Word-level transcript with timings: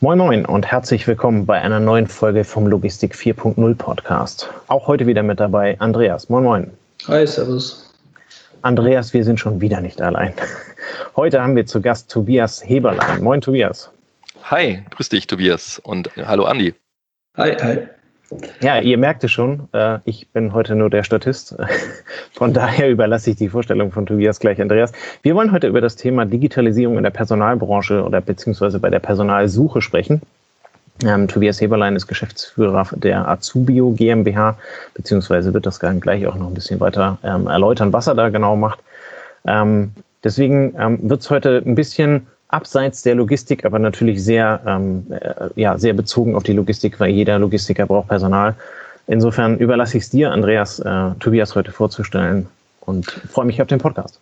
Moin 0.00 0.18
Moin 0.18 0.44
und 0.44 0.66
herzlich 0.66 1.06
willkommen 1.06 1.46
bei 1.46 1.62
einer 1.62 1.78
neuen 1.78 2.08
Folge 2.08 2.42
vom 2.42 2.66
Logistik 2.66 3.14
4.0 3.14 3.76
Podcast. 3.76 4.50
Auch 4.66 4.88
heute 4.88 5.06
wieder 5.06 5.22
mit 5.22 5.38
dabei 5.38 5.78
Andreas. 5.78 6.28
Moin 6.28 6.42
Moin. 6.42 6.70
Hi, 7.06 7.24
Servus. 7.24 7.94
Andreas, 8.62 9.14
wir 9.14 9.22
sind 9.22 9.38
schon 9.38 9.60
wieder 9.60 9.80
nicht 9.80 10.02
allein. 10.02 10.34
Heute 11.16 11.40
haben 11.40 11.54
wir 11.54 11.64
zu 11.66 11.80
Gast 11.80 12.10
Tobias 12.10 12.68
Heberlein. 12.68 13.22
Moin 13.22 13.40
Tobias. 13.40 13.88
Hi, 14.42 14.82
grüß 14.90 15.10
dich 15.10 15.28
Tobias 15.28 15.78
und 15.78 16.10
hallo 16.16 16.44
Andi. 16.44 16.74
Hi, 17.36 17.52
hi. 17.62 17.86
Ja, 18.60 18.80
ihr 18.80 18.98
merkt 18.98 19.22
es 19.24 19.30
schon, 19.30 19.68
äh, 19.72 19.98
ich 20.04 20.28
bin 20.28 20.52
heute 20.54 20.74
nur 20.74 20.90
der 20.90 21.04
Statist. 21.04 21.56
Von 22.32 22.52
daher 22.52 22.90
überlasse 22.90 23.30
ich 23.30 23.36
die 23.36 23.48
Vorstellung 23.48 23.92
von 23.92 24.06
Tobias 24.06 24.40
gleich 24.40 24.60
Andreas. 24.60 24.92
Wir 25.22 25.34
wollen 25.34 25.52
heute 25.52 25.68
über 25.68 25.80
das 25.80 25.96
Thema 25.96 26.24
Digitalisierung 26.24 26.96
in 26.96 27.04
der 27.04 27.10
Personalbranche 27.10 28.02
oder 28.02 28.20
beziehungsweise 28.20 28.78
bei 28.80 28.90
der 28.90 28.98
Personalsuche 28.98 29.82
sprechen. 29.82 30.22
Ähm, 31.04 31.28
Tobias 31.28 31.60
Heberlein 31.60 31.96
ist 31.96 32.06
Geschäftsführer 32.06 32.88
der 32.92 33.28
Azubio 33.28 33.90
GmbH, 33.90 34.56
beziehungsweise 34.94 35.52
wird 35.52 35.66
das 35.66 35.80
gleich 35.80 36.26
auch 36.26 36.36
noch 36.36 36.46
ein 36.46 36.54
bisschen 36.54 36.80
weiter 36.80 37.18
ähm, 37.24 37.46
erläutern, 37.46 37.92
was 37.92 38.06
er 38.06 38.14
da 38.14 38.28
genau 38.30 38.56
macht. 38.56 38.80
Ähm, 39.46 39.92
deswegen 40.22 40.74
ähm, 40.78 40.98
wird 41.02 41.20
es 41.20 41.30
heute 41.30 41.62
ein 41.64 41.74
bisschen 41.74 42.26
abseits 42.54 43.02
der 43.02 43.16
Logistik, 43.16 43.64
aber 43.64 43.78
natürlich 43.78 44.22
sehr, 44.22 44.60
ähm, 44.66 45.06
äh, 45.10 45.48
ja, 45.56 45.76
sehr 45.76 45.92
bezogen 45.92 46.36
auf 46.36 46.44
die 46.44 46.52
Logistik, 46.52 47.00
weil 47.00 47.10
jeder 47.10 47.38
Logistiker 47.38 47.86
braucht 47.86 48.08
Personal. 48.08 48.54
Insofern 49.06 49.58
überlasse 49.58 49.98
ich 49.98 50.04
es 50.04 50.10
dir, 50.10 50.30
Andreas, 50.30 50.78
äh, 50.78 51.10
Tobias 51.18 51.54
heute 51.54 51.72
vorzustellen 51.72 52.46
und 52.80 53.10
freue 53.30 53.44
mich 53.44 53.60
auf 53.60 53.68
den 53.68 53.78
Podcast. 53.78 54.20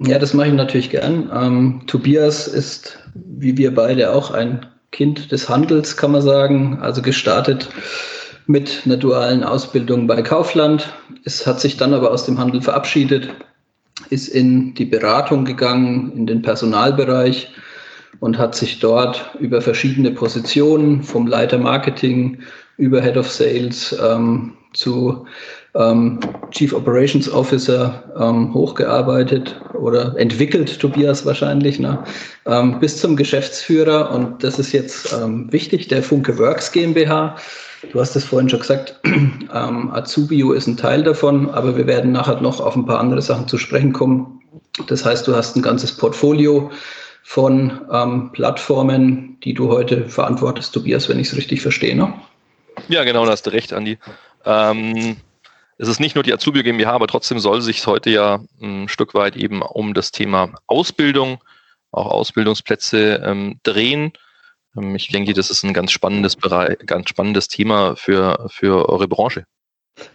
Ja, 0.00 0.18
das 0.18 0.32
mache 0.32 0.48
ich 0.48 0.54
natürlich 0.54 0.90
gern. 0.90 1.30
Ähm, 1.34 1.82
Tobias 1.86 2.46
ist, 2.46 2.98
wie 3.14 3.56
wir 3.56 3.74
beide, 3.74 4.12
auch 4.12 4.30
ein 4.30 4.64
Kind 4.92 5.32
des 5.32 5.48
Handels, 5.48 5.96
kann 5.96 6.12
man 6.12 6.22
sagen. 6.22 6.78
Also 6.80 7.02
gestartet 7.02 7.68
mit 8.46 8.82
einer 8.86 8.96
dualen 8.96 9.42
Ausbildung 9.42 10.06
bei 10.06 10.22
Kaufland. 10.22 10.94
Es 11.24 11.46
hat 11.46 11.60
sich 11.60 11.76
dann 11.76 11.92
aber 11.92 12.12
aus 12.12 12.24
dem 12.24 12.38
Handel 12.38 12.62
verabschiedet, 12.62 13.28
ist 14.10 14.28
in 14.28 14.74
die 14.74 14.84
Beratung 14.84 15.44
gegangen, 15.44 16.12
in 16.14 16.26
den 16.26 16.42
Personalbereich 16.42 17.52
und 18.20 18.38
hat 18.38 18.54
sich 18.54 18.80
dort 18.80 19.34
über 19.38 19.60
verschiedene 19.60 20.10
Positionen 20.10 21.02
vom 21.02 21.26
Leiter 21.26 21.58
Marketing 21.58 22.38
über 22.76 23.00
Head 23.00 23.16
of 23.16 23.30
Sales 23.30 23.96
ähm, 24.02 24.54
zu 24.72 25.26
ähm, 25.74 26.20
Chief 26.50 26.72
Operations 26.72 27.30
Officer 27.30 28.04
ähm, 28.18 28.52
hochgearbeitet 28.54 29.60
oder 29.74 30.16
entwickelt, 30.16 30.78
Tobias 30.80 31.24
wahrscheinlich, 31.26 31.78
ne? 31.78 32.02
ähm, 32.46 32.80
bis 32.80 32.98
zum 32.98 33.16
Geschäftsführer. 33.16 34.12
Und 34.12 34.42
das 34.42 34.58
ist 34.58 34.72
jetzt 34.72 35.12
ähm, 35.12 35.52
wichtig, 35.52 35.88
der 35.88 36.02
Funke 36.02 36.38
Works 36.38 36.72
GmbH. 36.72 37.36
Du 37.92 38.00
hast 38.00 38.16
es 38.16 38.24
vorhin 38.24 38.48
schon 38.48 38.60
gesagt, 38.60 39.00
ähm, 39.04 39.90
Azubio 39.92 40.52
ist 40.52 40.66
ein 40.66 40.76
Teil 40.76 41.02
davon, 41.02 41.50
aber 41.50 41.76
wir 41.76 41.86
werden 41.86 42.12
nachher 42.12 42.40
noch 42.40 42.60
auf 42.60 42.76
ein 42.76 42.86
paar 42.86 43.00
andere 43.00 43.22
Sachen 43.22 43.46
zu 43.48 43.58
sprechen 43.58 43.92
kommen. 43.92 44.42
Das 44.86 45.04
heißt, 45.04 45.26
du 45.26 45.34
hast 45.34 45.56
ein 45.56 45.62
ganzes 45.62 45.96
Portfolio 45.96 46.70
von 47.22 47.80
ähm, 47.92 48.32
Plattformen, 48.32 49.38
die 49.44 49.54
du 49.54 49.68
heute 49.68 50.08
verantwortest, 50.08 50.72
Tobias, 50.72 51.08
wenn 51.08 51.18
ich 51.18 51.28
es 51.28 51.36
richtig 51.36 51.60
verstehe. 51.60 51.94
Ne? 51.94 52.12
Ja, 52.88 53.04
genau, 53.04 53.24
da 53.24 53.32
hast 53.32 53.46
du 53.46 53.50
recht, 53.50 53.72
Andi. 53.72 53.98
Ähm, 54.44 55.16
es 55.76 55.88
ist 55.88 56.00
nicht 56.00 56.14
nur 56.14 56.24
die 56.24 56.32
Azubio 56.32 56.62
GmbH, 56.62 56.92
aber 56.92 57.06
trotzdem 57.06 57.38
soll 57.38 57.60
sich 57.60 57.86
heute 57.86 58.10
ja 58.10 58.40
ein 58.60 58.88
Stück 58.88 59.14
weit 59.14 59.36
eben 59.36 59.62
um 59.62 59.94
das 59.94 60.10
Thema 60.10 60.50
Ausbildung, 60.66 61.38
auch 61.92 62.06
Ausbildungsplätze 62.06 63.22
ähm, 63.24 63.60
drehen. 63.62 64.12
Ähm, 64.78 64.94
ich 64.94 65.08
denke, 65.08 65.32
das 65.34 65.50
ist 65.50 65.64
ein 65.64 65.72
ganz 65.72 65.92
spannendes 65.92 66.36
Bereich, 66.36 66.78
ganz 66.86 67.08
spannendes 67.08 67.48
Thema 67.48 67.96
für, 67.96 68.46
für 68.50 68.88
eure 68.88 69.08
Branche. 69.08 69.44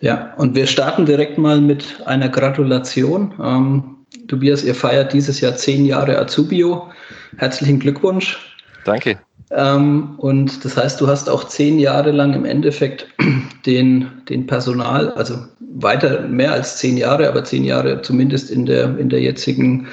Ja, 0.02 0.33
und 0.38 0.55
wir 0.55 0.67
starten 0.67 1.05
direkt 1.05 1.38
mal 1.38 1.60
mit 1.60 2.02
einer 2.05 2.30
Gratulation. 2.30 3.33
Ähm, 3.42 4.05
Tobias, 4.27 4.64
ihr 4.64 4.76
feiert 4.76 5.11
dieses 5.14 5.42
Jahr 5.42 5.55
zehn 5.55 5.86
Jahre 5.86 6.17
Azubio. 6.17 6.89
Herzlichen 7.37 7.80
Glückwunsch. 7.80 8.37
Danke. 8.86 9.20
Ähm, 9.52 10.15
und 10.17 10.64
das 10.64 10.77
heißt, 10.77 11.02
du 11.02 11.08
hast 11.08 11.30
auch 11.30 11.45
zehn 11.45 11.80
Jahre 11.80 12.11
lang 12.11 12.33
im 12.33 12.45
Endeffekt 12.45 13.08
den, 13.66 14.10
den 14.30 14.48
Personal, 14.48 15.11
also 15.11 15.36
weiter 15.60 16.21
mehr 16.21 16.54
als 16.54 16.77
zehn 16.77 16.98
Jahre, 16.98 17.27
aber 17.27 17.43
zehn 17.43 17.64
Jahre 17.64 18.02
zumindest 18.02 18.52
in 18.52 18.66
der, 18.66 18.98
in 18.98 19.10
der 19.10 19.21
jetzigen 19.21 19.87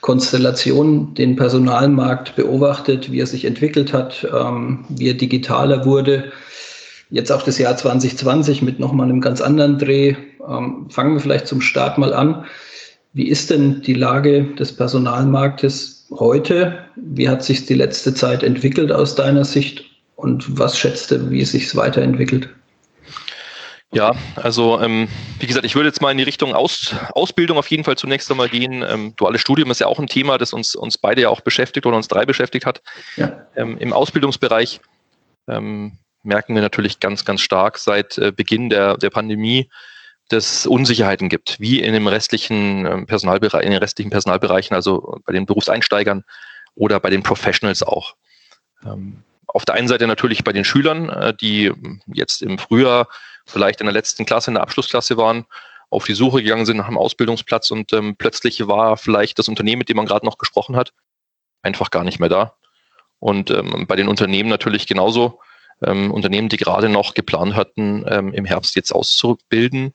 Konstellation 0.00 1.14
den 1.14 1.36
Personalmarkt 1.36 2.36
beobachtet, 2.36 3.10
wie 3.10 3.20
er 3.20 3.26
sich 3.26 3.44
entwickelt 3.44 3.92
hat, 3.92 4.26
ähm, 4.32 4.84
wie 4.88 5.08
er 5.08 5.14
digitaler 5.14 5.84
wurde. 5.84 6.32
Jetzt 7.10 7.30
auch 7.30 7.42
das 7.42 7.58
Jahr 7.58 7.76
2020 7.76 8.62
mit 8.62 8.78
nochmal 8.78 9.08
einem 9.08 9.20
ganz 9.20 9.40
anderen 9.40 9.78
Dreh. 9.78 10.16
Ähm, 10.48 10.86
fangen 10.90 11.14
wir 11.14 11.20
vielleicht 11.20 11.46
zum 11.46 11.60
Start 11.60 11.98
mal 11.98 12.12
an. 12.12 12.44
Wie 13.12 13.28
ist 13.28 13.50
denn 13.50 13.82
die 13.82 13.94
Lage 13.94 14.44
des 14.58 14.72
Personalmarktes 14.72 16.06
heute? 16.10 16.78
Wie 16.96 17.28
hat 17.28 17.42
sich 17.42 17.64
die 17.66 17.74
letzte 17.74 18.12
Zeit 18.12 18.42
entwickelt 18.42 18.92
aus 18.92 19.14
deiner 19.14 19.44
Sicht? 19.44 19.84
Und 20.16 20.58
was 20.58 20.78
schätzt 20.78 21.10
du, 21.10 21.30
wie 21.30 21.40
es 21.40 21.52
sich 21.52 21.74
weiterentwickelt? 21.76 22.48
Ja, 23.92 24.14
also 24.34 24.80
ähm, 24.80 25.08
wie 25.38 25.46
gesagt, 25.46 25.64
ich 25.64 25.74
würde 25.74 25.88
jetzt 25.88 26.02
mal 26.02 26.10
in 26.10 26.18
die 26.18 26.24
Richtung 26.24 26.54
Aus, 26.54 26.94
Ausbildung 27.12 27.56
auf 27.56 27.68
jeden 27.68 27.84
Fall 27.84 27.96
zunächst 27.96 28.30
einmal 28.30 28.48
gehen. 28.48 28.84
Ähm, 28.86 29.14
duales 29.16 29.40
Studium 29.40 29.70
ist 29.70 29.80
ja 29.80 29.86
auch 29.86 30.00
ein 30.00 30.08
Thema, 30.08 30.38
das 30.38 30.52
uns, 30.52 30.74
uns 30.74 30.98
beide 30.98 31.22
ja 31.22 31.28
auch 31.28 31.40
beschäftigt 31.40 31.86
oder 31.86 31.96
uns 31.96 32.08
drei 32.08 32.26
beschäftigt 32.26 32.66
hat. 32.66 32.82
Ja. 33.16 33.46
Ähm, 33.54 33.78
Im 33.78 33.92
Ausbildungsbereich 33.92 34.80
ähm, 35.48 35.98
merken 36.24 36.54
wir 36.54 36.62
natürlich 36.62 36.98
ganz, 36.98 37.24
ganz 37.24 37.40
stark 37.40 37.78
seit 37.78 38.18
äh, 38.18 38.32
Beginn 38.32 38.70
der, 38.70 38.96
der 38.96 39.10
Pandemie, 39.10 39.70
dass 40.28 40.52
es 40.52 40.66
Unsicherheiten 40.66 41.28
gibt, 41.28 41.60
wie 41.60 41.80
in 41.80 41.92
dem 41.92 42.08
restlichen 42.08 42.84
ähm, 42.84 43.06
Personalbereich, 43.06 43.64
in 43.64 43.70
den 43.70 43.78
restlichen 43.78 44.10
Personalbereichen, 44.10 44.74
also 44.74 45.20
bei 45.24 45.32
den 45.32 45.46
Berufseinsteigern 45.46 46.24
oder 46.74 46.98
bei 46.98 47.10
den 47.10 47.22
Professionals 47.22 47.84
auch. 47.84 48.16
Ähm, 48.84 49.22
auf 49.46 49.64
der 49.64 49.76
einen 49.76 49.88
Seite 49.88 50.08
natürlich 50.08 50.42
bei 50.42 50.52
den 50.52 50.64
Schülern, 50.64 51.08
äh, 51.08 51.32
die 51.34 51.72
jetzt 52.06 52.42
im 52.42 52.58
Frühjahr 52.58 53.08
vielleicht 53.46 53.80
in 53.80 53.86
der 53.86 53.94
letzten 53.94 54.26
Klasse, 54.26 54.50
in 54.50 54.54
der 54.54 54.62
Abschlussklasse 54.62 55.16
waren, 55.16 55.46
auf 55.88 56.04
die 56.04 56.14
Suche 56.14 56.42
gegangen 56.42 56.66
sind 56.66 56.76
nach 56.76 56.88
einem 56.88 56.98
Ausbildungsplatz 56.98 57.70
und 57.70 57.92
ähm, 57.92 58.16
plötzlich 58.16 58.66
war 58.66 58.96
vielleicht 58.96 59.38
das 59.38 59.48
Unternehmen, 59.48 59.78
mit 59.78 59.88
dem 59.88 59.96
man 59.96 60.06
gerade 60.06 60.26
noch 60.26 60.38
gesprochen 60.38 60.76
hat, 60.76 60.92
einfach 61.62 61.90
gar 61.90 62.04
nicht 62.04 62.18
mehr 62.18 62.28
da. 62.28 62.56
Und 63.18 63.50
ähm, 63.50 63.86
bei 63.86 63.96
den 63.96 64.08
Unternehmen 64.08 64.48
natürlich 64.48 64.86
genauso. 64.86 65.40
Ähm, 65.82 66.10
Unternehmen, 66.10 66.48
die 66.48 66.56
gerade 66.56 66.88
noch 66.88 67.14
geplant 67.14 67.54
hatten, 67.54 68.04
ähm, 68.08 68.32
im 68.32 68.44
Herbst 68.44 68.76
jetzt 68.76 68.92
auszubilden, 68.92 69.92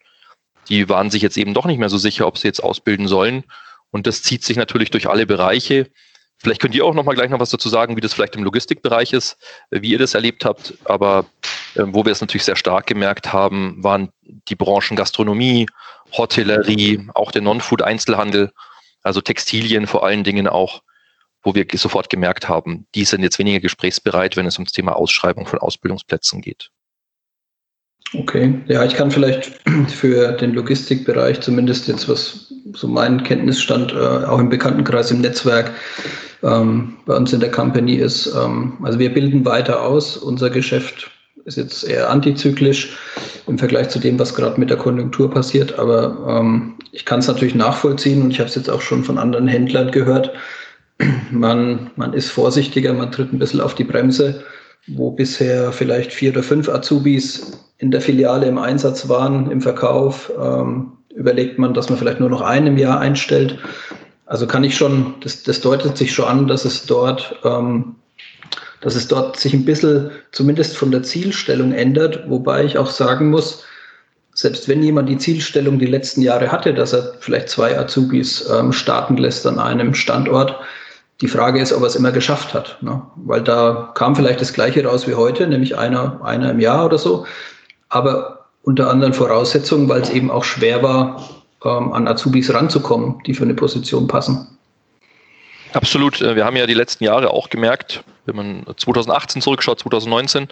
die 0.69 0.89
waren 0.89 1.09
sich 1.09 1.22
jetzt 1.22 1.38
eben 1.38 1.53
doch 1.53 1.66
nicht 1.66 1.79
mehr 1.79 1.89
so 1.89 1.97
sicher, 1.97 2.28
ob 2.28 2.38
sie 2.38 2.47
jetzt 2.47 2.63
ausbilden 2.63 3.07
sollen. 3.07 3.44
Und 3.89 4.07
das 4.07 4.23
zieht 4.23 4.44
sich 4.44 4.57
natürlich 4.57 4.91
durch 4.91 5.09
alle 5.09 5.25
Bereiche. 5.25 5.89
Vielleicht 6.41 6.59
könnt 6.59 6.74
ihr 6.74 6.84
auch 6.84 6.96
noch 6.96 7.03
mal 7.03 7.13
gleich 7.13 7.29
noch 7.29 7.40
was 7.40 7.52
dazu 7.52 7.69
sagen, 7.69 7.96
wie 7.96 8.02
das 8.02 8.13
vielleicht 8.13 8.35
im 8.35 8.44
Logistikbereich 8.44 9.13
ist, 9.13 9.38
wie 9.69 9.91
ihr 9.91 10.00
das 10.00 10.16
erlebt 10.16 10.44
habt. 10.44 10.74
Aber 10.85 11.25
äh, 11.75 11.84
wo 11.85 12.03
wir 12.03 12.12
es 12.12 12.22
natürlich 12.22 12.46
sehr 12.46 12.56
stark 12.56 12.88
gemerkt 12.88 13.31
haben, 13.31 13.84
waren 13.84 14.09
die 14.24 14.56
Branchen 14.56 14.96
Gastronomie, 14.96 15.68
Hotellerie, 16.18 17.07
auch 17.13 17.31
der 17.31 17.44
Non-Food-Einzelhandel, 17.44 18.51
also 19.03 19.22
Textilien 19.22 19.85
vor 19.85 20.03
allen 20.03 20.24
Dingen 20.24 20.47
auch, 20.47 20.81
wo 21.44 21.53
wir 21.53 21.66
sofort 21.74 22.09
gemerkt 22.09 22.50
haben, 22.50 22.88
die 22.96 23.06
sind 23.06 23.22
jetzt 23.22 23.38
weniger 23.38 23.59
gesprächsbereit, 23.59 24.35
wenn 24.35 24.47
es 24.47 24.57
ums 24.57 24.72
Thema 24.72 24.96
Ausschreibung 24.96 25.46
von 25.46 25.59
Ausbildungsplätzen 25.59 26.41
geht. 26.41 26.72
Okay, 28.13 28.55
ja, 28.67 28.83
ich 28.83 28.95
kann 28.95 29.09
vielleicht 29.09 29.61
für 29.88 30.33
den 30.33 30.53
Logistikbereich 30.53 31.39
zumindest 31.39 31.88
jetzt, 31.88 32.09
was 32.09 32.53
so 32.73 32.88
mein 32.88 33.23
Kenntnisstand 33.23 33.94
äh, 33.94 34.25
auch 34.25 34.39
im 34.39 34.49
Bekanntenkreis 34.49 35.11
im 35.11 35.22
Netzwerk 35.22 35.72
ähm, 36.44 36.97
bei 37.05 37.16
uns 37.16 37.31
in 37.31 37.39
der 37.39 37.51
Company 37.51 37.95
ist. 37.95 38.33
Ähm, 38.35 38.73
also 38.83 39.00
wir 39.00 39.13
bilden 39.13 39.45
weiter 39.45 39.81
aus. 39.81 40.18
Unser 40.18 40.50
Geschäft 40.50 41.09
ist 41.45 41.57
jetzt 41.57 41.83
eher 41.86 42.09
antizyklisch 42.09 42.97
im 43.47 43.57
Vergleich 43.57 43.89
zu 43.89 44.00
dem, 44.00 44.19
was 44.19 44.36
gerade 44.36 44.59
mit 44.59 44.69
der 44.69 44.77
Konjunktur 44.77 45.31
passiert. 45.31 45.80
Aber 45.80 46.25
ähm, 46.27 46.75
ich 46.91 47.06
kann 47.06 47.19
es 47.19 47.27
natürlich 47.27 47.56
nachvollziehen 47.56 48.21
und 48.21 48.31
ich 48.31 48.39
habe 48.39 48.50
es 48.50 48.56
jetzt 48.56 48.69
auch 48.69 48.81
schon 48.81 49.06
von 49.06 49.18
anderen 49.18 49.47
Händlern 49.47 49.91
gehört. 49.91 50.33
Man, 51.31 51.89
man 51.95 52.13
ist 52.13 52.30
vorsichtiger, 52.30 52.94
man 52.94 53.12
tritt 53.12 53.33
ein 53.33 53.39
bisschen 53.39 53.62
auf 53.62 53.74
die 53.74 53.86
Bremse, 53.86 54.44
wo 54.86 55.09
bisher 55.09 55.71
vielleicht 55.71 56.13
vier 56.13 56.31
oder 56.31 56.44
fünf 56.44 56.69
Azubis 56.69 57.53
in 57.81 57.92
der 57.92 58.00
Filiale 58.01 58.45
im 58.45 58.57
Einsatz 58.57 59.10
waren, 59.10 59.51
im 59.51 59.62
Verkauf. 59.62 60.31
Ähm, 60.39 60.94
überlegt 61.13 61.60
man, 61.60 61.74
dass 61.74 61.89
man 61.89 62.00
vielleicht 62.00 62.22
nur 62.22 62.30
noch 62.30 62.42
einen 62.42 62.68
im 62.68 62.78
Jahr 62.78 63.00
einstellt. 63.00 63.57
Also 64.25 64.48
kann 64.48 64.63
ich 64.63 64.78
schon, 64.78 65.16
das, 65.22 65.44
das 65.44 65.60
deutet 65.60 65.98
sich 65.98 66.13
schon 66.13 66.25
an, 66.25 66.48
dass 66.48 66.63
es 66.63 66.86
dort 66.86 67.36
ähm, 67.44 67.95
dass 68.81 68.95
es 68.95 69.07
dort 69.07 69.38
sich 69.38 69.54
ein 69.54 69.63
bisschen 69.63 70.10
zumindest 70.31 70.75
von 70.75 70.92
der 70.92 71.04
Zielstellung 71.04 71.72
ändert, 71.72 72.28
wobei 72.28 72.66
ich 72.66 72.78
auch 72.78 72.89
sagen 72.89 73.30
muss, 73.30 73.63
selbst 74.34 74.68
wenn 74.68 74.81
jemand 74.81 75.07
die 75.07 75.18
Zielstellung 75.18 75.77
die 75.77 75.86
letzten 75.86 76.22
Jahre 76.22 76.51
hatte, 76.51 76.74
dass 76.74 76.94
er 76.94 77.13
vielleicht 77.19 77.50
zwei 77.50 77.77
Azubis 77.77 78.50
ähm, 78.50 78.74
starten 78.74 79.18
lässt 79.18 79.45
an 79.45 79.60
einem 79.60 79.94
Standort, 79.94 80.56
Die 81.22 81.27
Frage 81.27 81.62
ist, 81.62 81.72
ob 81.72 81.81
er 81.81 81.88
es 81.88 81.95
immer 81.95 82.12
geschafft 82.12 82.56
hat. 82.56 82.80
Ne? 82.81 83.00
Weil 83.16 83.44
da 83.44 83.92
kam 83.94 84.16
vielleicht 84.16 84.42
das 84.42 84.54
Gleiche 84.54 84.84
raus 84.84 85.07
wie 85.07 85.13
heute, 85.13 85.45
nämlich 85.45 85.77
einer, 85.77 86.19
einer 86.24 86.50
im 86.50 86.60
Jahr 86.60 86.86
oder 86.86 86.98
so. 86.98 87.27
Aber 87.91 88.45
unter 88.63 88.89
anderen 88.89 89.13
Voraussetzungen, 89.13 89.89
weil 89.89 90.01
es 90.01 90.09
eben 90.09 90.31
auch 90.31 90.45
schwer 90.45 90.81
war, 90.81 91.29
ähm, 91.63 91.93
an 91.93 92.07
Azubis 92.07 92.53
ranzukommen, 92.53 93.21
die 93.25 93.33
für 93.33 93.43
eine 93.43 93.53
Position 93.53 94.07
passen. 94.07 94.57
Absolut. 95.73 96.21
Äh, 96.21 96.35
wir 96.35 96.45
haben 96.45 96.55
ja 96.55 96.65
die 96.65 96.73
letzten 96.73 97.03
Jahre 97.03 97.31
auch 97.31 97.49
gemerkt, 97.49 98.03
wenn 98.25 98.35
man 98.35 98.65
2018 98.77 99.41
zurückschaut, 99.41 99.79
2019, 99.79 100.47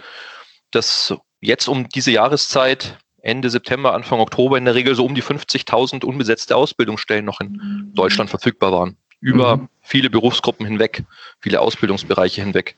dass 0.70 1.14
jetzt 1.40 1.66
um 1.68 1.88
diese 1.88 2.10
Jahreszeit, 2.10 2.98
Ende 3.22 3.48
September, 3.48 3.94
Anfang 3.94 4.20
Oktober, 4.20 4.58
in 4.58 4.66
der 4.66 4.74
Regel 4.74 4.94
so 4.94 5.04
um 5.04 5.14
die 5.14 5.22
50.000 5.22 6.04
unbesetzte 6.04 6.56
Ausbildungsstellen 6.56 7.24
noch 7.24 7.40
in 7.40 7.92
Deutschland 7.94 8.28
verfügbar 8.28 8.72
waren. 8.72 8.96
Über 9.20 9.56
mhm. 9.56 9.68
viele 9.80 10.10
Berufsgruppen 10.10 10.66
hinweg, 10.66 11.04
viele 11.40 11.60
Ausbildungsbereiche 11.60 12.42
hinweg. 12.42 12.76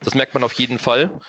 Das 0.00 0.14
merkt 0.14 0.34
man 0.34 0.42
auf 0.42 0.52
jeden 0.54 0.78
Fall. 0.78 1.20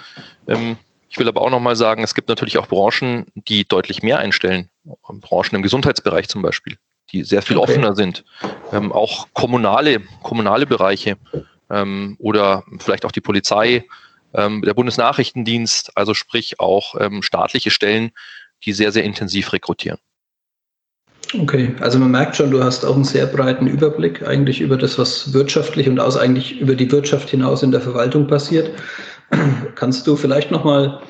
Ähm, 0.47 0.77
ich 1.11 1.19
will 1.19 1.27
aber 1.27 1.41
auch 1.41 1.49
nochmal 1.49 1.75
sagen, 1.75 2.03
es 2.03 2.15
gibt 2.15 2.29
natürlich 2.29 2.57
auch 2.57 2.67
Branchen, 2.67 3.25
die 3.35 3.65
deutlich 3.65 4.01
mehr 4.01 4.19
einstellen. 4.19 4.69
Branchen 5.03 5.55
im 5.55 5.61
Gesundheitsbereich 5.61 6.29
zum 6.29 6.41
Beispiel, 6.41 6.77
die 7.11 7.25
sehr 7.25 7.41
viel 7.41 7.57
okay. 7.57 7.69
offener 7.73 7.95
sind. 7.95 8.23
Ähm, 8.71 8.93
auch 8.93 9.27
kommunale, 9.33 9.99
kommunale 10.23 10.65
Bereiche 10.65 11.17
ähm, 11.69 12.15
oder 12.17 12.63
vielleicht 12.79 13.03
auch 13.03 13.11
die 13.11 13.19
Polizei, 13.19 13.83
ähm, 14.33 14.61
der 14.61 14.73
Bundesnachrichtendienst, 14.73 15.97
also 15.97 16.13
sprich 16.13 16.61
auch 16.61 16.95
ähm, 16.97 17.21
staatliche 17.21 17.71
Stellen, 17.71 18.11
die 18.63 18.71
sehr, 18.71 18.93
sehr 18.93 19.03
intensiv 19.03 19.51
rekrutieren. 19.51 19.99
Okay, 21.37 21.75
also 21.81 21.99
man 21.99 22.11
merkt 22.11 22.37
schon, 22.37 22.51
du 22.51 22.63
hast 22.63 22.85
auch 22.85 22.95
einen 22.95 23.03
sehr 23.03 23.25
breiten 23.25 23.67
Überblick 23.67 24.25
eigentlich 24.25 24.61
über 24.61 24.77
das, 24.77 24.97
was 24.97 25.33
wirtschaftlich 25.33 25.89
und 25.89 25.99
aus 25.99 26.15
eigentlich 26.15 26.59
über 26.59 26.75
die 26.75 26.91
Wirtschaft 26.91 27.29
hinaus 27.29 27.63
in 27.63 27.71
der 27.71 27.81
Verwaltung 27.81 28.27
passiert. 28.27 28.71
Kannst 29.75 30.05
du 30.07 30.15
vielleicht 30.15 30.51
nochmal 30.51 31.01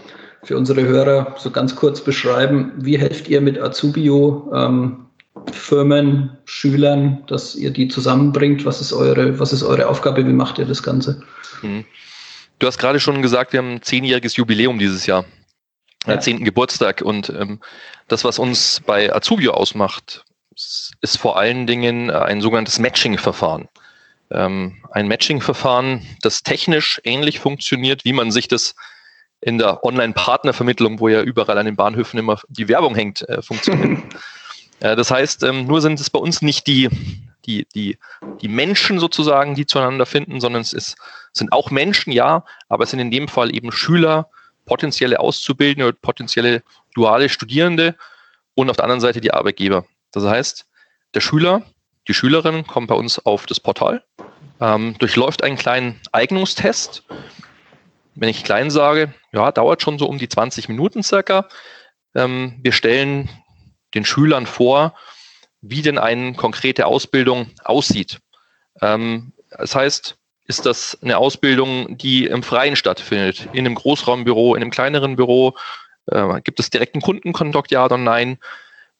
für 0.43 0.57
unsere 0.57 0.83
Hörer 0.83 1.35
so 1.37 1.51
ganz 1.51 1.75
kurz 1.75 2.01
beschreiben, 2.01 2.73
wie 2.77 2.97
helft 2.97 3.27
ihr 3.27 3.41
mit 3.41 3.59
Azubio 3.59 4.51
ähm, 4.53 5.05
Firmen, 5.51 6.37
Schülern, 6.45 7.23
dass 7.27 7.55
ihr 7.55 7.71
die 7.71 7.87
zusammenbringt? 7.87 8.65
Was 8.65 8.81
ist 8.81 8.93
eure, 8.93 9.39
was 9.39 9.53
ist 9.53 9.63
eure 9.63 9.87
Aufgabe? 9.87 10.25
Wie 10.25 10.33
macht 10.33 10.59
ihr 10.59 10.65
das 10.65 10.83
Ganze? 10.83 11.21
Hm. 11.61 11.85
Du 12.59 12.67
hast 12.67 12.77
gerade 12.77 12.99
schon 12.99 13.21
gesagt, 13.21 13.53
wir 13.53 13.59
haben 13.59 13.75
ein 13.75 13.81
zehnjähriges 13.81 14.35
Jubiläum 14.35 14.77
dieses 14.77 15.05
Jahr, 15.05 15.25
ja. 16.05 16.19
zehnten 16.19 16.45
Geburtstag. 16.45 17.01
Und 17.01 17.29
ähm, 17.29 17.59
das, 18.07 18.23
was 18.23 18.37
uns 18.37 18.81
bei 18.85 19.13
Azubio 19.13 19.53
ausmacht, 19.53 20.25
ist 21.01 21.17
vor 21.17 21.39
allen 21.39 21.65
Dingen 21.65 22.11
ein 22.11 22.41
sogenanntes 22.41 22.77
Matching-Verfahren 22.77 23.67
ähm, 24.31 24.83
ein 24.91 25.07
Matching-Verfahren, 25.07 26.05
das 26.21 26.43
technisch 26.43 27.01
ähnlich 27.03 27.39
funktioniert, 27.39 28.05
wie 28.05 28.13
man 28.13 28.31
sich 28.31 28.47
das 28.47 28.75
in 29.41 29.57
der 29.57 29.83
Online-Partnervermittlung, 29.83 30.99
wo 30.99 31.09
ja 31.09 31.21
überall 31.21 31.57
an 31.57 31.65
den 31.65 31.75
Bahnhöfen 31.75 32.19
immer 32.19 32.39
die 32.47 32.67
Werbung 32.67 32.95
hängt, 32.95 33.27
äh, 33.27 33.41
funktioniert. 33.41 34.03
äh, 34.79 34.95
das 34.95 35.09
heißt, 35.11 35.43
ähm, 35.43 35.65
nur 35.65 35.81
sind 35.81 35.99
es 35.99 36.09
bei 36.09 36.19
uns 36.19 36.41
nicht 36.41 36.67
die, 36.67 36.89
die, 37.45 37.67
die, 37.73 37.97
die 38.41 38.47
Menschen 38.47 38.99
sozusagen, 38.99 39.55
die 39.55 39.65
zueinander 39.65 40.05
finden, 40.05 40.39
sondern 40.39 40.61
es 40.61 40.73
ist, 40.73 40.95
sind 41.33 41.51
auch 41.51 41.71
Menschen, 41.71 42.11
ja, 42.11 42.45
aber 42.69 42.83
es 42.83 42.91
sind 42.91 42.99
in 42.99 43.11
dem 43.11 43.27
Fall 43.27 43.53
eben 43.55 43.71
Schüler, 43.71 44.29
potenzielle 44.65 45.19
Auszubildende, 45.19 45.93
potenzielle 45.93 46.61
duale 46.93 47.29
Studierende 47.29 47.95
und 48.53 48.69
auf 48.69 48.75
der 48.75 48.85
anderen 48.85 49.01
Seite 49.01 49.21
die 49.21 49.33
Arbeitgeber. 49.33 49.85
Das 50.11 50.23
heißt, 50.23 50.67
der 51.15 51.21
Schüler 51.21 51.63
die 52.07 52.13
Schülerin 52.13 52.65
kommt 52.65 52.87
bei 52.87 52.95
uns 52.95 53.19
auf 53.19 53.45
das 53.45 53.59
Portal, 53.59 54.03
ähm, 54.59 54.95
durchläuft 54.99 55.43
einen 55.43 55.57
kleinen 55.57 55.99
Eignungstest. 56.11 57.03
Wenn 58.15 58.29
ich 58.29 58.43
klein 58.43 58.69
sage, 58.69 59.13
ja, 59.31 59.51
dauert 59.51 59.81
schon 59.81 59.97
so 59.97 60.07
um 60.07 60.17
die 60.17 60.29
20 60.29 60.67
Minuten 60.67 61.03
circa. 61.03 61.47
Ähm, 62.15 62.59
wir 62.61 62.71
stellen 62.71 63.29
den 63.93 64.05
Schülern 64.05 64.45
vor, 64.45 64.95
wie 65.61 65.81
denn 65.81 65.97
eine 65.97 66.33
konkrete 66.33 66.85
Ausbildung 66.87 67.51
aussieht. 67.63 68.19
Ähm, 68.81 69.33
das 69.49 69.75
heißt, 69.75 70.17
ist 70.47 70.65
das 70.65 70.97
eine 71.01 71.17
Ausbildung, 71.17 71.97
die 71.97 72.25
im 72.25 72.43
Freien 72.43 72.75
stattfindet, 72.75 73.47
in 73.53 73.65
einem 73.65 73.75
Großraumbüro, 73.75 74.55
in 74.55 74.61
einem 74.61 74.71
kleineren 74.71 75.15
Büro? 75.15 75.55
Äh, 76.07 76.41
gibt 76.41 76.59
es 76.59 76.69
direkten 76.69 77.01
Kundenkontakt, 77.01 77.71
ja 77.71 77.85
oder 77.85 77.97
nein? 77.97 78.37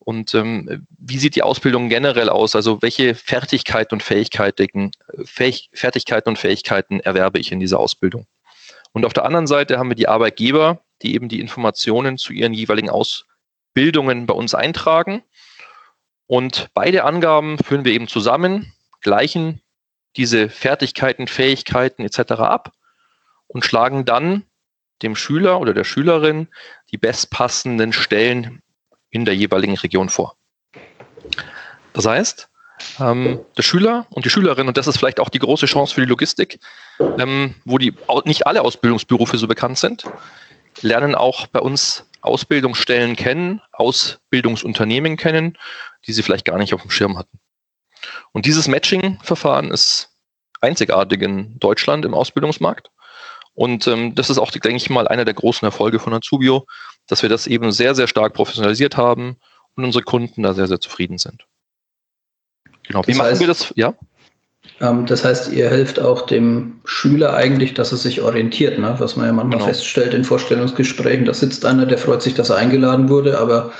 Und 0.04 0.34
ähm, 0.34 0.88
wie 0.98 1.20
sieht 1.20 1.36
die 1.36 1.44
Ausbildung 1.44 1.88
generell 1.88 2.30
aus? 2.30 2.56
Also 2.56 2.82
welche 2.82 3.14
Fertigkeiten 3.14 3.96
und 3.96 4.04
Fähigkeiten, 4.04 4.92
Fähig 5.24 5.70
Fertigkeiten 5.74 6.30
und 6.30 6.40
Fähigkeiten 6.40 7.00
erwerbe 7.02 7.38
ich 7.38 7.52
in 7.52 7.60
dieser 7.60 7.80
Ausbildung? 7.80 8.26
Und 8.94 9.06
auf 9.06 9.14
der 9.14 9.26
anderen 9.26 9.46
Seite 9.46 9.78
haben 9.78 9.90
wir 9.90 9.96
die 9.96 10.08
Arbeitgeber, 10.08 10.82
die 11.04 11.14
eben 11.14 11.30
die 11.30 11.40
Informationen 11.40 12.18
zu 12.18 12.34
ihren 12.34 12.54
jeweiligen 12.54 12.90
Ausbildungen 12.90 14.26
bei 14.26 14.34
uns 14.34 14.56
eintragen. 14.56 15.24
Und 16.26 16.70
beide 16.74 17.04
Angaben 17.04 17.58
führen 17.60 17.86
wir 17.86 17.94
eben 17.94 18.08
zusammen, 18.08 18.74
gleichen 19.02 19.62
diese 20.18 20.50
Fertigkeiten, 20.50 21.28
Fähigkeiten 21.28 22.04
etc. 22.04 22.32
ab 22.34 22.74
und 23.48 23.66
schlagen 23.66 24.04
dann 24.04 24.44
dem 25.04 25.16
Schüler 25.16 25.60
oder 25.60 25.74
der 25.74 25.84
Schülerin 25.84 26.48
die 26.92 26.98
bestpassenden 26.98 27.94
Stellen 27.94 28.61
in 29.12 29.26
der 29.26 29.36
jeweiligen 29.36 29.78
Region 29.78 30.10
vor. 30.10 30.36
Das 31.94 32.06
heißt, 32.06 32.50
ähm, 33.00 33.42
der 33.58 33.64
Schüler 33.64 34.08
und 34.10 34.26
die 34.26 34.30
Schülerin, 34.30 34.68
und 34.68 34.78
das 34.78 34.88
ist 34.88 34.98
vielleicht 34.98 35.20
auch 35.20 35.30
die 35.30 35.40
große 35.40 35.68
Chance 35.68 35.94
für 35.94 36.02
die 36.02 36.08
Logistik, 36.08 36.60
ähm, 37.00 37.56
wo 37.66 37.78
die 37.78 37.94
nicht 38.26 38.48
alle 38.48 38.62
Ausbildungsberufe 38.62 39.38
so 39.38 39.48
bekannt 39.48 39.78
sind, 39.78 40.06
lernen 40.82 41.16
auch 41.16 41.48
bei 41.48 41.60
uns 41.60 42.06
Ausbildungsstellen 42.22 43.16
kennen, 43.16 43.62
Ausbildungsunternehmen 43.72 45.18
kennen, 45.18 45.58
die 46.06 46.14
sie 46.14 46.24
vielleicht 46.24 46.46
gar 46.46 46.58
nicht 46.58 46.74
auf 46.74 46.82
dem 46.82 46.92
Schirm 46.92 47.18
hatten. 47.18 47.40
Und 48.32 48.46
dieses 48.46 48.68
Matching-Verfahren 48.68 49.72
ist 49.72 50.10
einzigartig 50.62 51.22
in 51.22 51.60
Deutschland 51.60 52.06
im 52.06 52.14
Ausbildungsmarkt. 52.14 52.90
Und 53.54 53.86
ähm, 53.88 54.16
das 54.16 54.30
ist 54.30 54.38
auch, 54.38 54.52
denke 54.52 54.78
ich 54.78 54.90
mal, 54.90 55.08
einer 55.08 55.26
der 55.26 55.34
großen 55.34 55.66
Erfolge 55.66 56.00
von 56.00 56.14
Azubio, 56.14 56.66
dass 57.12 57.22
wir 57.24 57.30
das 57.30 57.46
eben 57.46 57.74
sehr, 57.74 57.94
sehr 57.94 58.08
stark 58.08 58.34
professionalisiert 58.34 58.96
haben 58.96 59.36
und 59.76 59.84
unsere 59.84 60.04
Kunden 60.04 60.44
da 60.44 60.54
sehr, 60.54 60.68
sehr 60.68 60.80
zufrieden 60.80 61.18
sind. 61.18 61.46
Genau. 62.88 63.06
Wie 63.06 63.12
das 63.12 63.18
machen 63.18 63.32
heißt, 63.32 63.40
wir 63.42 63.48
das? 63.48 63.74
Ja. 63.76 63.94
Ähm, 64.80 65.06
das 65.06 65.26
heißt, 65.26 65.52
ihr 65.52 65.70
helft 65.70 66.00
auch 66.00 66.26
dem 66.26 66.80
Schüler 66.86 67.34
eigentlich, 67.34 67.74
dass 67.74 67.92
er 67.92 67.98
sich 67.98 68.22
orientiert, 68.22 68.80
ne? 68.80 68.96
was 68.98 69.18
man 69.18 69.26
ja 69.26 69.34
manchmal 69.34 69.60
genau. 69.60 69.70
feststellt 69.70 70.14
in 70.14 70.24
Vorstellungsgesprächen. 70.24 71.26
Da 71.26 71.34
sitzt 71.34 71.66
einer, 71.66 71.86
der 71.86 71.98
freut 71.98 72.22
sich, 72.22 72.34
dass 72.34 72.50
er 72.50 72.56
eingeladen 72.56 73.10
wurde, 73.10 73.38
aber 73.38 73.74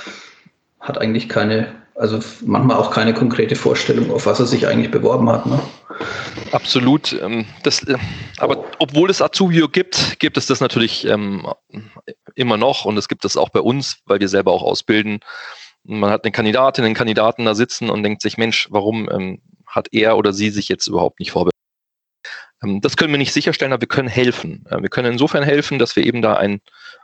hat 0.80 0.98
eigentlich 0.98 1.30
keine, 1.30 1.72
also 2.02 2.18
manchmal 2.44 2.78
auch 2.78 2.90
keine 2.90 3.14
konkrete 3.14 3.54
Vorstellung, 3.54 4.10
auf 4.10 4.26
was 4.26 4.40
er 4.40 4.46
sich 4.46 4.66
eigentlich 4.66 4.90
beworben 4.90 5.30
hat. 5.30 5.46
Ne? 5.46 5.60
Absolut. 6.50 7.12
Ähm, 7.22 7.46
das, 7.62 7.84
äh, 7.84 7.96
aber 8.38 8.64
obwohl 8.80 9.08
es 9.08 9.22
Azubio 9.22 9.68
gibt, 9.68 10.18
gibt 10.18 10.36
es 10.36 10.46
das 10.46 10.60
natürlich 10.60 11.06
ähm, 11.06 11.46
immer 12.34 12.56
noch 12.56 12.84
und 12.84 12.96
es 12.98 13.06
gibt 13.06 13.24
es 13.24 13.36
auch 13.36 13.50
bei 13.50 13.60
uns, 13.60 13.98
weil 14.06 14.18
wir 14.18 14.28
selber 14.28 14.50
auch 14.50 14.64
ausbilden. 14.64 15.20
Man 15.84 16.10
hat 16.10 16.24
eine 16.24 16.32
Kandidatin, 16.32 16.84
einen 16.84 16.94
Kandidaten 16.96 17.44
da 17.44 17.54
sitzen 17.54 17.88
und 17.88 18.02
denkt 18.02 18.20
sich, 18.20 18.36
Mensch, 18.36 18.66
warum 18.72 19.08
ähm, 19.08 19.40
hat 19.64 19.86
er 19.92 20.16
oder 20.16 20.32
sie 20.32 20.50
sich 20.50 20.68
jetzt 20.68 20.88
überhaupt 20.88 21.20
nicht 21.20 21.30
vorbereitet? 21.30 21.52
Das 22.80 22.96
können 22.96 23.12
wir 23.12 23.18
nicht 23.18 23.32
sicherstellen, 23.32 23.72
aber 23.72 23.80
wir 23.80 23.88
können 23.88 24.08
helfen. 24.08 24.64
Wir 24.70 24.88
können 24.88 25.12
insofern 25.12 25.42
helfen, 25.42 25.80
dass 25.80 25.96
wir 25.96 26.06
eben 26.06 26.22
da 26.22 26.34
ein, 26.34 26.60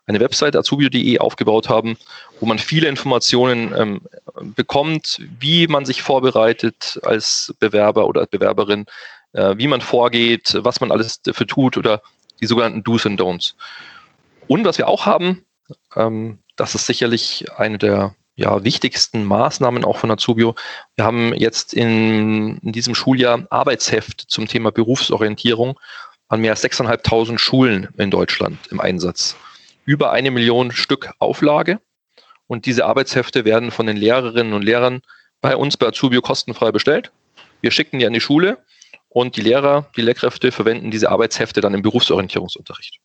eine 0.08 0.20
Website 0.20 0.56
azubio.de 0.56 1.18
aufgebaut 1.18 1.68
haben, 1.68 1.96
wo 2.40 2.46
man 2.46 2.58
viele 2.58 2.88
Informationen 2.88 3.74
ähm, 3.76 4.00
bekommt, 4.56 5.20
wie 5.38 5.66
man 5.66 5.84
sich 5.84 6.02
vorbereitet 6.02 6.98
als 7.02 7.54
Bewerber 7.60 8.06
oder 8.06 8.26
Bewerberin, 8.26 8.86
äh, 9.32 9.54
wie 9.56 9.68
man 9.68 9.80
vorgeht, 9.80 10.56
was 10.60 10.80
man 10.80 10.90
alles 10.90 11.22
dafür 11.22 11.46
tut 11.46 11.76
oder 11.76 12.02
die 12.40 12.46
sogenannten 12.46 12.82
Do's 12.82 13.06
and 13.06 13.20
Don'ts. 13.20 13.54
Und 14.46 14.64
was 14.64 14.78
wir 14.78 14.88
auch 14.88 15.06
haben, 15.06 15.44
ähm, 15.94 16.38
das 16.56 16.74
ist 16.74 16.86
sicherlich 16.86 17.46
eine 17.56 17.78
der 17.78 18.14
ja, 18.34 18.62
wichtigsten 18.64 19.24
Maßnahmen 19.24 19.84
auch 19.84 19.98
von 19.98 20.10
Azubio. 20.10 20.54
Wir 20.94 21.04
haben 21.04 21.34
jetzt 21.34 21.74
in, 21.74 22.58
in 22.58 22.72
diesem 22.72 22.94
Schuljahr 22.94 23.46
Arbeitsheft 23.50 24.24
zum 24.28 24.46
Thema 24.46 24.70
Berufsorientierung 24.70 25.78
an 26.28 26.40
mehr 26.40 26.52
als 26.52 26.64
6.500 26.64 27.38
Schulen 27.38 27.88
in 27.98 28.10
Deutschland 28.10 28.58
im 28.70 28.80
Einsatz. 28.80 29.36
Über 29.88 30.12
eine 30.12 30.30
Million 30.30 30.70
Stück 30.70 31.14
Auflage. 31.18 31.80
Und 32.46 32.66
diese 32.66 32.84
Arbeitshefte 32.84 33.46
werden 33.46 33.70
von 33.70 33.86
den 33.86 33.96
Lehrerinnen 33.96 34.52
und 34.52 34.60
Lehrern 34.60 35.00
bei 35.40 35.56
uns 35.56 35.78
bei 35.78 35.86
Azubio 35.86 36.20
kostenfrei 36.20 36.72
bestellt. 36.72 37.10
Wir 37.62 37.70
schicken 37.70 37.98
die 37.98 38.06
an 38.06 38.12
die 38.12 38.20
Schule 38.20 38.58
und 39.08 39.38
die 39.38 39.40
Lehrer, 39.40 39.88
die 39.96 40.02
Lehrkräfte 40.02 40.52
verwenden 40.52 40.90
diese 40.90 41.08
Arbeitshefte 41.08 41.62
dann 41.62 41.72
im 41.72 41.80
Berufsorientierungsunterricht. 41.80 43.00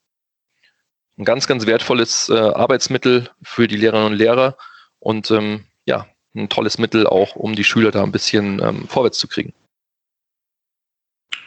Ein 1.17 1.23
ganz, 1.23 1.47
ganz 1.47 1.65
wertvolles 1.65 2.27
äh, 2.27 2.33
Arbeitsmittel 2.33 3.29
für 3.41 3.69
die 3.69 3.77
Lehrerinnen 3.77 4.11
und 4.11 4.17
Lehrer 4.17 4.57
und 4.99 5.31
ähm, 5.31 5.63
ja, 5.85 6.05
ein 6.35 6.49
tolles 6.49 6.79
Mittel 6.79 7.07
auch, 7.07 7.37
um 7.37 7.55
die 7.55 7.63
Schüler 7.63 7.91
da 7.91 8.03
ein 8.03 8.11
bisschen 8.11 8.61
ähm, 8.61 8.89
vorwärts 8.89 9.19
zu 9.19 9.29
kriegen. 9.29 9.53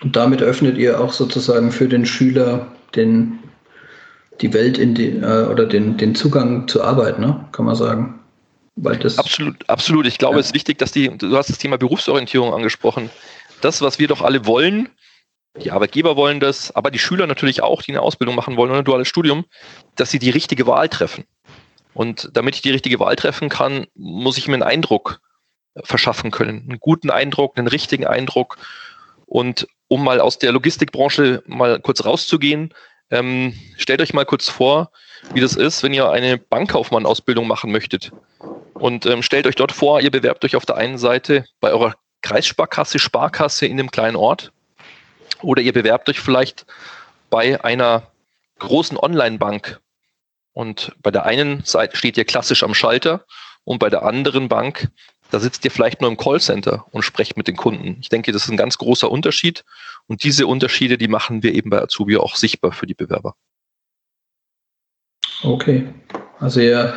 Und 0.01 0.17
damit 0.17 0.41
öffnet 0.41 0.79
ihr 0.79 0.99
auch 0.99 1.13
sozusagen 1.13 1.73
für 1.73 1.89
den 1.89 2.07
Schüler 2.07 2.73
den, 2.95 3.39
die 4.41 4.53
Welt 4.53 4.79
in 4.79 4.95
die, 4.95 5.09
äh, 5.09 5.47
oder 5.47 5.67
den, 5.67 5.97
den 5.97 6.15
Zugang 6.15 6.69
zur 6.69 6.85
Arbeit, 6.85 7.19
ne? 7.19 7.49
kann 7.53 7.65
man 7.65 7.75
sagen. 7.75 8.21
Weil 8.77 8.99
das 8.99 9.19
absolut, 9.19 9.69
absolut. 9.69 10.07
Ich 10.07 10.19
glaube, 10.19 10.35
ja. 10.35 10.41
es 10.41 10.47
ist 10.49 10.55
wichtig, 10.55 10.79
dass 10.79 10.93
die, 10.93 11.17
du 11.17 11.35
hast 11.37 11.49
das 11.49 11.59
Thema 11.59 11.79
Berufsorientierung 11.79 12.53
angesprochen. 12.53 13.11
Das, 13.63 13.81
was 13.81 13.99
wir 13.99 14.07
doch 14.07 14.21
alle 14.21 14.45
wollen, 14.45 14.91
die 15.63 15.71
Arbeitgeber 15.71 16.17
wollen 16.17 16.41
das, 16.41 16.75
aber 16.77 16.91
die 16.91 16.99
Schüler 16.99 17.27
natürlich 17.27 17.63
auch, 17.63 17.83
die 17.83 17.93
eine 17.93 18.03
Ausbildung 18.03 18.35
machen 18.37 18.57
wollen 18.57 18.71
oder 18.71 18.81
ein 18.81 18.85
duales 18.85 19.09
Studium, 19.09 19.47
dass 19.95 20.11
sie 20.11 20.19
die 20.19 20.31
richtige 20.31 20.67
Wahl 20.67 20.91
treffen. 20.91 21.25
Und 21.95 22.31
damit 22.35 22.55
ich 22.55 22.63
die 22.63 22.71
richtige 22.71 23.01
Wahl 23.01 23.17
treffen 23.17 23.49
kann, 23.49 23.87
muss 23.95 24.37
ich 24.37 24.49
mir 24.49 24.55
einen 24.55 24.63
Eindruck 24.63 25.21
verschaffen 25.83 26.31
können. 26.31 26.67
Einen 26.69 26.81
guten 26.81 27.11
Eindruck, 27.11 27.57
einen 27.57 27.69
richtigen 27.69 28.07
Eindruck. 28.07 28.59
Und 29.25 29.67
um 29.89 30.05
mal 30.05 30.21
aus 30.21 30.39
der 30.39 30.53
Logistikbranche 30.53 31.43
mal 31.47 31.81
kurz 31.81 32.05
rauszugehen, 32.05 32.75
ähm, 33.11 33.55
stellt 33.77 34.01
euch 34.01 34.15
mal 34.15 34.25
kurz 34.25 34.49
vor, 34.49 34.91
wie 35.33 35.41
das 35.41 35.55
ist, 35.57 35.83
wenn 35.83 35.95
ihr 35.95 36.11
eine 36.11 36.39
Bankkaufmann-Ausbildung 36.39 37.47
machen 37.47 37.73
möchtet. 37.73 38.13
Und 38.75 39.07
ähm, 39.07 39.23
stellt 39.23 39.47
euch 39.47 39.55
dort 39.55 39.73
vor, 39.73 40.01
ihr 40.01 40.11
bewerbt 40.11 40.45
euch 40.45 40.57
auf 40.57 40.67
der 40.67 40.77
einen 40.77 40.99
Seite 40.99 41.47
bei 41.61 41.71
eurer 41.71 41.95
Kreissparkasse, 42.23 42.99
Sparkasse 42.99 43.67
in 43.67 43.79
einem 43.79 43.91
kleinen 43.91 44.17
Ort. 44.17 44.53
Oder 45.43 45.63
ihr 45.63 45.73
bewerbt 45.73 46.09
euch 46.09 46.21
vielleicht 46.21 46.67
bei 47.31 47.63
einer 47.63 48.11
großen 48.59 48.97
Online-Bank 48.97 49.81
und 50.53 50.93
bei 51.03 51.11
der 51.11 51.27
einen 51.27 51.65
Seite 51.65 51.97
steht 51.97 52.17
ihr 52.17 52.25
klassisch 52.25 52.63
am 52.63 52.75
Schalter 52.75 53.25
und 53.65 53.79
bei 53.79 53.91
der 53.91 54.05
anderen 54.05 54.49
Bank, 54.49 54.89
da 55.31 55.41
sitzt 55.41 55.65
ihr 55.65 55.71
vielleicht 55.71 56.01
nur 56.01 56.11
im 56.11 56.17
Callcenter 56.17 56.87
und 56.93 57.03
sprecht 57.03 57.37
mit 57.37 57.49
den 57.49 57.57
Kunden. 57.57 57.99
Ich 58.01 58.09
denke, 58.09 58.33
das 58.33 58.45
ist 58.45 58.51
ein 58.51 58.57
ganz 58.57 58.79
großer 58.79 59.11
Unterschied. 59.11 59.65
Und 60.09 60.23
diese 60.23 60.47
Unterschiede, 60.47 60.99
die 60.99 61.09
machen 61.09 61.43
wir 61.43 61.55
eben 61.55 61.71
bei 61.71 61.83
Azubi 61.83 62.17
auch 62.17 62.37
sichtbar 62.37 62.73
für 62.73 62.87
die 62.87 62.95
Bewerber. 62.95 63.35
Okay. 65.43 65.87
Also 66.39 66.61
ihr 66.61 66.95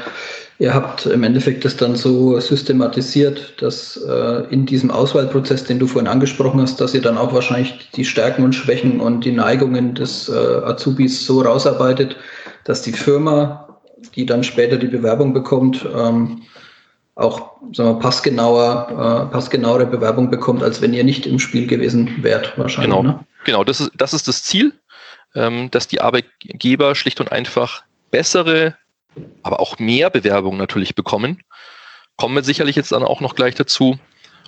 Ihr 0.62 0.74
habt 0.74 1.06
im 1.06 1.24
Endeffekt 1.24 1.64
das 1.64 1.78
dann 1.78 1.96
so 1.96 2.38
systematisiert, 2.38 3.62
dass 3.62 3.96
äh, 3.96 4.44
in 4.52 4.66
diesem 4.66 4.92
Auswahlprozess, 4.92 5.64
den 5.64 5.80
du 5.80 5.88
vorhin 5.88 6.10
angesprochen 6.10 6.60
hast, 6.60 6.82
dass 6.82 6.94
ihr 6.94 7.02
dann 7.02 7.18
auch 7.18 7.34
wahrscheinlich 7.34 7.90
die 7.96 8.04
Stärken 8.04 8.44
und 8.44 8.54
Schwächen 8.54 9.00
und 9.00 9.24
die 9.24 9.32
Neigungen 9.32 9.96
des 9.96 10.28
äh, 10.28 10.34
Azubis 10.34 11.26
so 11.26 11.42
rausarbeitet, 11.42 12.18
dass 12.66 12.82
die 12.82 12.92
Firma, 12.92 13.80
die 14.16 14.26
dann 14.26 14.44
später 14.44 14.76
die 14.76 14.88
Bewerbung 14.88 15.34
bekommt, 15.34 15.88
ähm, 15.96 16.42
auch 17.20 17.52
sagen 17.74 17.96
wir, 17.96 18.00
passgenauer, 18.00 19.28
äh, 19.30 19.32
passgenauere 19.32 19.86
Bewerbung 19.86 20.30
bekommt, 20.30 20.64
als 20.64 20.82
wenn 20.82 20.94
ihr 20.94 21.04
nicht 21.04 21.26
im 21.26 21.40
Spiel 21.40 21.68
gewesen 21.68 22.24
wärt, 22.24 22.58
wahrscheinlich. 22.58 22.96
Genau, 22.96 23.04
ne? 23.04 23.20
genau 23.46 23.64
das, 23.64 23.82
ist, 23.82 23.92
das 23.96 24.14
ist 24.14 24.28
das 24.28 24.44
Ziel, 24.44 24.74
ähm, 25.36 25.70
dass 25.72 25.88
die 25.88 26.02
Arbeitgeber 26.02 26.96
schlicht 26.96 27.20
und 27.20 27.32
einfach 27.32 27.84
bessere 28.12 28.76
aber 29.44 29.60
auch 29.60 29.80
mehr 29.80 30.10
Bewerbungen 30.10 30.58
natürlich 30.58 30.96
bekommen. 30.96 31.44
Kommen 32.16 32.36
wir 32.36 32.44
sicherlich 32.44 32.76
jetzt 32.76 32.92
dann 32.92 33.04
auch 33.04 33.22
noch 33.22 33.36
gleich 33.36 33.56
dazu. 33.56 33.98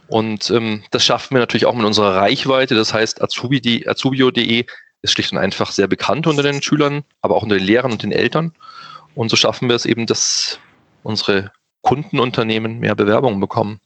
Und 0.08 0.50
ähm, 0.50 0.84
das 0.92 1.06
schaffen 1.06 1.36
wir 1.36 1.40
natürlich 1.40 1.66
auch 1.66 1.76
mit 1.76 1.86
unserer 1.86 2.16
Reichweite. 2.16 2.76
Das 2.76 2.94
heißt, 2.94 3.22
Azubi, 3.22 3.86
azubio.de 3.88 4.66
ist 5.02 5.12
schlicht 5.12 5.32
und 5.32 5.38
einfach 5.38 5.72
sehr 5.72 5.88
bekannt 5.88 6.28
unter 6.28 6.44
den 6.44 6.62
Schülern, 6.62 7.04
aber 7.22 7.36
auch 7.36 7.44
unter 7.44 7.58
den 7.58 7.66
Lehrern 7.66 7.92
und 7.92 8.04
den 8.04 8.12
Eltern. 8.12 8.54
Und 9.16 9.30
so 9.30 9.36
schaffen 9.36 9.70
wir 9.70 9.76
es 9.76 9.86
eben, 9.86 10.06
dass 10.06 10.60
unsere 11.04 11.52
Kundenunternehmen 11.82 12.80
mehr 12.80 12.96
Bewerbungen 12.96 13.40
bekommen. 13.40 13.80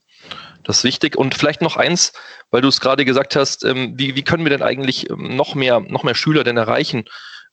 Das 0.64 0.78
ist 0.78 0.84
wichtig. 0.84 1.16
Und 1.16 1.34
vielleicht 1.34 1.62
noch 1.62 1.76
eins, 1.76 2.12
weil 2.50 2.60
du 2.60 2.68
es 2.68 2.80
gerade 2.80 3.04
gesagt 3.04 3.36
hast, 3.36 3.64
ähm, 3.64 3.94
wie, 3.96 4.16
wie 4.16 4.22
können 4.22 4.44
wir 4.44 4.50
denn 4.50 4.62
eigentlich 4.62 5.08
ähm, 5.10 5.36
noch 5.36 5.54
mehr, 5.54 5.80
noch 5.80 6.02
mehr 6.02 6.14
Schüler 6.14 6.42
denn 6.42 6.56
erreichen? 6.56 7.04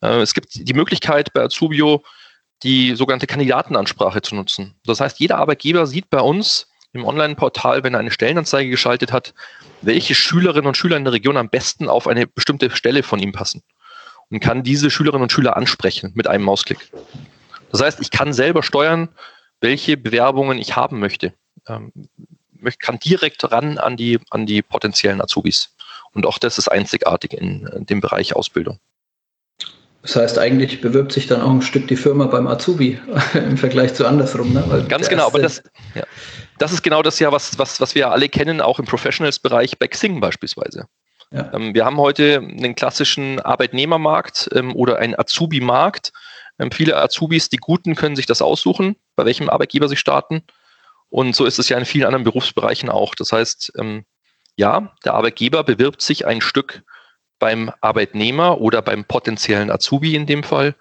Äh, 0.02 0.22
es 0.22 0.34
gibt 0.34 0.56
die 0.56 0.74
Möglichkeit 0.74 1.32
bei 1.34 1.42
Azubio, 1.42 2.04
die 2.64 2.96
sogenannte 2.96 3.28
Kandidatenansprache 3.28 4.22
zu 4.22 4.36
nutzen. 4.36 4.76
Das 4.86 5.00
heißt, 5.00 5.20
jeder 5.20 5.38
Arbeitgeber 5.38 5.86
sieht 5.86 6.10
bei 6.10 6.22
uns 6.22 6.68
im 6.94 7.06
Online-Portal, 7.06 7.84
wenn 7.84 7.94
er 7.94 8.00
eine 8.00 8.12
Stellenanzeige 8.12 8.70
geschaltet 8.70 9.12
hat, 9.12 9.34
welche 9.82 10.16
Schülerinnen 10.16 10.68
und 10.68 10.78
Schüler 10.78 10.98
in 10.98 11.04
der 11.04 11.14
Region 11.14 11.38
am 11.38 11.50
besten 11.50 11.90
auf 11.90 12.08
eine 12.08 12.26
bestimmte 12.26 12.70
Stelle 12.72 13.04
von 13.04 13.20
ihm 13.20 13.32
passen 13.32 13.64
und 14.30 14.40
kann 14.40 14.64
diese 14.64 14.90
Schülerinnen 14.90 15.24
und 15.24 15.32
Schüler 15.32 15.58
ansprechen 15.58 16.12
mit 16.16 16.28
einem 16.28 16.46
Mausklick. 16.46 16.92
Das 17.72 17.82
heißt, 17.82 18.00
ich 18.00 18.12
kann 18.12 18.34
selber 18.34 18.64
steuern, 18.64 19.10
welche 19.64 19.98
Bewerbungen 19.98 20.60
ich 20.60 20.76
haben 20.76 21.00
möchte. 21.00 21.34
Ähm, 21.68 21.92
kann 22.80 23.00
direkt 23.00 23.52
ran 23.52 23.78
an 23.78 23.98
die, 23.98 24.20
an 24.30 24.46
die 24.46 24.62
potenziellen 24.62 25.22
Azubis. 25.22 25.76
Und 26.14 26.26
auch 26.26 26.38
das 26.38 26.58
ist 26.58 26.68
einzigartig 26.68 27.34
in, 27.34 27.66
in 27.68 27.86
dem 27.86 28.00
Bereich 28.00 28.36
Ausbildung. 28.36 28.80
Das 30.04 30.18
heißt, 30.18 30.38
eigentlich 30.38 30.82
bewirbt 30.82 31.14
sich 31.14 31.28
dann 31.28 31.42
auch 31.42 31.50
ein 31.50 31.62
Stück 31.62 31.88
die 31.88 31.96
Firma 31.96 32.26
beim 32.26 32.46
Azubi 32.46 33.00
im 33.34 33.58
Vergleich 33.58 33.94
zu 33.94 34.06
andersrum. 34.06 34.54
Ne? 34.54 34.64
Weil 34.68 34.84
Ganz 34.84 35.08
genau, 35.08 35.28
aber 35.28 35.40
das, 35.40 35.64
ja, 35.96 36.04
das 36.60 36.74
ist 36.74 36.84
genau 36.84 37.02
das 37.02 37.20
ja, 37.20 37.32
was, 37.32 37.58
was, 37.58 37.80
was 37.80 37.96
wir 37.96 38.12
alle 38.12 38.28
kennen, 38.28 38.60
auch 38.60 38.80
im 38.80 38.86
Professionals-Bereich 38.86 39.80
bei 39.80 39.88
Xing 39.88 40.20
beispielsweise. 40.20 40.88
Ja. 41.32 41.52
Ähm, 41.54 41.74
wir 41.74 41.86
haben 41.86 41.98
heute 41.98 42.38
einen 42.38 42.76
klassischen 42.76 43.40
Arbeitnehmermarkt 43.40 44.50
ähm, 44.54 44.76
oder 44.76 45.00
einen 45.00 45.18
Azubi-Markt. 45.18 46.12
Ähm, 46.60 46.70
viele 46.72 46.98
Azubis, 46.98 47.50
die 47.50 47.58
Guten, 47.58 47.96
können 47.96 48.18
sich 48.18 48.26
das 48.26 48.42
aussuchen, 48.42 48.98
bei 49.16 49.26
welchem 49.26 49.50
Arbeitgeber 49.50 49.88
sie 49.88 49.98
starten. 49.98 50.44
Und 51.10 51.36
so 51.36 51.46
ist 51.46 51.60
es 51.60 51.70
ja 51.70 51.78
in 51.78 51.86
vielen 51.86 52.06
anderen 52.06 52.24
Berufsbereichen 52.24 52.90
auch. 52.90 53.16
Das 53.16 53.32
heißt, 53.32 53.74
ähm, 53.78 54.06
ja, 54.56 54.94
der 55.06 55.14
Arbeitgeber 55.14 55.64
bewirbt 55.64 56.02
sich 56.02 56.26
ein 56.26 56.42
Stück 56.42 56.84
beim 57.40 57.72
Arbeitnehmer 57.82 58.62
oder 58.62 58.82
beim 58.82 59.06
potenziellen 59.06 59.70
Azubi 59.70 60.16
in 60.16 60.26
dem 60.26 60.44
Fall. 60.44 60.76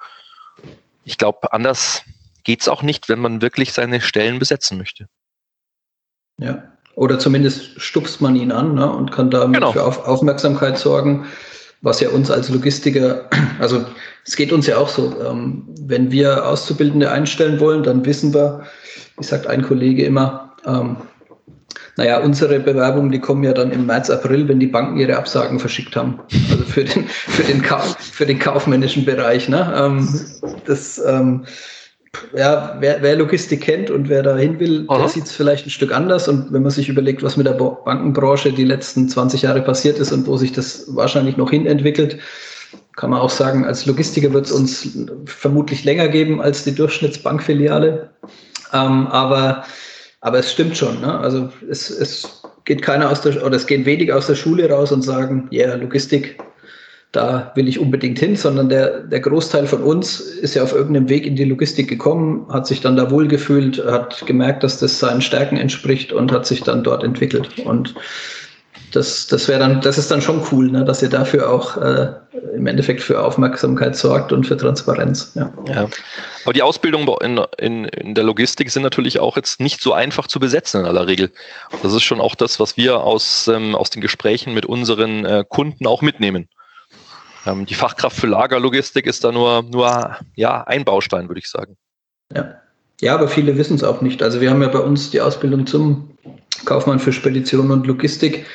Ich 1.05 1.19
glaube, 1.19 1.53
anders 1.53 2.03
geht 2.45 2.61
es 2.61 2.69
auch 2.69 2.83
nicht, 2.83 3.09
wenn 3.09 3.19
man 3.19 3.43
wirklich 3.43 3.73
seine 3.73 4.01
Stellen 4.01 4.39
besetzen 4.39 4.79
möchte. 4.79 5.09
Ja, 6.39 6.63
oder 6.95 7.19
zumindest 7.19 7.81
stupst 7.81 8.21
man 8.21 8.37
ihn 8.37 8.53
an 8.53 8.75
ne, 8.75 8.91
und 8.91 9.13
kann 9.13 9.31
damit 9.31 9.55
genau. 9.55 9.73
für 9.73 9.85
Auf 9.85 10.07
Aufmerksamkeit 10.07 10.79
sorgen, 10.79 11.27
was 11.83 12.01
ja 12.01 12.09
uns 12.09 12.31
als 12.31 12.49
Logistiker, 12.49 13.29
also 13.61 13.85
es 14.25 14.37
geht 14.37 14.53
uns 14.53 14.67
ja 14.67 14.79
auch 14.79 14.89
so, 14.89 15.15
ähm, 15.29 15.65
wenn 15.81 16.11
wir 16.11 16.47
Auszubildende 16.47 17.11
einstellen 17.11 17.61
wollen, 17.61 17.83
dann 17.83 18.05
wissen 18.07 18.33
wir, 18.33 18.63
wie 19.19 19.25
sagt 19.25 19.47
ein 19.49 19.63
Kollege 19.63 20.05
immer, 20.05 20.55
ähm, 20.65 20.97
naja, 21.97 22.21
unsere 22.21 22.59
Bewerbungen, 22.61 23.11
die 23.11 23.19
kommen 23.19 23.45
ja 23.45 23.53
dann 23.53 23.71
im 23.71 23.87
März, 23.87 24.09
April, 24.09 24.49
wenn 24.49 24.61
die 24.61 24.67
Banken 24.67 24.99
ihre 24.99 25.17
Absagen 25.17 25.59
verschickt 25.59 25.95
haben. 25.95 26.21
Also 26.51 26.65
für 26.65 26.85
den, 26.85 27.05
für 27.09 27.43
den, 27.43 27.61
Kauf, 27.61 27.97
für 27.99 28.25
den 28.25 28.39
kaufmännischen 28.39 29.05
Bereich. 29.05 29.49
Ne? 29.49 29.73
Ähm, 29.77 30.09
das, 30.65 31.03
ähm, 31.05 31.45
ja, 32.37 32.77
wer, 32.81 33.03
wer, 33.03 33.17
Logistik 33.17 33.63
kennt 33.63 33.91
und 33.91 34.09
wer 34.09 34.23
da 34.23 34.37
hin 34.37 34.59
will, 34.61 34.85
Aha. 34.89 34.99
der 34.99 35.09
sieht 35.09 35.25
es 35.25 35.33
vielleicht 35.33 35.67
ein 35.67 35.71
Stück 35.71 35.93
anders. 35.93 36.29
Und 36.29 36.53
wenn 36.53 36.63
man 36.63 36.71
sich 36.71 36.89
überlegt, 36.89 37.23
was 37.23 37.37
mit 37.37 37.47
der 37.47 37.55
Bankenbranche 37.55 38.53
die 38.53 38.65
letzten 38.65 39.09
20 39.09 39.43
Jahre 39.43 39.63
passiert 39.63 39.99
ist 39.99 40.13
und 40.13 40.27
wo 40.27 40.37
sich 40.37 40.53
das 40.53 40.85
wahrscheinlich 40.95 41.37
noch 41.37 41.51
hin 41.51 41.67
entwickelt, 41.67 42.19
kann 42.97 43.11
man 43.11 43.21
auch 43.21 43.31
sagen, 43.31 43.65
als 43.65 43.87
Logistiker 43.87 44.33
wird 44.33 44.47
es 44.47 44.53
uns 44.53 44.99
vermutlich 45.25 45.85
länger 45.85 46.09
geben 46.09 46.43
als 46.43 46.65
die 46.65 46.75
Durchschnittsbankfiliale. 46.75 48.11
Ähm, 48.73 49.07
aber 49.07 49.65
aber 50.23 50.39
es 50.39 50.53
stimmt 50.53 50.77
schon. 50.77 51.01
Ne? 51.01 51.19
Also 51.19 51.51
es, 51.69 51.91
es 51.91 52.43
geht 52.65 52.81
keiner 52.81 53.11
aus 53.11 53.21
der 53.21 53.45
oder 53.45 53.57
es 53.57 53.67
gehen 53.67 53.85
wenig 53.85 54.13
aus 54.13 54.29
der 54.29 54.37
Schule 54.37 54.71
raus 54.71 54.93
und 54.93 55.03
sagen, 55.03 55.49
ja, 55.51 55.67
yeah, 55.67 55.75
Logistik, 55.75 56.39
da 57.13 57.53
will 57.55 57.69
ich 57.69 57.79
unbedingt 57.79 58.19
hin, 58.19 58.37
sondern 58.37 58.71
der, 58.71 59.01
der 59.01 59.21
Großteil 59.21 59.67
von 59.67 59.83
uns 59.83 60.19
ist 60.19 60.55
ja 60.55 60.63
auf 60.63 60.73
irgendeinem 60.73 61.11
Weg 61.11 61.27
in 61.27 61.37
die 61.37 61.45
Logistik 61.45 61.89
gekommen, 61.89 62.47
hat 62.49 62.67
sich 62.67 62.81
dann 62.81 62.97
da 62.97 63.11
wohlgefühlt, 63.11 63.85
hat 63.85 64.27
gemerkt, 64.27 64.65
dass 64.65 64.79
das 64.79 64.99
seinen 64.99 65.21
Stärken 65.21 65.59
entspricht 65.59 66.13
und 66.13 66.33
hat 66.33 66.47
sich 66.47 66.63
dann 66.63 66.83
dort 66.83 67.05
entwickelt. 67.05 67.59
Und 67.67 67.95
das, 68.93 69.27
das 69.27 69.47
wäre 69.49 69.59
dann, 69.59 69.83
das 69.83 69.99
ist 69.99 70.11
dann 70.11 70.23
schon 70.23 70.43
cool, 70.51 70.71
ne, 70.71 70.85
dass 70.85 71.03
ihr 71.03 71.11
dafür 71.11 71.51
auch 71.51 71.77
äh, 71.77 72.13
im 72.55 72.67
Endeffekt 72.67 73.03
für 73.03 73.23
Aufmerksamkeit 73.23 73.95
sorgt 73.95 74.33
und 74.33 74.47
für 74.47 74.57
Transparenz. 74.57 75.33
Ja. 75.35 75.53
ja. 75.67 75.89
Aber 76.45 76.53
die 76.55 76.63
Ausbildung 76.63 77.09
in, 77.21 77.41
in, 77.59 77.85
in 77.85 78.15
der 78.15 78.25
Logistik 78.25 78.71
sind 78.71 78.83
natürlich 78.83 79.21
auch 79.21 79.37
jetzt 79.37 79.61
nicht 79.61 79.83
so 79.83 79.93
einfach 79.93 80.27
zu 80.27 80.41
besetzen 80.41 80.81
in 80.81 80.87
aller 80.87 81.07
Regel. 81.07 81.31
Das 81.83 81.93
ist 81.93 82.03
schon 82.05 82.21
auch 82.21 82.35
das, 82.35 82.59
was 82.59 82.77
wir 82.79 83.01
aus, 83.01 83.49
ähm, 83.49 83.75
aus 83.75 83.91
den 83.91 84.01
Gesprächen 84.01 84.55
mit 84.55 84.65
unseren 84.65 85.27
äh, 85.27 85.45
Kunden 85.47 85.87
auch 85.87 86.01
mitnehmen. 86.01 86.49
Ähm, 87.47 87.67
die 87.67 87.75
Fachkraft 87.75 88.17
für 88.17 88.27
Lagerlogistik 88.27 89.07
ist 89.07 89.25
da 89.25 89.33
nur, 89.33 89.63
nur 89.63 90.17
ja, 90.35 90.63
ein 90.65 90.85
Baustein, 90.85 91.29
würde 91.29 91.41
ich 91.41 91.49
sagen. 91.49 91.77
Ja. 92.35 92.55
Ja, 93.01 93.15
aber 93.15 93.27
viele 93.27 93.57
wissen 93.59 93.75
es 93.75 93.83
auch 93.83 94.01
nicht. 94.01 94.23
Also 94.23 94.41
wir 94.41 94.49
haben 94.49 94.63
ja 94.63 94.69
bei 94.69 94.79
uns 94.79 95.11
die 95.11 95.21
Ausbildung 95.21 95.67
zum 95.67 96.17
Kaufmann 96.65 97.01
für 97.01 97.13
Spedition 97.13 97.73
und 97.73 97.85
Logistik 97.87 98.47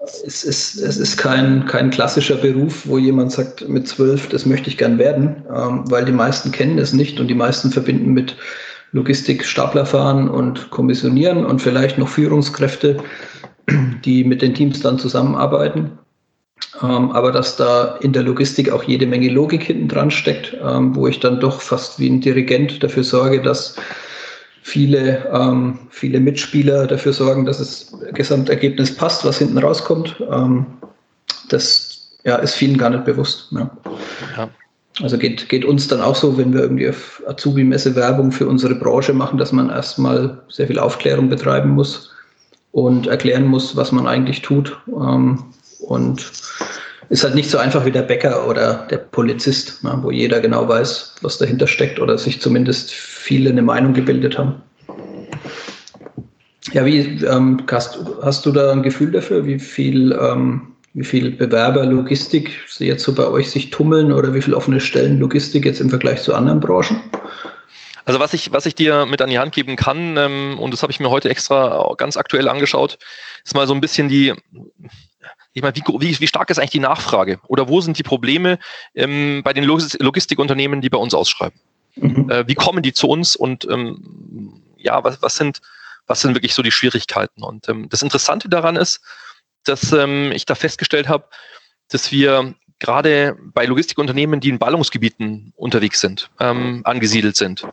es 0.00 0.44
ist, 0.44 0.76
es 0.76 0.96
ist 0.96 1.16
kein, 1.16 1.64
kein 1.66 1.90
klassischer 1.90 2.36
Beruf, 2.36 2.86
wo 2.86 2.98
jemand 2.98 3.32
sagt, 3.32 3.68
mit 3.68 3.88
zwölf, 3.88 4.28
das 4.28 4.46
möchte 4.46 4.68
ich 4.68 4.78
gern 4.78 4.98
werden, 4.98 5.44
ähm, 5.54 5.90
weil 5.90 6.04
die 6.04 6.12
meisten 6.12 6.52
kennen 6.52 6.78
es 6.78 6.92
nicht 6.92 7.18
und 7.20 7.28
die 7.28 7.34
meisten 7.34 7.70
verbinden 7.70 8.12
mit 8.12 8.36
Logistik 8.92 9.44
Stapler 9.44 9.84
fahren 9.84 10.28
und 10.28 10.70
kommissionieren 10.70 11.44
und 11.44 11.60
vielleicht 11.60 11.98
noch 11.98 12.08
Führungskräfte, 12.08 12.98
die 14.04 14.24
mit 14.24 14.40
den 14.40 14.54
Teams 14.54 14.80
dann 14.80 14.98
zusammenarbeiten. 14.98 15.98
Ähm, 16.82 17.10
aber 17.12 17.32
dass 17.32 17.56
da 17.56 17.96
in 18.00 18.12
der 18.12 18.22
Logistik 18.22 18.70
auch 18.70 18.82
jede 18.82 19.06
Menge 19.06 19.28
Logik 19.28 19.62
hinten 19.62 19.88
dran 19.88 20.10
steckt, 20.10 20.56
ähm, 20.62 20.94
wo 20.94 21.06
ich 21.06 21.20
dann 21.20 21.40
doch 21.40 21.60
fast 21.60 21.98
wie 21.98 22.08
ein 22.08 22.20
Dirigent 22.20 22.82
dafür 22.82 23.04
sorge, 23.04 23.42
dass 23.42 23.76
viele, 24.62 25.26
ähm, 25.32 25.78
viele 25.90 26.20
Mitspieler 26.20 26.86
dafür 26.86 27.12
sorgen, 27.12 27.46
dass 27.46 27.58
das 27.58 27.92
Gesamtergebnis 28.12 28.94
passt, 28.94 29.24
was 29.24 29.38
hinten 29.38 29.58
rauskommt. 29.58 30.16
Ähm, 30.30 30.66
das 31.48 32.10
ja, 32.24 32.36
ist 32.36 32.54
vielen 32.54 32.76
gar 32.76 32.90
nicht 32.90 33.04
bewusst. 33.04 33.48
Ja. 33.52 33.70
ja. 34.36 34.48
Also 35.00 35.16
geht, 35.16 35.48
geht 35.48 35.64
uns 35.64 35.88
dann 35.88 36.00
auch 36.00 36.16
so, 36.16 36.36
wenn 36.36 36.52
wir 36.52 36.60
irgendwie 36.60 36.88
auf 36.88 37.22
Azubi-Messe 37.26 37.94
Werbung 37.94 38.32
für 38.32 38.46
unsere 38.46 38.74
Branche 38.74 39.12
machen, 39.12 39.38
dass 39.38 39.52
man 39.52 39.70
erstmal 39.70 40.42
sehr 40.48 40.66
viel 40.66 40.78
Aufklärung 40.78 41.28
betreiben 41.28 41.70
muss 41.70 42.10
und 42.72 43.06
erklären 43.06 43.46
muss, 43.46 43.76
was 43.76 43.92
man 43.92 44.06
eigentlich 44.06 44.42
tut. 44.42 44.76
Ähm, 44.88 45.44
und 45.80 46.30
ist 47.10 47.24
halt 47.24 47.34
nicht 47.34 47.50
so 47.50 47.58
einfach 47.58 47.84
wie 47.84 47.90
der 47.90 48.02
Bäcker 48.02 48.46
oder 48.46 48.86
der 48.90 48.98
Polizist, 48.98 49.82
ne, 49.82 49.98
wo 50.02 50.10
jeder 50.10 50.40
genau 50.40 50.68
weiß, 50.68 51.16
was 51.22 51.38
dahinter 51.38 51.66
steckt 51.66 52.00
oder 52.00 52.18
sich 52.18 52.40
zumindest 52.40 52.92
viele 52.92 53.50
eine 53.50 53.62
Meinung 53.62 53.94
gebildet 53.94 54.36
haben. 54.36 54.62
Ja, 56.72 56.84
wie 56.84 56.98
ähm, 57.24 57.62
hast, 57.70 57.98
hast, 58.22 58.44
du 58.44 58.52
da 58.52 58.72
ein 58.72 58.82
Gefühl 58.82 59.10
dafür, 59.10 59.46
wie 59.46 59.58
viel, 59.58 60.12
ähm, 60.12 60.74
wie 60.92 61.04
viel 61.04 61.30
Bewerber 61.30 61.86
Logistik 61.86 62.50
jetzt 62.78 63.04
so 63.04 63.14
bei 63.14 63.26
euch 63.26 63.50
sich 63.50 63.70
tummeln 63.70 64.12
oder 64.12 64.34
wie 64.34 64.42
viele 64.42 64.56
offene 64.56 64.80
Stellen 64.80 65.18
Logistik 65.18 65.64
jetzt 65.64 65.80
im 65.80 65.88
Vergleich 65.88 66.22
zu 66.22 66.34
anderen 66.34 66.60
Branchen? 66.60 67.00
Also 68.04 68.20
was 68.20 68.34
ich, 68.34 68.52
was 68.52 68.66
ich 68.66 68.74
dir 68.74 69.06
mit 69.06 69.22
an 69.22 69.30
die 69.30 69.38
Hand 69.38 69.54
geben 69.54 69.76
kann, 69.76 70.16
ähm, 70.18 70.58
und 70.58 70.72
das 70.72 70.82
habe 70.82 70.92
ich 70.92 71.00
mir 71.00 71.10
heute 71.10 71.30
extra 71.30 71.94
ganz 71.96 72.18
aktuell 72.18 72.48
angeschaut, 72.48 72.98
ist 73.44 73.54
mal 73.54 73.66
so 73.66 73.74
ein 73.74 73.80
bisschen 73.80 74.08
die, 74.08 74.34
ich 75.52 75.62
meine, 75.62 75.74
wie, 75.74 75.82
wie, 75.82 76.20
wie 76.20 76.26
stark 76.26 76.50
ist 76.50 76.58
eigentlich 76.58 76.70
die 76.70 76.78
Nachfrage? 76.78 77.40
Oder 77.48 77.68
wo 77.68 77.80
sind 77.80 77.98
die 77.98 78.02
Probleme 78.02 78.58
ähm, 78.94 79.42
bei 79.44 79.52
den 79.52 79.64
Logistikunternehmen, 79.64 80.80
die 80.80 80.90
bei 80.90 80.98
uns 80.98 81.14
ausschreiben? 81.14 81.58
Mhm. 81.96 82.30
Äh, 82.30 82.46
wie 82.46 82.54
kommen 82.54 82.82
die 82.82 82.92
zu 82.92 83.08
uns 83.08 83.34
und 83.34 83.66
ähm, 83.70 84.62
ja, 84.76 85.02
was, 85.02 85.20
was, 85.22 85.34
sind, 85.34 85.60
was 86.06 86.20
sind 86.20 86.34
wirklich 86.34 86.54
so 86.54 86.62
die 86.62 86.70
Schwierigkeiten? 86.70 87.42
Und 87.42 87.68
ähm, 87.68 87.88
das 87.88 88.02
Interessante 88.02 88.48
daran 88.48 88.76
ist, 88.76 89.00
dass 89.64 89.92
ähm, 89.92 90.32
ich 90.32 90.46
da 90.46 90.54
festgestellt 90.54 91.08
habe, 91.08 91.28
dass 91.88 92.12
wir 92.12 92.54
gerade 92.80 93.36
bei 93.52 93.66
Logistikunternehmen, 93.66 94.40
die 94.40 94.50
in 94.50 94.58
Ballungsgebieten 94.58 95.52
unterwegs 95.56 96.00
sind, 96.00 96.30
ähm, 96.40 96.82
angesiedelt 96.84 97.36
sind, 97.36 97.66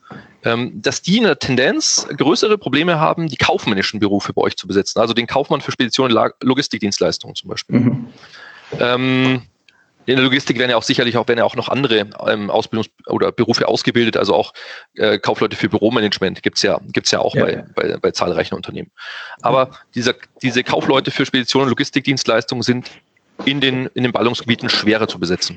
ähm, 0.44 0.82
dass 0.82 1.02
die 1.02 1.20
eine 1.20 1.38
Tendenz 1.38 2.08
größere 2.18 2.58
Probleme 2.58 3.00
haben, 3.00 3.28
die 3.28 3.38
kaufmännischen 3.38 4.00
Berufe 4.00 4.34
bei 4.34 4.42
euch 4.42 4.58
zu 4.58 4.68
besetzen, 4.68 5.00
also 5.00 5.14
den 5.14 5.28
Kaufmann 5.28 5.62
für 5.62 5.72
Spedition 5.72 6.12
und 6.12 6.34
Logistikdienstleistungen 6.42 7.36
zum 7.36 7.50
Beispiel. 7.50 7.80
Mhm. 7.80 8.08
Ähm, 8.80 9.42
in 10.08 10.16
der 10.16 10.24
Logistik 10.24 10.60
werden 10.60 10.70
ja 10.70 10.78
auch 10.78 10.84
sicherlich 10.84 11.18
auch, 11.18 11.28
werden 11.28 11.40
ja 11.40 11.46
auch 11.46 11.56
noch 11.56 11.70
andere 11.70 11.98
ähm, 12.28 12.52
Ausbildungs- 12.52 12.90
oder 13.08 13.32
Berufe 13.32 13.68
ausgebildet, 13.68 14.18
also 14.18 14.36
auch 14.36 14.54
äh, 14.96 15.18
Kaufleute 15.18 15.56
für 15.56 15.68
Büromanagement 15.68 16.44
gibt's 16.44 16.62
ja, 16.62 16.80
gibt's 16.92 17.12
ja 17.12 17.20
auch 17.20 17.34
ja, 17.36 17.44
bei, 17.44 17.54
ja. 17.54 17.64
Bei, 17.76 17.98
bei 17.98 18.12
zahlreichen 18.12 18.56
Unternehmen. 18.56 18.92
Aber 19.42 19.72
dieser, 19.96 20.14
diese 20.42 20.64
Kaufleute 20.64 21.10
für 21.10 21.26
Spedition 21.26 21.64
und 21.64 21.70
Logistikdienstleistungen 21.70 22.62
sind 22.62 22.92
in 23.44 23.62
den, 23.62 23.88
in 23.94 24.04
den 24.04 24.12
Ballungsgebieten 24.12 24.70
schwerer 24.70 25.08
zu 25.08 25.20
besetzen. 25.20 25.56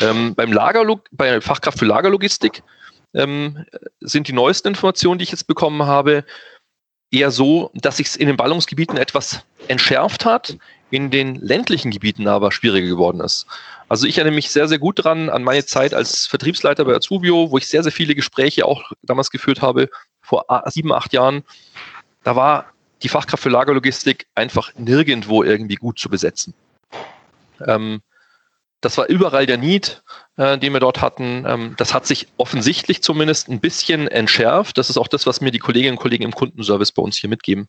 Ähm, 0.00 0.34
beim 0.34 0.52
Lagerlog 0.52 1.06
bei 1.10 1.40
Fachkraft 1.40 1.78
für 1.78 1.84
Lagerlogistik 1.84 2.62
ähm, 3.14 3.64
sind 4.00 4.28
die 4.28 4.32
neuesten 4.32 4.68
Informationen, 4.68 5.18
die 5.18 5.24
ich 5.24 5.30
jetzt 5.30 5.46
bekommen 5.46 5.84
habe, 5.84 6.24
eher 7.10 7.30
so, 7.30 7.70
dass 7.74 7.96
sich 7.96 8.08
es 8.08 8.16
in 8.16 8.28
den 8.28 8.36
Ballungsgebieten 8.36 8.96
etwas 8.96 9.44
entschärft 9.68 10.24
hat, 10.24 10.56
in 10.90 11.10
den 11.10 11.36
ländlichen 11.36 11.90
Gebieten 11.90 12.26
aber 12.28 12.52
schwieriger 12.52 12.86
geworden 12.86 13.20
ist. 13.20 13.46
Also 13.88 14.06
ich 14.06 14.18
erinnere 14.18 14.34
mich 14.34 14.50
sehr, 14.50 14.68
sehr 14.68 14.78
gut 14.78 15.04
dran 15.04 15.28
an 15.28 15.42
meine 15.42 15.64
Zeit 15.64 15.94
als 15.94 16.26
Vertriebsleiter 16.26 16.84
bei 16.84 16.94
Azubio, 16.94 17.50
wo 17.50 17.58
ich 17.58 17.66
sehr, 17.66 17.82
sehr 17.82 17.92
viele 17.92 18.14
Gespräche 18.14 18.64
auch 18.64 18.92
damals 19.02 19.30
geführt 19.30 19.62
habe, 19.62 19.88
vor 20.20 20.44
sieben, 20.66 20.92
acht 20.92 21.12
Jahren. 21.12 21.42
Da 22.22 22.36
war 22.36 22.66
die 23.02 23.08
Fachkraft 23.08 23.42
für 23.42 23.48
Lagerlogistik 23.48 24.26
einfach 24.34 24.72
nirgendwo 24.76 25.42
irgendwie 25.42 25.76
gut 25.76 25.98
zu 25.98 26.08
besetzen. 26.08 26.54
Ähm, 27.66 28.02
das 28.80 28.96
war 28.96 29.08
überall 29.08 29.44
der 29.44 29.58
Need, 29.58 30.02
äh, 30.36 30.56
den 30.56 30.72
wir 30.72 30.80
dort 30.80 31.02
hatten. 31.02 31.44
Ähm, 31.46 31.74
das 31.76 31.92
hat 31.92 32.06
sich 32.06 32.28
offensichtlich 32.38 33.02
zumindest 33.02 33.48
ein 33.48 33.60
bisschen 33.60 34.08
entschärft. 34.08 34.78
Das 34.78 34.88
ist 34.88 34.96
auch 34.96 35.08
das, 35.08 35.26
was 35.26 35.40
mir 35.42 35.50
die 35.50 35.58
Kolleginnen 35.58 35.96
und 35.96 36.02
Kollegen 36.02 36.24
im 36.24 36.34
Kundenservice 36.34 36.92
bei 36.92 37.02
uns 37.02 37.16
hier 37.18 37.28
mitgeben. 37.28 37.68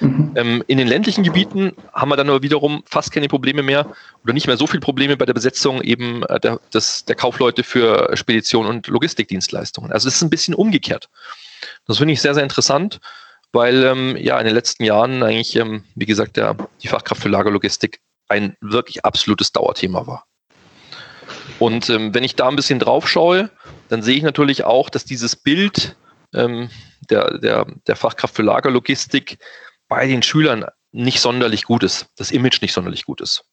Mhm. 0.00 0.32
Ähm, 0.36 0.64
in 0.68 0.78
den 0.78 0.86
ländlichen 0.86 1.24
Gebieten 1.24 1.72
haben 1.92 2.08
wir 2.08 2.16
dann 2.16 2.28
aber 2.28 2.42
wiederum 2.42 2.84
fast 2.86 3.10
keine 3.10 3.28
Probleme 3.28 3.62
mehr 3.62 3.92
oder 4.22 4.32
nicht 4.32 4.46
mehr 4.46 4.56
so 4.56 4.66
viele 4.66 4.80
Probleme 4.80 5.16
bei 5.16 5.26
der 5.26 5.34
Besetzung 5.34 5.82
eben 5.82 6.22
äh, 6.24 6.38
der, 6.38 6.60
des, 6.72 7.04
der 7.04 7.16
Kaufleute 7.16 7.64
für 7.64 8.16
Spedition 8.16 8.66
und 8.66 8.86
Logistikdienstleistungen. 8.86 9.92
Also 9.92 10.08
es 10.08 10.16
ist 10.16 10.22
ein 10.22 10.30
bisschen 10.30 10.54
umgekehrt. 10.54 11.08
Das 11.86 11.98
finde 11.98 12.14
ich 12.14 12.20
sehr, 12.20 12.34
sehr 12.34 12.44
interessant, 12.44 13.00
weil 13.52 13.84
ähm, 13.84 14.16
ja 14.16 14.38
in 14.38 14.46
den 14.46 14.54
letzten 14.54 14.84
Jahren 14.84 15.22
eigentlich, 15.24 15.56
ähm, 15.56 15.84
wie 15.96 16.06
gesagt, 16.06 16.36
der, 16.36 16.56
die 16.82 16.88
Fachkraft 16.88 17.22
für 17.22 17.28
Lagerlogistik 17.28 18.00
ein 18.28 18.56
wirklich 18.60 19.04
absolutes 19.04 19.52
Dauerthema 19.52 20.06
war. 20.06 20.24
Und 21.58 21.88
ähm, 21.88 22.14
wenn 22.14 22.24
ich 22.24 22.36
da 22.36 22.48
ein 22.48 22.56
bisschen 22.56 22.78
drauf 22.78 23.08
schaue, 23.08 23.50
dann 23.88 24.02
sehe 24.02 24.16
ich 24.16 24.22
natürlich 24.22 24.64
auch, 24.64 24.90
dass 24.90 25.04
dieses 25.04 25.36
Bild 25.36 25.96
ähm, 26.34 26.68
der, 27.10 27.38
der, 27.38 27.66
der 27.86 27.96
Fachkraft 27.96 28.34
für 28.34 28.42
Lagerlogistik 28.42 29.38
bei 29.88 30.06
den 30.06 30.22
Schülern 30.22 30.64
nicht 30.92 31.20
sonderlich 31.20 31.64
gut 31.64 31.82
ist, 31.82 32.06
das 32.16 32.30
Image 32.30 32.62
nicht 32.62 32.72
sonderlich 32.72 33.04
gut 33.04 33.20
ist. 33.20 33.44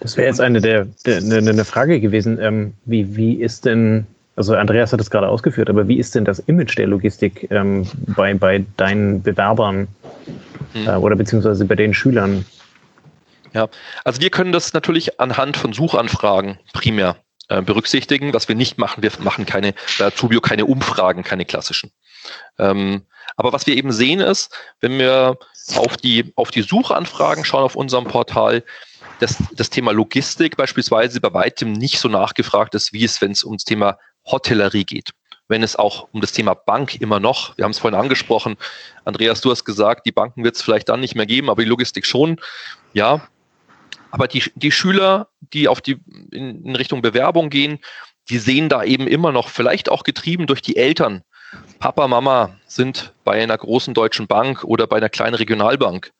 Das 0.00 0.16
wäre 0.16 0.28
jetzt 0.28 0.40
eine 0.40 0.60
der, 0.60 0.86
der 1.06 1.18
eine, 1.18 1.50
eine 1.50 1.64
Frage 1.64 2.00
gewesen. 2.00 2.38
Ähm, 2.40 2.74
wie, 2.84 3.16
wie 3.16 3.34
ist 3.34 3.64
denn, 3.64 4.06
also 4.36 4.54
Andreas 4.54 4.92
hat 4.92 5.00
es 5.00 5.10
gerade 5.10 5.28
ausgeführt, 5.28 5.70
aber 5.70 5.88
wie 5.88 5.98
ist 5.98 6.14
denn 6.14 6.24
das 6.24 6.40
Image 6.40 6.76
der 6.76 6.86
Logistik 6.86 7.48
ähm, 7.50 7.86
bei, 8.14 8.34
bei 8.34 8.64
deinen 8.76 9.22
Bewerbern 9.22 9.88
hm. 10.72 10.86
äh, 10.86 10.96
oder 10.96 11.16
beziehungsweise 11.16 11.64
bei 11.64 11.74
den 11.74 11.94
Schülern? 11.94 12.44
Ja, 13.54 13.68
also 14.04 14.20
wir 14.20 14.30
können 14.30 14.52
das 14.52 14.72
natürlich 14.72 15.20
anhand 15.20 15.56
von 15.56 15.72
Suchanfragen 15.72 16.58
primär 16.72 17.16
äh, 17.48 17.60
berücksichtigen. 17.60 18.32
Was 18.32 18.48
wir 18.48 18.54
nicht 18.54 18.78
machen, 18.78 19.02
wir 19.02 19.12
machen 19.18 19.46
keine, 19.46 19.74
bei 19.98 20.06
Azubio 20.06 20.40
keine 20.40 20.64
Umfragen, 20.64 21.22
keine 21.22 21.44
klassischen. 21.44 21.90
Ähm, 22.58 23.06
aber 23.36 23.52
was 23.52 23.66
wir 23.66 23.76
eben 23.76 23.92
sehen 23.92 24.20
ist, 24.20 24.54
wenn 24.80 24.98
wir 24.98 25.38
auf 25.76 25.96
die, 25.96 26.32
auf 26.36 26.50
die 26.50 26.62
Suchanfragen 26.62 27.44
schauen 27.44 27.64
auf 27.64 27.76
unserem 27.76 28.04
Portal, 28.04 28.64
dass 29.20 29.36
das 29.52 29.70
Thema 29.70 29.92
Logistik 29.92 30.56
beispielsweise 30.56 31.20
bei 31.20 31.32
weitem 31.32 31.72
nicht 31.72 31.98
so 31.98 32.08
nachgefragt 32.08 32.74
ist, 32.74 32.92
wie 32.92 33.04
es, 33.04 33.20
wenn 33.20 33.32
es 33.32 33.44
ums 33.44 33.64
Thema 33.64 33.98
Hotellerie 34.26 34.84
geht. 34.84 35.10
Wenn 35.48 35.62
es 35.62 35.76
auch 35.76 36.08
um 36.12 36.20
das 36.20 36.32
Thema 36.32 36.54
Bank 36.54 37.00
immer 37.00 37.20
noch, 37.20 37.56
wir 37.56 37.64
haben 37.64 37.72
es 37.72 37.78
vorhin 37.78 37.98
angesprochen, 37.98 38.56
Andreas, 39.04 39.40
du 39.40 39.50
hast 39.50 39.64
gesagt, 39.64 40.06
die 40.06 40.12
Banken 40.12 40.44
wird 40.44 40.56
es 40.56 40.62
vielleicht 40.62 40.88
dann 40.88 41.00
nicht 41.00 41.14
mehr 41.14 41.26
geben, 41.26 41.50
aber 41.50 41.62
die 41.62 41.68
Logistik 41.68 42.06
schon. 42.06 42.40
Ja, 42.94 43.28
aber 44.12 44.28
die, 44.28 44.44
die 44.54 44.70
Schüler, 44.70 45.28
die 45.40 45.66
auf 45.66 45.80
die 45.80 45.98
in, 46.30 46.64
in 46.64 46.76
Richtung 46.76 47.02
Bewerbung 47.02 47.50
gehen, 47.50 47.80
die 48.28 48.38
sehen 48.38 48.68
da 48.68 48.84
eben 48.84 49.08
immer 49.08 49.32
noch, 49.32 49.48
vielleicht 49.48 49.88
auch 49.88 50.04
getrieben 50.04 50.46
durch 50.46 50.62
die 50.62 50.76
Eltern. 50.76 51.22
Papa, 51.80 52.06
Mama 52.06 52.56
sind 52.66 53.12
bei 53.24 53.42
einer 53.42 53.56
großen 53.56 53.94
deutschen 53.94 54.26
Bank 54.26 54.64
oder 54.64 54.86
bei 54.86 54.98
einer 54.98 55.08
kleinen 55.08 55.34
Regionalbank. 55.34 56.12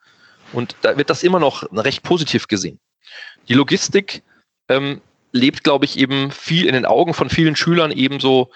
Und 0.52 0.74
da 0.80 0.96
wird 0.96 1.10
das 1.10 1.22
immer 1.22 1.38
noch 1.38 1.64
recht 1.72 2.02
positiv 2.02 2.48
gesehen. 2.48 2.80
Die 3.48 3.54
Logistik 3.54 4.22
ähm, 4.68 5.02
lebt, 5.32 5.62
glaube 5.62 5.84
ich, 5.84 5.98
eben 5.98 6.30
viel 6.30 6.66
in 6.66 6.72
den 6.72 6.86
Augen 6.86 7.12
von 7.12 7.28
vielen 7.28 7.56
Schülern 7.56 7.92
ebenso, 7.92 8.50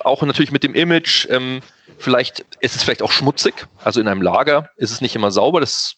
auch 0.00 0.22
natürlich 0.22 0.52
mit 0.52 0.62
dem 0.62 0.74
Image. 0.74 1.26
Ähm, 1.30 1.60
vielleicht 1.98 2.40
ist 2.60 2.76
es 2.76 2.82
vielleicht 2.82 3.02
auch 3.02 3.12
schmutzig. 3.12 3.66
Also 3.82 4.00
in 4.00 4.08
einem 4.08 4.22
Lager 4.22 4.70
ist 4.76 4.90
es 4.90 5.00
nicht 5.00 5.16
immer 5.16 5.30
sauber. 5.30 5.60
Das 5.60 5.96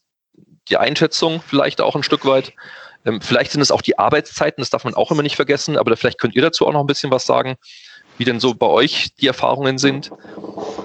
die 0.70 0.76
Einschätzung 0.76 1.42
vielleicht 1.46 1.80
auch 1.80 1.96
ein 1.96 2.02
Stück 2.02 2.24
weit. 2.24 2.52
Ähm, 3.04 3.20
vielleicht 3.20 3.52
sind 3.52 3.60
es 3.60 3.70
auch 3.70 3.82
die 3.82 3.98
Arbeitszeiten, 3.98 4.60
das 4.60 4.70
darf 4.70 4.84
man 4.84 4.94
auch 4.94 5.10
immer 5.10 5.22
nicht 5.22 5.36
vergessen, 5.36 5.76
aber 5.76 5.96
vielleicht 5.96 6.18
könnt 6.18 6.34
ihr 6.34 6.42
dazu 6.42 6.66
auch 6.66 6.72
noch 6.72 6.80
ein 6.80 6.86
bisschen 6.86 7.10
was 7.10 7.26
sagen, 7.26 7.56
wie 8.18 8.24
denn 8.24 8.40
so 8.40 8.54
bei 8.54 8.66
euch 8.66 9.14
die 9.14 9.26
Erfahrungen 9.26 9.78
sind. 9.78 10.10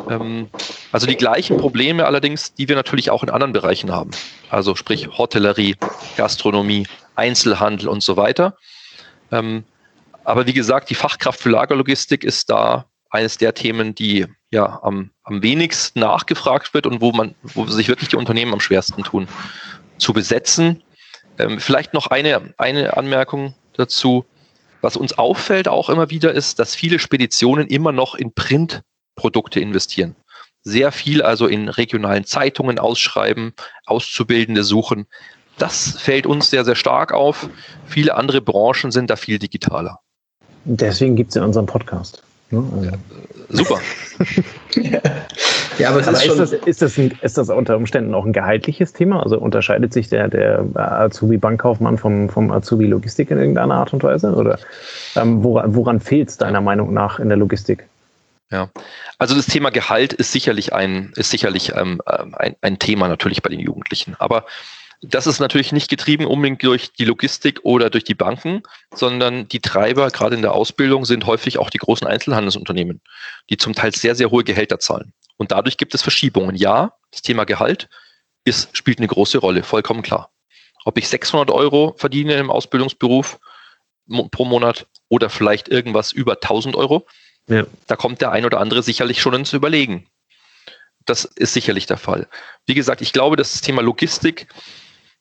Ähm, 0.10 0.50
also 0.92 1.08
die 1.08 1.18
gleichen 1.18 1.58
Probleme 1.58 2.06
allerdings, 2.06 2.54
die 2.54 2.70
wir 2.70 2.76
natürlich 2.76 3.12
auch 3.12 3.24
in 3.24 3.30
anderen 3.30 3.54
Bereichen 3.54 3.92
haben. 3.92 4.12
Also 4.50 4.76
sprich 4.76 5.10
Hotellerie, 5.18 5.76
Gastronomie, 6.16 6.88
Einzelhandel 7.16 7.90
und 7.90 8.02
so 8.02 8.16
weiter. 8.16 8.56
Ähm, 9.32 9.66
aber 10.24 10.48
wie 10.48 10.54
gesagt, 10.54 10.90
die 10.90 10.96
Fachkraft 10.96 11.42
für 11.42 11.50
Lagerlogistik 11.50 12.24
ist 12.24 12.50
da 12.50 12.86
eines 13.10 13.38
der 13.38 13.54
Themen, 13.54 13.94
die 13.94 14.26
ja 14.50 14.80
am, 14.82 15.12
am 15.24 15.44
wenigsten 15.44 16.00
nachgefragt 16.00 16.74
wird 16.74 16.88
und 16.88 17.02
wo 17.02 17.12
man, 17.12 17.36
wo 17.44 17.66
sich 17.68 17.88
wirklich 17.88 18.10
die 18.10 18.16
Unternehmen 18.16 18.54
am 18.54 18.60
schwersten 18.60 19.04
tun 19.04 19.28
zu 19.98 20.14
besetzen. 20.14 20.84
Ähm, 21.38 21.60
vielleicht 21.60 21.94
noch 21.94 22.08
eine, 22.08 22.54
eine 22.58 22.98
Anmerkung 22.98 23.54
dazu. 23.74 24.26
Was 24.82 24.98
uns 24.98 25.18
auffällt 25.18 25.68
auch 25.68 25.90
immer 25.90 26.10
wieder 26.12 26.34
ist, 26.34 26.60
dass 26.60 26.76
viele 26.76 27.00
Speditionen 27.00 27.68
immer 27.68 27.92
noch 27.92 28.14
in 28.14 28.34
Printprodukte 28.34 29.60
investieren. 29.60 30.16
Sehr 30.62 30.92
viel 30.92 31.22
also 31.22 31.48
in 31.48 31.70
regionalen 31.70 32.26
Zeitungen 32.26 32.80
ausschreiben, 32.80 33.54
Auszubildende 33.86 34.64
suchen. 34.64 35.08
Das 35.58 36.00
fällt 36.00 36.28
uns 36.28 36.50
sehr, 36.50 36.66
sehr 36.66 36.76
stark 36.76 37.14
auf. 37.14 37.50
Viele 37.88 38.16
andere 38.16 38.42
Branchen 38.42 38.92
sind 38.92 39.10
da 39.10 39.16
viel 39.16 39.40
digitaler. 39.40 40.00
Deswegen 40.66 41.16
gibt 41.16 41.30
es 41.30 41.36
ja 41.36 41.44
unseren 41.44 41.66
Podcast. 41.66 42.22
Ne? 42.52 42.64
Also. 42.72 42.86
Ja, 42.86 42.94
super. 43.50 43.80
ja, 45.78 45.90
aber, 45.90 46.02
aber 46.02 46.12
ist, 46.12 46.26
ist, 46.26 46.40
das, 46.40 46.54
ist, 46.54 46.82
das 46.82 46.98
ein, 46.98 47.18
ist 47.22 47.38
das 47.38 47.50
unter 47.50 47.78
Umständen 47.78 48.14
auch 48.14 48.26
ein 48.26 48.34
gehaltliches 48.34 48.94
Thema? 48.94 49.22
Also 49.22 49.40
unterscheidet 49.40 49.94
sich 49.94 50.10
der, 50.10 50.28
der 50.28 50.66
Azubi-Bankkaufmann 50.76 51.98
vom, 51.98 52.30
vom 52.30 52.52
Azubi-Logistik 52.52 53.32
in 53.32 53.38
irgendeiner 53.38 53.76
Art 53.76 53.94
und 53.94 54.04
Weise? 54.04 54.34
Oder 54.34 54.60
ähm, 55.16 55.44
woran, 55.44 55.76
woran 55.76 56.00
fehlt 56.00 56.30
es 56.30 56.38
deiner 56.38 56.62
Meinung 56.62 56.94
nach 56.94 57.20
in 57.20 57.30
der 57.30 57.38
Logistik? 57.38 57.86
Ja, 58.52 58.70
also 59.18 59.36
das 59.36 59.48
Thema 59.48 59.72
Gehalt 59.72 60.14
ist 60.14 60.32
sicherlich 60.32 60.74
ein, 60.74 61.12
ist 61.16 61.32
sicherlich 61.32 61.74
ähm, 61.76 62.02
ein, 62.06 62.56
ein 62.62 62.80
Thema 62.80 63.08
natürlich 63.08 63.42
bei 63.42 63.50
den 63.50 63.60
Jugendlichen. 63.60 64.16
Aber 64.20 64.46
das 65.02 65.28
ist 65.28 65.40
natürlich 65.40 65.72
nicht 65.72 65.90
getrieben 65.90 66.26
unbedingt 66.26 66.64
durch 66.64 66.94
die 66.94 67.06
Logistik 67.06 67.60
oder 67.64 67.90
durch 67.90 68.04
die 68.04 68.16
Banken, 68.16 68.64
sondern 68.94 69.48
die 69.48 69.60
Treiber, 69.60 70.10
gerade 70.10 70.36
in 70.36 70.42
der 70.42 70.54
Ausbildung, 70.54 71.06
sind 71.06 71.26
häufig 71.26 71.58
auch 71.58 71.70
die 71.70 71.78
großen 71.78 72.08
Einzelhandelsunternehmen, 72.08 73.02
die 73.50 73.58
zum 73.58 73.74
Teil 73.74 73.94
sehr, 73.94 74.16
sehr 74.16 74.32
hohe 74.32 74.44
Gehälter 74.44 74.80
zahlen. 74.80 75.14
Und 75.38 75.52
dadurch 75.52 75.78
gibt 75.78 75.94
es 75.94 76.02
Verschiebungen. 76.02 76.56
Ja, 76.56 76.94
das 77.12 77.22
Thema 77.22 77.46
Gehalt 77.46 77.90
ist, 78.46 78.76
spielt 78.78 79.00
eine 79.00 79.08
große 79.08 79.38
Rolle, 79.38 79.64
vollkommen 79.64 80.02
klar. 80.02 80.32
Ob 80.86 80.98
ich 80.98 81.10
600 81.10 81.50
Euro 81.52 81.96
verdiene 81.98 82.36
im 82.36 82.52
Ausbildungsberuf 82.52 83.40
pro 84.32 84.46
Monat 84.46 84.88
oder 85.10 85.30
vielleicht 85.30 85.68
irgendwas 85.68 86.12
über 86.12 86.34
1000 86.34 86.76
Euro, 86.76 87.08
ja. 87.48 87.66
da 87.88 87.96
kommt 87.96 88.22
der 88.22 88.32
ein 88.32 88.46
oder 88.46 88.60
andere 88.60 88.84
sicherlich 88.84 89.22
schon 89.22 89.34
ins 89.34 89.54
Überlegen. 89.54 90.08
Das 91.06 91.26
ist 91.26 91.54
sicherlich 91.54 91.86
der 91.86 91.98
Fall. 91.98 92.28
Wie 92.66 92.74
gesagt, 92.74 93.02
ich 93.02 93.14
glaube, 93.14 93.36
dass 93.36 93.52
das 93.54 93.62
Thema 93.62 93.82
Logistik 93.82 94.48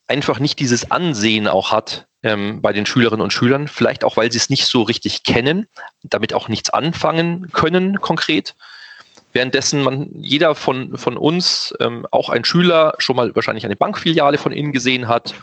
einfach 0.07 0.39
nicht 0.39 0.59
dieses 0.59 0.91
Ansehen 0.91 1.49
auch 1.49 1.73
hat 1.73 2.07
ähm, 2.23 2.61
bei 2.63 2.73
den 2.73 2.87
Schülerinnen 2.87 3.23
und 3.23 3.33
Schülern, 3.33 3.69
vielleicht 3.69 4.05
auch, 4.05 4.17
weil 4.17 4.31
sie 4.33 4.39
es 4.39 4.51
nicht 4.51 4.67
so 4.67 4.83
richtig 4.83 5.23
kennen, 5.23 5.67
damit 6.03 6.35
auch 6.35 6.49
nichts 6.49 6.71
anfangen 6.71 7.51
können 7.53 8.01
konkret. 8.01 8.55
Währenddessen 9.35 9.83
man 9.83 10.11
jeder 10.15 10.55
von, 10.55 10.97
von 10.97 11.17
uns, 11.17 11.75
ähm, 11.81 12.07
auch 12.13 12.29
ein 12.29 12.45
Schüler, 12.45 12.95
schon 12.99 13.17
mal 13.17 13.35
wahrscheinlich 13.35 13.65
eine 13.65 13.75
Bankfiliale 13.75 14.39
von 14.39 14.53
innen 14.53 14.73
gesehen 14.73 15.09
hat. 15.09 15.35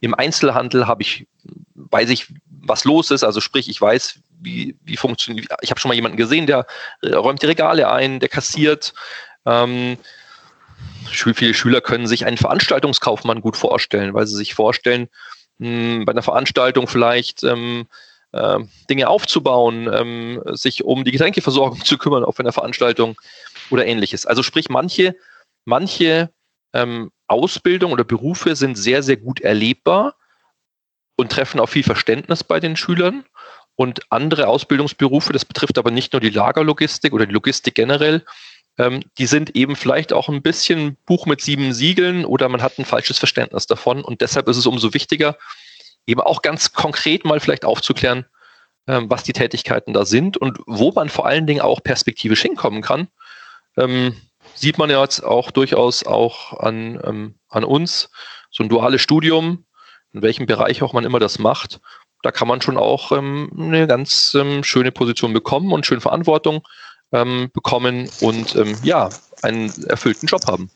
Im 0.00 0.14
Einzelhandel 0.14 0.86
habe 0.86 1.00
ich, 1.00 1.26
weiß 1.74 2.10
ich, 2.10 2.26
was 2.46 2.84
los 2.84 3.10
ist. 3.10 3.24
Also 3.24 3.40
sprich, 3.40 3.70
ich 3.70 3.80
weiß, 3.80 4.20
wie, 4.40 4.76
wie 4.84 4.98
funktioniert. 4.98 5.48
Ich 5.62 5.70
habe 5.70 5.80
schon 5.80 5.88
mal 5.88 5.94
jemanden 5.94 6.18
gesehen, 6.18 6.46
der 6.46 6.66
äh, 7.00 7.14
räumt 7.14 7.40
die 7.40 7.46
Regale 7.46 7.90
ein, 7.90 8.20
der 8.20 8.28
kassiert. 8.28 8.92
Ähm, 9.46 9.96
viele 11.10 11.54
Schüler 11.54 11.80
können 11.80 12.06
sich 12.06 12.26
einen 12.26 12.36
Veranstaltungskaufmann 12.36 13.40
gut 13.40 13.56
vorstellen, 13.56 14.12
weil 14.12 14.26
sie 14.26 14.36
sich 14.36 14.52
vorstellen, 14.52 15.08
mh, 15.56 15.68
hm, 15.68 16.04
bei 16.04 16.12
einer 16.12 16.22
Veranstaltung 16.22 16.88
vielleicht 16.88 17.42
ähm, 17.42 17.86
äh, 17.88 18.09
Dinge 18.32 19.08
aufzubauen, 19.08 19.90
ähm, 19.92 20.40
sich 20.52 20.84
um 20.84 21.04
die 21.04 21.10
Getränkeversorgung 21.10 21.80
zu 21.84 21.98
kümmern 21.98 22.24
auf 22.24 22.38
einer 22.38 22.52
Veranstaltung 22.52 23.20
oder 23.70 23.86
ähnliches. 23.86 24.24
Also 24.24 24.44
sprich, 24.44 24.68
manche, 24.68 25.16
manche 25.64 26.30
ähm, 26.72 27.10
Ausbildung 27.26 27.92
oder 27.92 28.04
Berufe 28.04 28.56
sind 28.56 28.76
sehr, 28.76 29.02
sehr 29.02 29.16
gut 29.16 29.40
erlebbar 29.40 30.14
und 31.16 31.32
treffen 31.32 31.60
auf 31.60 31.70
viel 31.70 31.82
Verständnis 31.82 32.44
bei 32.44 32.60
den 32.60 32.76
Schülern. 32.76 33.24
Und 33.76 34.00
andere 34.10 34.46
Ausbildungsberufe, 34.48 35.32
das 35.32 35.44
betrifft 35.44 35.78
aber 35.78 35.90
nicht 35.90 36.12
nur 36.12 36.20
die 36.20 36.30
Lagerlogistik 36.30 37.12
oder 37.12 37.26
die 37.26 37.32
Logistik 37.32 37.74
generell, 37.74 38.24
ähm, 38.78 39.02
die 39.18 39.26
sind 39.26 39.56
eben 39.56 39.76
vielleicht 39.76 40.12
auch 40.12 40.28
ein 40.28 40.42
bisschen 40.42 40.96
Buch 41.06 41.26
mit 41.26 41.40
sieben 41.40 41.72
Siegeln 41.72 42.24
oder 42.24 42.48
man 42.48 42.62
hat 42.62 42.78
ein 42.78 42.84
falsches 42.84 43.18
Verständnis 43.18 43.66
davon. 43.66 44.02
Und 44.02 44.20
deshalb 44.20 44.48
ist 44.48 44.56
es 44.56 44.66
umso 44.66 44.94
wichtiger, 44.94 45.36
eben 46.10 46.20
auch 46.20 46.42
ganz 46.42 46.72
konkret 46.72 47.24
mal 47.24 47.40
vielleicht 47.40 47.64
aufzuklären, 47.64 48.26
ähm, 48.86 49.08
was 49.08 49.22
die 49.22 49.32
Tätigkeiten 49.32 49.92
da 49.92 50.04
sind 50.04 50.36
und 50.36 50.58
wo 50.66 50.92
man 50.92 51.08
vor 51.08 51.26
allen 51.26 51.46
Dingen 51.46 51.60
auch 51.60 51.82
perspektivisch 51.82 52.42
hinkommen 52.42 52.82
kann. 52.82 53.08
Ähm, 53.76 54.16
sieht 54.54 54.78
man 54.78 54.90
ja 54.90 55.00
jetzt 55.02 55.20
auch 55.24 55.50
durchaus 55.50 56.04
auch 56.04 56.58
an, 56.58 57.00
ähm, 57.04 57.34
an 57.48 57.64
uns, 57.64 58.10
so 58.50 58.62
ein 58.62 58.68
duales 58.68 59.00
Studium, 59.00 59.64
in 60.12 60.22
welchem 60.22 60.46
Bereich 60.46 60.82
auch 60.82 60.92
man 60.92 61.04
immer 61.04 61.20
das 61.20 61.38
macht, 61.38 61.80
da 62.22 62.30
kann 62.30 62.48
man 62.48 62.60
schon 62.60 62.76
auch 62.76 63.12
ähm, 63.12 63.50
eine 63.56 63.86
ganz 63.86 64.34
ähm, 64.34 64.62
schöne 64.62 64.92
Position 64.92 65.32
bekommen 65.32 65.72
und 65.72 65.86
schöne 65.86 66.00
Verantwortung 66.00 66.66
ähm, 67.12 67.50
bekommen 67.52 68.08
und 68.20 68.56
ähm, 68.56 68.76
ja, 68.82 69.08
einen 69.42 69.72
erfüllten 69.84 70.26
Job 70.26 70.46
haben. 70.46 70.70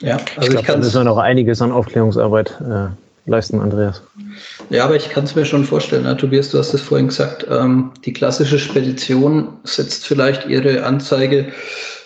Ja, 0.00 0.16
also 0.16 0.26
ich, 0.26 0.48
glaub, 0.48 0.60
ich 0.60 0.66
kann. 0.66 0.74
Da 0.80 0.84
müssen 0.84 1.00
wir 1.00 1.04
noch 1.04 1.18
einiges 1.18 1.60
an 1.60 1.72
Aufklärungsarbeit 1.72 2.60
äh, 2.60 2.88
leisten, 3.26 3.60
Andreas. 3.60 4.02
Ja, 4.70 4.84
aber 4.84 4.96
ich 4.96 5.10
kann 5.10 5.24
es 5.24 5.34
mir 5.34 5.44
schon 5.44 5.64
vorstellen. 5.64 6.04
Ne? 6.04 6.16
Tobias, 6.16 6.50
du 6.50 6.58
hast 6.58 6.74
es 6.74 6.80
vorhin 6.80 7.08
gesagt, 7.08 7.46
ähm, 7.50 7.92
die 8.04 8.12
klassische 8.12 8.58
Spedition 8.58 9.58
setzt 9.64 10.06
vielleicht 10.06 10.46
ihre 10.46 10.84
Anzeige 10.84 11.52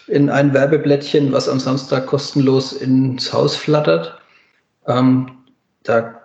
in 0.07 0.31
ein 0.31 0.53
Werbeblättchen, 0.53 1.33
was 1.33 1.49
am 1.49 1.61
Samstag 1.61 2.07
kostenlos 2.07 2.73
ins 2.73 3.33
Haus 3.33 3.57
flattert. 3.57 4.19
Ähm, 4.87 5.31
da 5.83 6.21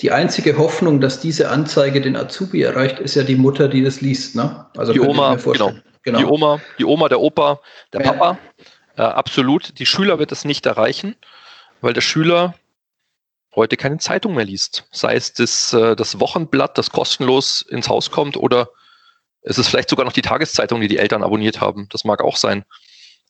die 0.00 0.10
einzige 0.10 0.58
Hoffnung, 0.58 1.00
dass 1.00 1.20
diese 1.20 1.48
Anzeige 1.50 2.00
den 2.00 2.16
Azubi 2.16 2.62
erreicht, 2.62 2.98
ist 2.98 3.14
ja 3.14 3.22
die 3.22 3.36
Mutter, 3.36 3.68
die 3.68 3.82
das 3.82 4.00
liest. 4.00 4.34
Ne? 4.34 4.66
Also 4.76 4.92
die 4.92 5.00
Oma, 5.00 5.36
genau. 5.36 5.72
genau. 6.02 6.18
Die 6.18 6.24
Oma, 6.24 6.60
die 6.78 6.84
Oma, 6.84 7.08
der 7.08 7.20
Opa, 7.20 7.60
der 7.92 8.02
ja. 8.02 8.12
Papa. 8.12 8.38
Äh, 8.96 9.02
absolut. 9.02 9.78
Die 9.78 9.86
Schüler 9.86 10.18
wird 10.18 10.32
es 10.32 10.44
nicht 10.44 10.66
erreichen, 10.66 11.16
weil 11.80 11.92
der 11.92 12.00
Schüler 12.00 12.54
heute 13.56 13.76
keine 13.76 13.98
Zeitung 13.98 14.34
mehr 14.34 14.44
liest. 14.44 14.86
Sei 14.90 15.14
es 15.14 15.32
das, 15.32 15.72
äh, 15.72 15.96
das 15.96 16.20
Wochenblatt, 16.20 16.78
das 16.78 16.90
kostenlos 16.90 17.62
ins 17.62 17.88
Haus 17.88 18.10
kommt, 18.10 18.36
oder 18.36 18.68
es 19.42 19.58
ist 19.58 19.68
vielleicht 19.68 19.90
sogar 19.90 20.04
noch 20.04 20.12
die 20.12 20.22
Tageszeitung, 20.22 20.80
die 20.80 20.88
die 20.88 20.98
Eltern 20.98 21.22
abonniert 21.22 21.60
haben. 21.60 21.88
Das 21.90 22.04
mag 22.04 22.22
auch 22.22 22.36
sein. 22.36 22.64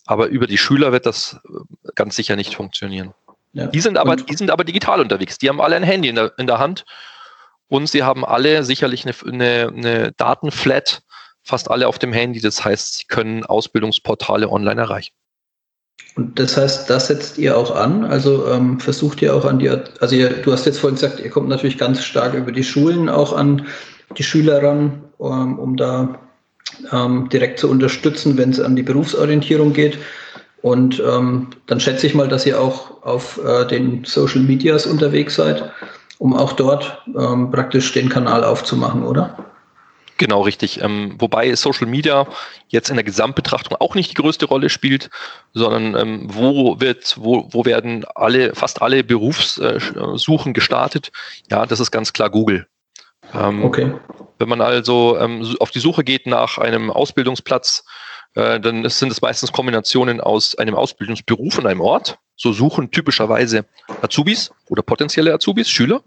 Aber 0.07 0.27
über 0.27 0.47
die 0.47 0.59
Schüler 0.59 0.93
wird 0.93 1.07
das 1.07 1.41
äh, 1.45 1.93
ganz 1.95 2.17
sicher 2.17 2.37
nicht 2.37 2.55
funktionieren. 2.55 3.15
Ja. 3.53 3.67
Die, 3.67 3.81
sind 3.81 3.99
aber, 3.99 4.17
die 4.17 4.37
sind 4.37 4.51
aber 4.51 4.65
digital 4.65 5.01
unterwegs. 5.01 5.39
Die 5.39 5.49
haben 5.49 5.61
alle 5.61 5.77
ein 5.77 5.85
Handy 5.85 6.09
in 6.09 6.17
der, 6.17 6.33
in 6.39 6.47
der 6.47 6.59
Hand 6.59 6.85
und 7.69 7.89
sie 7.89 8.03
haben 8.03 8.25
alle 8.25 8.65
sicherlich 8.65 9.05
eine, 9.07 9.15
eine, 9.27 9.69
eine 9.69 10.13
Datenflat, 10.13 11.03
fast 11.43 11.71
alle 11.71 11.87
auf 11.87 11.99
dem 11.99 12.13
Handy. 12.13 12.41
Das 12.41 12.65
heißt, 12.65 12.99
sie 12.99 13.05
können 13.05 13.45
Ausbildungsportale 13.45 14.49
online 14.49 14.81
erreichen. 14.81 15.13
Und 16.17 16.39
das 16.39 16.57
heißt, 16.57 16.89
das 16.89 17.09
setzt 17.09 17.39
ihr 17.39 17.57
auch 17.57 17.75
an? 17.75 18.05
Also 18.05 18.47
ähm, 18.47 18.79
versucht 18.79 19.21
ihr 19.21 19.35
auch 19.35 19.45
an 19.45 19.59
die, 19.59 19.69
also 19.69 20.15
ihr, 20.15 20.31
du 20.31 20.53
hast 20.53 20.65
jetzt 20.65 20.79
vorhin 20.79 20.95
gesagt, 20.95 21.21
ihr 21.21 21.31
kommt 21.31 21.49
natürlich 21.49 21.79
ganz 21.79 22.05
stark 22.05 22.35
über 22.35 22.53
die 22.53 22.63
Schulen 22.63 23.09
auch 23.09 23.33
an 23.33 23.67
die 24.17 24.23
Schüler 24.23 24.63
ran, 24.63 25.03
ähm, 25.21 25.59
um 25.59 25.77
da 25.77 26.21
ähm, 26.93 27.29
direkt 27.31 27.59
zu 27.59 27.69
unterstützen, 27.69 28.37
wenn 28.39 28.51
es 28.51 28.61
an 28.61 28.77
die 28.77 28.83
Berufsorientierung 28.83 29.73
geht. 29.73 29.99
Und 30.63 31.03
ähm, 31.07 31.49
dann 31.67 31.81
schätze 31.81 32.07
ich 32.07 32.15
mal, 32.15 32.29
dass 32.29 32.47
ihr 32.47 32.61
auch 32.61 33.03
auf 33.03 33.41
äh, 33.45 33.67
den 33.67 34.05
Social 34.05 34.41
Medias 34.41 34.87
unterwegs 34.87 35.35
seid, 35.35 35.71
um 36.19 36.35
auch 36.35 36.53
dort 36.53 37.03
ähm, 37.19 37.51
praktisch 37.51 37.93
den 37.93 38.09
Kanal 38.09 38.45
aufzumachen, 38.45 39.03
oder? 39.03 39.54
Genau, 40.17 40.43
richtig. 40.43 40.81
Ähm, 40.81 41.17
wobei 41.19 41.55
Social 41.57 41.87
Media 41.87 42.27
jetzt 42.69 42.89
in 42.89 42.97
der 42.97 43.05
Gesamtbetrachtung 43.05 43.77
auch 43.81 43.95
nicht 43.95 44.11
die 44.11 44.23
größte 44.23 44.47
Rolle 44.47 44.71
spielt, 44.71 45.11
sondern 45.53 45.97
ähm, 45.97 46.27
wo 46.33 46.81
wird, 46.81 47.17
wo, 47.19 47.49
wo 47.51 47.65
werden 47.65 48.05
alle, 48.15 48.55
fast 48.55 48.81
alle 48.81 49.03
Berufssuchen 49.03 50.55
gestartet? 50.55 51.11
Ja, 51.51 51.67
das 51.67 51.81
ist 51.81 51.91
ganz 51.91 52.13
klar 52.13 52.31
Google. 52.31 52.67
Ähm, 53.33 53.65
okay. 53.65 53.93
Wenn 54.39 54.49
man 54.49 54.61
also 54.61 55.19
ähm, 55.19 55.57
auf 55.59 55.71
die 55.71 55.81
Suche 55.81 56.05
geht 56.05 56.27
nach 56.27 56.59
einem 56.59 56.91
Ausbildungsplatz, 56.91 57.85
äh, 58.35 58.61
dann 58.61 58.89
sind 58.89 59.11
es 59.11 59.21
meistens 59.21 59.53
Kombinationen 59.53 60.21
aus 60.21 60.57
einem 60.57 60.75
Ausbildungsberuf 60.75 61.59
und 61.59 61.67
einem 61.67 61.81
Ort. 61.81 62.19
So 62.37 62.53
suchen 62.53 62.91
typischerweise 62.91 63.65
Azubis 64.03 64.53
oder 64.69 64.83
potenzielle 64.83 65.33
Azubis, 65.33 65.71
Schüler. 65.71 66.03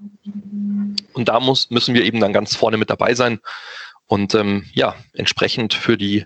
Und 1.14 1.30
da 1.30 1.40
muss, 1.40 1.70
müssen 1.72 1.96
wir 1.96 2.04
eben 2.04 2.20
dann 2.20 2.34
ganz 2.34 2.56
vorne 2.56 2.78
mit 2.78 2.90
dabei 2.90 3.14
sein 3.14 3.40
und 4.08 4.34
ähm, 4.36 4.64
ja, 4.74 4.96
entsprechend 5.14 5.74
für 5.74 5.98
die, 5.98 6.26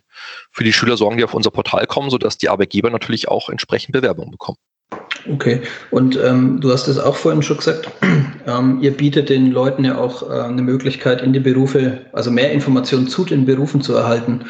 für 0.52 0.64
die 0.64 0.74
Schüler 0.74 0.98
sorgen, 0.98 1.18
die 1.18 1.24
auf 1.24 1.34
unser 1.34 1.52
Portal 1.52 1.88
kommen, 1.88 2.10
sodass 2.10 2.38
die 2.38 2.50
Arbeitgeber 2.50 2.90
natürlich 2.90 3.28
auch 3.28 3.50
entsprechend 3.50 3.94
Bewerbungen 3.94 4.32
bekommen. 4.32 4.58
Okay, 5.30 5.62
und 5.92 6.18
ähm, 6.18 6.60
du 6.62 6.72
hast 6.72 6.88
es 6.88 6.98
auch 6.98 7.16
vorhin 7.16 7.42
schon 7.44 7.58
gesagt, 7.58 7.92
ähm, 8.48 8.80
ihr 8.82 8.92
bietet 8.92 9.30
den 9.30 9.52
Leuten 9.52 9.84
ja 9.84 9.98
auch 9.98 10.28
äh, 10.30 10.42
eine 10.42 10.62
Möglichkeit, 10.62 11.22
in 11.22 11.34
die 11.34 11.40
Berufe, 11.40 12.02
also 12.14 12.32
mehr 12.32 12.52
Informationen 12.52 13.08
zu 13.08 13.26
den 13.26 13.46
Berufen 13.46 13.82
zu 13.82 13.94
erhalten. 13.94 14.46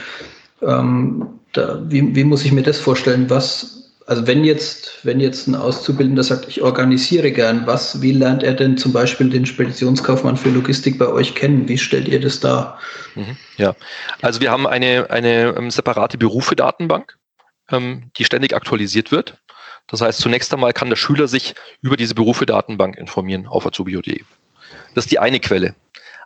Ähm, 0.62 1.28
da, 1.54 1.82
wie, 1.88 2.16
wie 2.16 2.24
muss 2.24 2.46
ich 2.46 2.52
mir 2.52 2.64
das 2.64 2.80
vorstellen? 2.80 3.30
Was, 3.30 3.81
also 4.08 4.28
wenn 4.28 4.44
jetzt, 4.44 5.00
wenn 5.04 5.20
jetzt 5.20 5.48
ein 5.48 5.56
Auszubildender 5.56 6.24
sagt, 6.24 6.48
ich 6.48 6.62
organisiere 6.62 7.32
gern, 7.32 7.68
was, 7.68 8.02
wie 8.02 8.12
lernt 8.12 8.44
er 8.44 8.54
denn 8.54 8.78
zum 8.78 8.94
Beispiel 8.94 9.30
den 9.30 9.46
Speditionskaufmann 9.46 10.38
für 10.38 10.50
Logistik 10.50 10.98
bei 10.98 11.08
euch 11.08 11.36
kennen? 11.36 11.68
Wie 11.68 11.78
stellt 11.78 12.08
ihr 12.08 12.20
das 12.20 12.40
dar? 12.40 12.80
Mhm, 13.16 13.38
ja, 13.58 13.76
also 14.22 14.42
wir 14.42 14.52
haben 14.52 14.68
eine, 14.68 15.10
eine 15.10 15.56
ähm, 15.58 15.72
separate 15.72 16.18
Berufe-Datenbank, 16.18 17.18
ähm, 17.70 18.12
die 18.18 18.26
ständig 18.26 18.56
aktualisiert 18.56 19.12
wird. 19.12 19.38
Das 19.88 20.02
heißt, 20.02 20.20
zunächst 20.20 20.54
einmal 20.54 20.74
kann 20.74 20.90
der 20.90 20.96
Schüler 20.96 21.28
sich 21.28 21.54
über 21.82 21.98
diese 21.98 22.16
Berufe-Datenbank 22.16 22.98
informieren 22.98 23.48
auf 23.48 23.66
azubio.de. 23.66 24.24
Das 24.96 25.06
ist 25.06 25.12
die 25.12 25.20
eine 25.20 25.40
Quelle. 25.40 25.76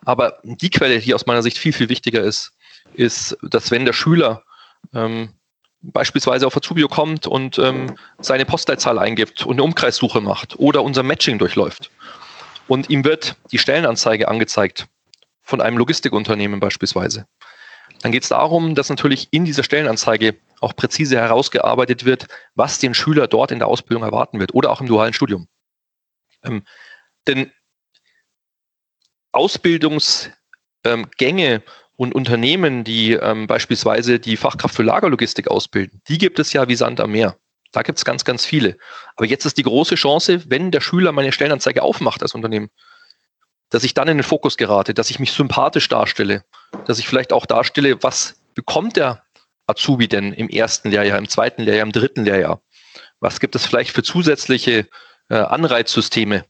Aber 0.06 0.40
die 0.44 0.70
Quelle, 0.70 1.00
die 1.00 1.14
aus 1.14 1.26
meiner 1.26 1.42
Sicht 1.42 1.58
viel, 1.58 1.74
viel 1.74 1.90
wichtiger 1.90 2.22
ist, 2.22 2.54
ist, 2.94 3.38
dass 3.42 3.72
wenn 3.72 3.86
der 3.86 3.94
Schüler 3.94 4.44
ähm, 4.94 5.30
beispielsweise 5.92 6.48
auf 6.48 6.58
Azubio 6.58 6.88
kommt 6.88 7.28
und 7.28 7.60
ähm, 7.60 7.96
seine 8.20 8.46
Postleitzahl 8.46 9.00
eingibt 9.00 9.46
und 9.46 9.54
eine 9.54 9.64
Umkreissuche 9.64 10.22
macht 10.22 10.58
oder 10.60 10.84
unser 10.84 11.04
Matching 11.04 11.38
durchläuft 11.38 11.92
und 12.68 12.90
ihm 12.90 13.04
wird 13.04 13.36
die 13.52 13.58
Stellenanzeige 13.58 14.28
angezeigt 14.28 14.88
von 15.42 15.62
einem 15.62 15.78
Logistikunternehmen 15.78 16.60
beispielsweise, 16.60 17.28
dann 18.02 18.12
geht 18.12 18.24
es 18.24 18.30
darum, 18.30 18.76
dass 18.76 18.90
natürlich 18.90 19.28
in 19.32 19.46
dieser 19.46 19.64
Stellenanzeige 19.64 20.36
auch 20.62 20.76
präzise 20.76 21.18
herausgearbeitet 21.18 22.06
wird, 22.06 22.28
was 22.56 22.80
den 22.80 22.94
Schüler 22.94 23.28
dort 23.28 23.52
in 23.52 23.60
der 23.60 23.68
Ausbildung 23.68 24.04
erwarten 24.04 24.40
wird 24.40 24.54
oder 24.54 24.72
auch 24.72 24.82
im 24.82 24.88
dualen 24.88 25.14
Studium. 25.14 25.48
Ähm, 26.44 26.64
denn 27.28 27.52
Ausbildungsgänge 29.32 30.34
ähm, 30.84 31.62
und 31.98 32.14
Unternehmen, 32.14 32.84
die 32.84 33.14
ähm, 33.14 33.48
beispielsweise 33.48 34.20
die 34.20 34.38
Fachkraft 34.38 34.76
für 34.76 34.84
Lagerlogistik 34.84 35.48
ausbilden, 35.48 36.02
die 36.08 36.18
gibt 36.18 36.40
es 36.40 36.54
ja 36.54 36.68
wie 36.68 36.76
Sand 36.76 37.00
am 37.00 37.12
Meer. 37.12 37.38
Da 37.72 37.82
gibt 37.82 37.98
es 37.98 38.06
ganz, 38.06 38.24
ganz 38.24 38.46
viele. 38.46 38.78
Aber 39.16 39.26
jetzt 39.26 39.46
ist 39.46 39.58
die 39.58 39.64
große 39.64 39.96
Chance, 39.96 40.50
wenn 40.50 40.72
der 40.72 40.82
Schüler 40.82 41.12
meine 41.12 41.32
Stellenanzeige 41.32 41.84
aufmacht 41.84 42.22
als 42.22 42.34
Unternehmen, 42.34 42.70
dass 43.70 43.84
ich 43.84 43.94
dann 43.94 44.08
in 44.08 44.18
den 44.18 44.24
Fokus 44.24 44.58
gerate, 44.58 44.94
dass 44.94 45.10
ich 45.10 45.20
mich 45.20 45.32
sympathisch 45.32 45.90
darstelle, 45.90 46.44
dass 46.86 47.00
ich 47.00 47.08
vielleicht 47.08 47.34
auch 47.34 47.46
darstelle, 47.46 48.02
was 48.04 48.42
bekommt 48.54 48.96
der 48.96 49.24
Azubi 49.68 50.08
denn 50.08 50.32
im 50.34 50.50
ersten 50.50 50.90
Lehrjahr, 50.90 51.18
im 51.18 51.28
zweiten 51.28 51.64
Lehrjahr, 51.64 51.86
im 51.86 51.92
dritten 51.92 52.24
Lehrjahr? 52.24 52.62
Was 53.20 53.40
gibt 53.40 53.56
es 53.56 53.66
vielleicht 53.66 53.92
für 53.92 54.04
zusätzliche 54.04 54.88
äh, 55.30 55.36
Anreizsysteme? 55.36 56.46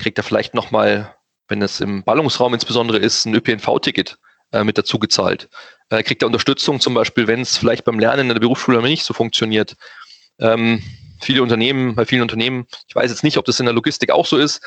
Kriegt 0.00 0.18
er 0.18 0.24
vielleicht 0.24 0.54
nochmal, 0.54 1.14
wenn 1.48 1.62
es 1.62 1.80
im 1.80 2.02
Ballungsraum 2.02 2.54
insbesondere 2.54 2.98
ist, 2.98 3.26
ein 3.26 3.34
ÖPNV-Ticket 3.34 4.18
äh, 4.52 4.64
mit 4.64 4.78
dazu 4.78 4.98
gezahlt? 4.98 5.48
Äh, 5.88 6.02
kriegt 6.02 6.22
er 6.22 6.26
Unterstützung 6.26 6.80
zum 6.80 6.94
Beispiel, 6.94 7.26
wenn 7.26 7.40
es 7.40 7.56
vielleicht 7.56 7.84
beim 7.84 7.98
Lernen 7.98 8.22
in 8.22 8.34
der 8.34 8.40
Berufsschule 8.40 8.82
nicht 8.82 9.04
so 9.04 9.14
funktioniert? 9.14 9.76
Ähm, 10.38 10.82
viele 11.20 11.42
Unternehmen, 11.42 11.94
bei 11.94 12.06
vielen 12.06 12.22
Unternehmen, 12.22 12.66
ich 12.88 12.94
weiß 12.94 13.10
jetzt 13.10 13.24
nicht, 13.24 13.36
ob 13.36 13.44
das 13.44 13.60
in 13.60 13.66
der 13.66 13.74
Logistik 13.74 14.10
auch 14.10 14.26
so 14.26 14.36
ist, 14.36 14.62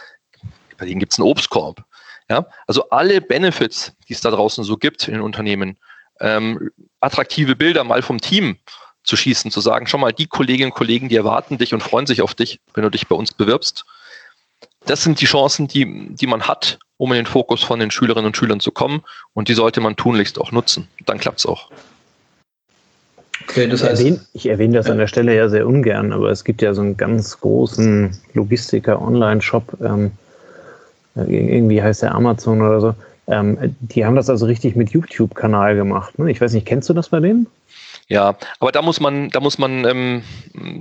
bei 0.77 0.85
denen 0.85 0.99
gibt 0.99 1.13
es 1.13 1.19
einen 1.19 1.27
Obstkorb. 1.27 1.83
Ja? 2.29 2.45
Also 2.67 2.89
alle 2.89 3.21
Benefits, 3.21 3.93
die 4.07 4.13
es 4.13 4.21
da 4.21 4.31
draußen 4.31 4.63
so 4.63 4.77
gibt 4.77 5.07
in 5.07 5.15
den 5.15 5.23
Unternehmen, 5.23 5.77
ähm, 6.19 6.69
attraktive 6.99 7.55
Bilder 7.55 7.83
mal 7.83 8.01
vom 8.01 8.19
Team 8.19 8.57
zu 9.03 9.17
schießen, 9.17 9.51
zu 9.51 9.61
sagen, 9.61 9.87
schau 9.87 9.97
mal, 9.97 10.13
die 10.13 10.27
Kolleginnen 10.27 10.71
und 10.71 10.77
Kollegen, 10.77 11.09
die 11.09 11.15
erwarten 11.15 11.57
dich 11.57 11.73
und 11.73 11.83
freuen 11.83 12.05
sich 12.05 12.21
auf 12.21 12.33
dich, 12.33 12.59
wenn 12.73 12.83
du 12.83 12.89
dich 12.89 13.07
bei 13.07 13.15
uns 13.15 13.33
bewirbst. 13.33 13.85
Das 14.85 15.03
sind 15.03 15.21
die 15.21 15.25
Chancen, 15.25 15.67
die, 15.67 16.09
die 16.09 16.27
man 16.27 16.43
hat, 16.43 16.79
um 16.97 17.11
in 17.11 17.17
den 17.17 17.25
Fokus 17.25 17.63
von 17.63 17.79
den 17.79 17.91
Schülerinnen 17.91 18.27
und 18.27 18.37
Schülern 18.37 18.59
zu 18.59 18.71
kommen. 18.71 19.03
Und 19.33 19.47
die 19.47 19.53
sollte 19.53 19.81
man 19.81 19.95
tunlichst 19.95 20.39
auch 20.39 20.51
nutzen. 20.51 20.87
Dann 21.05 21.19
klappt 21.19 21.39
es 21.39 21.45
auch. 21.45 21.69
Okay, 23.47 23.67
das 23.67 23.83
heißt, 23.83 24.01
ich, 24.01 24.07
erwähne, 24.07 24.25
ich 24.33 24.45
erwähne 24.45 24.73
das 24.75 24.89
an 24.89 24.97
der 24.97 25.07
Stelle 25.07 25.35
ja 25.35 25.49
sehr 25.49 25.67
ungern, 25.67 26.13
aber 26.13 26.29
es 26.29 26.43
gibt 26.43 26.61
ja 26.61 26.73
so 26.73 26.81
einen 26.81 26.95
ganz 26.95 27.39
großen 27.39 28.17
Logistiker-Online-Shop, 28.33 29.77
ähm, 29.83 30.11
irgendwie 31.15 31.81
heißt 31.81 32.03
der 32.03 32.15
Amazon 32.15 32.61
oder 32.61 32.79
so. 32.79 32.95
Ähm, 33.27 33.75
die 33.79 34.05
haben 34.05 34.15
das 34.15 34.29
also 34.29 34.45
richtig 34.45 34.75
mit 34.75 34.91
YouTube-Kanal 34.91 35.75
gemacht. 35.75 36.17
Ne? 36.19 36.31
Ich 36.31 36.41
weiß 36.41 36.53
nicht, 36.53 36.65
kennst 36.65 36.89
du 36.89 36.93
das 36.93 37.09
bei 37.09 37.19
denen? 37.19 37.47
Ja, 38.07 38.35
aber 38.59 38.71
da 38.71 38.81
muss 38.81 38.99
man, 38.99 39.29
da 39.29 39.39
muss 39.39 39.57
man 39.57 39.85
ähm, 39.85 40.23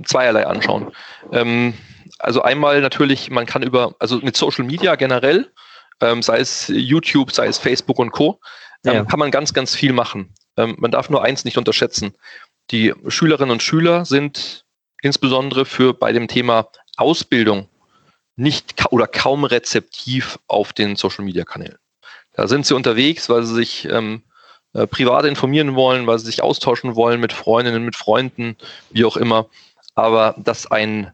zweierlei 0.05 0.45
anschauen. 0.45 0.87
Ähm, 1.31 1.73
also 2.23 2.41
einmal 2.41 2.81
natürlich, 2.81 3.29
man 3.29 3.45
kann 3.45 3.63
über, 3.63 3.95
also 3.99 4.17
mit 4.17 4.37
Social 4.37 4.65
Media 4.65 4.95
generell, 4.95 5.51
ähm, 6.01 6.21
sei 6.21 6.39
es 6.39 6.67
YouTube, 6.69 7.31
sei 7.31 7.47
es 7.47 7.57
Facebook 7.57 7.99
und 7.99 8.11
Co., 8.11 8.39
ähm, 8.85 8.93
ja. 8.93 9.05
kann 9.05 9.19
man 9.19 9.31
ganz, 9.31 9.53
ganz 9.53 9.75
viel 9.75 9.93
machen. 9.93 10.33
Ähm, 10.57 10.75
man 10.79 10.91
darf 10.91 11.09
nur 11.09 11.23
eins 11.23 11.45
nicht 11.45 11.57
unterschätzen. 11.57 12.15
Die 12.71 12.93
Schülerinnen 13.07 13.51
und 13.51 13.63
Schüler 13.63 14.05
sind 14.05 14.65
insbesondere 15.01 15.65
für 15.65 15.93
bei 15.93 16.11
dem 16.11 16.27
Thema 16.27 16.69
Ausbildung 16.97 17.67
nicht 18.35 18.85
oder 18.91 19.07
kaum 19.07 19.43
rezeptiv 19.43 20.39
auf 20.47 20.73
den 20.73 20.95
Social 20.95 21.25
Media 21.25 21.43
Kanälen. 21.43 21.77
Da 22.33 22.47
sind 22.47 22.65
sie 22.65 22.75
unterwegs, 22.75 23.29
weil 23.29 23.43
sie 23.43 23.53
sich 23.53 23.85
ähm, 23.85 24.23
äh, 24.73 24.87
privat 24.87 25.25
informieren 25.25 25.75
wollen, 25.75 26.07
weil 26.07 26.17
sie 26.19 26.25
sich 26.25 26.41
austauschen 26.41 26.95
wollen 26.95 27.19
mit 27.19 27.31
Freundinnen, 27.31 27.85
mit 27.85 27.95
Freunden, 27.95 28.57
wie 28.89 29.05
auch 29.05 29.17
immer. 29.17 29.47
Aber 29.93 30.35
dass 30.37 30.71
ein, 30.71 31.11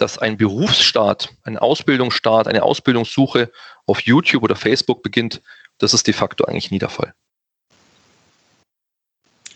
dass 0.00 0.18
ein 0.18 0.36
Berufsstart, 0.36 1.30
ein 1.42 1.58
Ausbildungsstart, 1.58 2.48
eine 2.48 2.62
Ausbildungssuche 2.62 3.50
auf 3.86 4.00
YouTube 4.00 4.42
oder 4.42 4.56
Facebook 4.56 5.02
beginnt, 5.02 5.42
das 5.78 5.94
ist 5.94 6.06
de 6.06 6.14
facto 6.14 6.44
eigentlich 6.44 6.70
nie 6.70 6.78
der 6.78 6.88
Fall. 6.88 7.14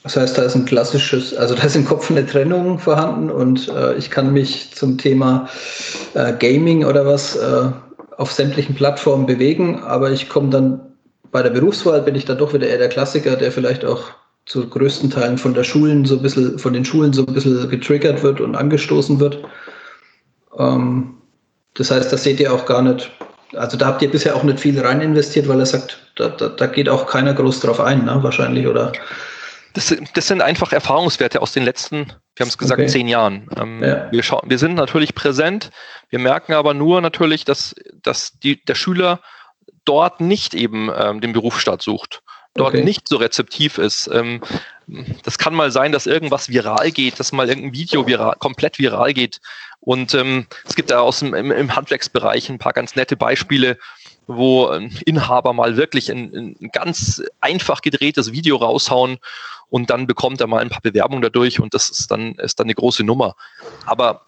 Das 0.02 0.16
heißt, 0.16 0.36
da 0.36 0.42
ist 0.42 0.56
ein 0.56 0.64
klassisches, 0.64 1.34
also 1.34 1.54
da 1.54 1.62
ist 1.62 1.76
im 1.76 1.84
Kopf 1.84 2.10
eine 2.10 2.26
Trennung 2.26 2.78
vorhanden 2.78 3.30
und 3.30 3.68
äh, 3.68 3.94
ich 3.94 4.10
kann 4.10 4.32
mich 4.32 4.74
zum 4.74 4.98
Thema 4.98 5.48
äh, 6.14 6.32
Gaming 6.32 6.84
oder 6.84 7.06
was 7.06 7.36
äh, 7.36 7.70
auf 8.16 8.32
sämtlichen 8.32 8.74
Plattformen 8.74 9.26
bewegen, 9.26 9.82
aber 9.82 10.10
ich 10.10 10.28
komme 10.28 10.50
dann 10.50 10.80
bei 11.30 11.42
der 11.42 11.50
Berufswahl 11.50 12.02
bin 12.02 12.14
ich 12.14 12.24
dann 12.24 12.38
doch 12.38 12.52
wieder 12.52 12.66
eher 12.66 12.78
der 12.78 12.88
Klassiker, 12.88 13.36
der 13.36 13.52
vielleicht 13.52 13.84
auch 13.84 14.10
zu 14.44 14.68
größten 14.68 15.10
Teilen 15.10 15.38
von 15.38 15.54
der 15.54 15.64
Schulen 15.64 16.04
so 16.04 16.16
ein 16.16 16.22
bisschen, 16.22 16.58
von 16.58 16.72
den 16.72 16.84
Schulen 16.84 17.12
so 17.12 17.24
ein 17.24 17.32
bisschen 17.32 17.68
getriggert 17.70 18.22
wird 18.22 18.40
und 18.40 18.56
angestoßen 18.56 19.20
wird. 19.20 19.42
Ähm, 20.58 21.14
das 21.74 21.90
heißt, 21.90 22.12
das 22.12 22.22
seht 22.22 22.40
ihr 22.40 22.52
auch 22.52 22.66
gar 22.66 22.82
nicht. 22.82 23.10
Also 23.54 23.76
da 23.76 23.86
habt 23.86 24.02
ihr 24.02 24.10
bisher 24.10 24.34
auch 24.36 24.42
nicht 24.42 24.60
viel 24.60 24.78
rein 24.80 25.00
investiert, 25.00 25.48
weil 25.48 25.60
er 25.60 25.66
sagt, 25.66 25.98
da, 26.16 26.28
da, 26.28 26.48
da 26.48 26.66
geht 26.66 26.88
auch 26.88 27.06
keiner 27.06 27.34
groß 27.34 27.60
drauf 27.60 27.80
ein, 27.80 28.04
ne? 28.04 28.18
wahrscheinlich, 28.22 28.66
oder? 28.66 28.92
Das, 29.74 29.94
das 30.14 30.26
sind 30.26 30.42
einfach 30.42 30.72
Erfahrungswerte 30.72 31.40
aus 31.40 31.52
den 31.52 31.62
letzten, 31.62 32.06
wir 32.36 32.44
haben 32.44 32.48
es 32.48 32.58
gesagt, 32.58 32.80
okay. 32.80 32.90
zehn 32.90 33.08
Jahren. 33.08 33.48
Ähm, 33.56 33.82
ja. 33.82 34.10
wir, 34.10 34.22
schauen, 34.22 34.42
wir 34.48 34.58
sind 34.58 34.74
natürlich 34.74 35.14
präsent, 35.14 35.70
wir 36.10 36.18
merken 36.18 36.52
aber 36.52 36.74
nur 36.74 37.00
natürlich, 37.00 37.44
dass, 37.44 37.74
dass 38.02 38.38
die, 38.38 38.62
der 38.64 38.74
Schüler 38.74 39.20
dort 39.84 40.20
nicht 40.20 40.54
eben 40.54 40.90
ähm, 40.94 41.20
den 41.20 41.32
Berufsstaat 41.32 41.82
sucht, 41.82 42.22
dort 42.54 42.74
okay. 42.74 42.84
nicht 42.84 43.08
so 43.08 43.16
rezeptiv 43.16 43.78
ist. 43.78 44.08
Ähm, 44.12 44.40
das 45.22 45.38
kann 45.38 45.54
mal 45.54 45.70
sein, 45.70 45.92
dass 45.92 46.06
irgendwas 46.06 46.48
viral 46.48 46.90
geht, 46.90 47.18
dass 47.18 47.32
mal 47.32 47.48
irgendein 47.48 47.72
Video 47.72 48.06
viral, 48.06 48.36
komplett 48.38 48.78
viral 48.78 49.14
geht. 49.14 49.40
Und 49.80 50.14
ähm, 50.14 50.46
es 50.64 50.74
gibt 50.74 50.90
da 50.90 51.00
aus 51.00 51.20
dem, 51.20 51.34
im, 51.34 51.50
im 51.50 51.74
Handwerksbereich 51.74 52.48
ein 52.48 52.58
paar 52.58 52.72
ganz 52.72 52.94
nette 52.94 53.16
Beispiele, 53.16 53.78
wo 54.26 54.66
ein 54.66 54.96
Inhaber 55.04 55.52
mal 55.52 55.76
wirklich 55.76 56.10
ein, 56.10 56.56
ein, 56.60 56.70
ganz 56.72 57.22
einfach 57.40 57.82
gedrehtes 57.82 58.32
Video 58.32 58.56
raushauen 58.56 59.18
und 59.70 59.90
dann 59.90 60.06
bekommt 60.06 60.40
er 60.40 60.46
mal 60.46 60.60
ein 60.60 60.70
paar 60.70 60.82
Bewerbungen 60.82 61.22
dadurch 61.22 61.58
und 61.58 61.74
das 61.74 61.88
ist 61.88 62.10
dann, 62.10 62.34
ist 62.36 62.60
dann 62.60 62.66
eine 62.66 62.74
große 62.74 63.02
Nummer. 63.02 63.34
Aber 63.86 64.22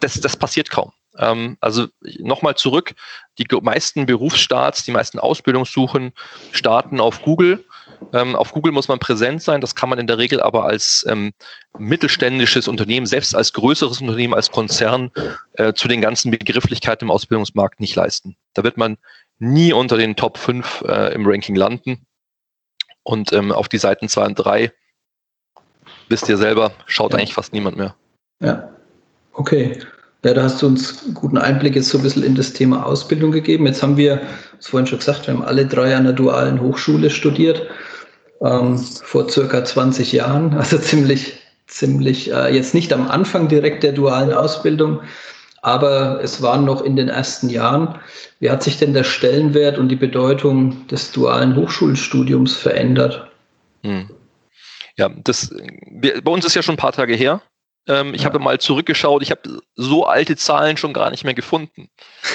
das, 0.00 0.20
das 0.20 0.36
passiert 0.36 0.70
kaum. 0.70 0.92
Ähm, 1.18 1.56
also 1.60 1.86
nochmal 2.18 2.56
zurück, 2.56 2.94
die 3.38 3.46
meisten 3.62 4.06
Berufsstarts, 4.06 4.84
die 4.84 4.92
meisten 4.92 5.18
Ausbildungssuchen 5.18 6.12
starten 6.52 7.00
auf 7.00 7.22
Google. 7.22 7.64
Ähm, 8.12 8.36
auf 8.36 8.52
Google 8.52 8.72
muss 8.72 8.88
man 8.88 8.98
präsent 8.98 9.42
sein, 9.42 9.60
das 9.60 9.74
kann 9.74 9.88
man 9.88 9.98
in 9.98 10.06
der 10.06 10.18
Regel 10.18 10.40
aber 10.40 10.64
als 10.64 11.04
ähm, 11.08 11.32
mittelständisches 11.78 12.68
Unternehmen, 12.68 13.06
selbst 13.06 13.34
als 13.34 13.52
größeres 13.52 14.00
Unternehmen, 14.00 14.34
als 14.34 14.50
Konzern 14.50 15.10
äh, 15.54 15.72
zu 15.72 15.88
den 15.88 16.00
ganzen 16.00 16.30
Begrifflichkeiten 16.30 17.06
im 17.06 17.10
Ausbildungsmarkt 17.10 17.80
nicht 17.80 17.96
leisten. 17.96 18.36
Da 18.54 18.62
wird 18.62 18.76
man 18.76 18.98
nie 19.38 19.72
unter 19.72 19.96
den 19.96 20.16
Top 20.16 20.38
5 20.38 20.82
äh, 20.86 21.14
im 21.14 21.26
Ranking 21.26 21.56
landen. 21.56 22.04
Und 23.02 23.34
auf 23.34 23.70
die 23.70 23.78
Seiten 23.78 24.06
2 24.06 24.26
und 24.26 24.34
3, 24.34 24.70
wisst 26.10 26.28
ihr 26.28 26.36
selber, 26.36 26.72
schaut 26.84 27.12
ja. 27.12 27.18
eigentlich 27.18 27.32
fast 27.32 27.54
niemand 27.54 27.78
mehr. 27.78 27.94
Ja, 28.40 28.70
okay. 29.32 29.78
Ja, 30.24 30.34
da 30.34 30.42
hast 30.42 30.60
du 30.60 30.66
uns 30.66 31.04
einen 31.04 31.14
guten 31.14 31.38
Einblick 31.38 31.76
jetzt 31.76 31.90
so 31.90 31.98
ein 31.98 32.02
bisschen 32.02 32.24
in 32.24 32.34
das 32.34 32.52
Thema 32.52 32.84
Ausbildung 32.84 33.30
gegeben. 33.30 33.66
Jetzt 33.66 33.82
haben 33.82 33.96
wir, 33.96 34.20
das 34.56 34.66
vorhin 34.66 34.86
schon 34.86 34.98
gesagt, 34.98 35.26
wir 35.26 35.34
haben 35.34 35.44
alle 35.44 35.64
drei 35.64 35.94
an 35.94 36.04
der 36.04 36.12
dualen 36.12 36.60
Hochschule 36.60 37.08
studiert, 37.08 37.68
ähm, 38.40 38.78
vor 38.78 39.28
circa 39.28 39.64
20 39.64 40.12
Jahren, 40.12 40.54
also 40.58 40.78
ziemlich, 40.78 41.34
ziemlich, 41.68 42.32
äh, 42.32 42.52
jetzt 42.52 42.74
nicht 42.74 42.92
am 42.92 43.08
Anfang 43.08 43.46
direkt 43.46 43.84
der 43.84 43.92
dualen 43.92 44.32
Ausbildung, 44.32 45.00
aber 45.62 46.20
es 46.22 46.42
waren 46.42 46.64
noch 46.64 46.82
in 46.82 46.96
den 46.96 47.08
ersten 47.08 47.48
Jahren. 47.48 47.98
Wie 48.40 48.50
hat 48.50 48.62
sich 48.62 48.78
denn 48.78 48.94
der 48.94 49.04
Stellenwert 49.04 49.78
und 49.78 49.88
die 49.88 49.96
Bedeutung 49.96 50.86
des 50.88 51.12
dualen 51.12 51.54
Hochschulstudiums 51.54 52.56
verändert? 52.56 53.28
Hm. 53.82 54.10
Ja, 54.96 55.10
das, 55.22 55.54
wir, 55.90 56.22
bei 56.22 56.30
uns 56.30 56.44
ist 56.44 56.54
ja 56.54 56.62
schon 56.62 56.74
ein 56.74 56.78
paar 56.78 56.92
Tage 56.92 57.14
her. 57.14 57.40
Ähm, 57.88 58.14
ich 58.14 58.22
ja. 58.22 58.26
habe 58.26 58.38
mal 58.38 58.60
zurückgeschaut, 58.60 59.22
ich 59.22 59.30
habe 59.30 59.60
so 59.74 60.04
alte 60.04 60.36
Zahlen 60.36 60.76
schon 60.76 60.92
gar 60.92 61.10
nicht 61.10 61.24
mehr 61.24 61.34
gefunden. 61.34 61.88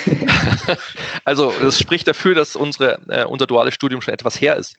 also 1.26 1.54
das 1.62 1.80
spricht 1.80 2.08
dafür, 2.08 2.36
dass 2.36 2.56
unsere, 2.56 3.00
äh, 3.08 3.26
unser 3.26 3.46
duales 3.46 3.74
Studium 3.74 4.02
schon 4.02 4.14
etwas 4.14 4.42
her 4.42 4.58
ist. 4.58 4.76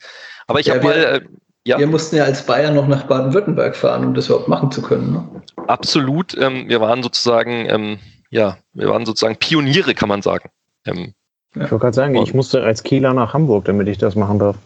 Aber 0.46 0.60
ich 0.60 0.66
ja, 0.66 0.74
habe 0.74 0.84
mal, 0.84 0.96
äh, 0.96 1.20
Ja. 1.64 1.78
Wir 1.78 1.86
mussten 1.86 2.16
ja 2.16 2.24
als 2.24 2.44
Bayern 2.44 2.74
noch 2.74 2.88
nach 2.88 3.04
Baden-Württemberg 3.04 3.76
fahren, 3.76 4.04
um 4.04 4.14
das 4.14 4.26
überhaupt 4.26 4.48
machen 4.48 4.70
zu 4.70 4.82
können. 4.82 5.12
Ne? 5.12 5.42
Absolut. 5.68 6.36
Ähm, 6.36 6.68
wir 6.68 6.80
waren 6.80 7.02
sozusagen, 7.02 7.66
ähm, 7.70 7.98
ja, 8.30 8.58
wir 8.72 8.88
waren 8.88 9.06
sozusagen 9.06 9.36
Pioniere, 9.36 9.94
kann 9.94 10.08
man 10.08 10.22
sagen. 10.22 10.50
Ähm. 10.84 11.14
Ich 11.54 11.60
wollte 11.60 11.78
gerade 11.78 11.94
sagen, 11.94 12.16
ich 12.16 12.34
musste 12.34 12.64
als 12.64 12.82
Kieler 12.82 13.14
nach 13.14 13.32
Hamburg, 13.32 13.66
damit 13.66 13.86
ich 13.86 13.96
das 13.96 14.16
machen 14.16 14.40
darf. 14.40 14.56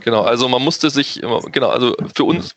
Genau, 0.00 0.20
also 0.20 0.48
man 0.48 0.62
musste 0.62 0.90
sich, 0.90 1.22
genau, 1.50 1.70
also 1.70 1.96
für 2.14 2.24
uns, 2.24 2.54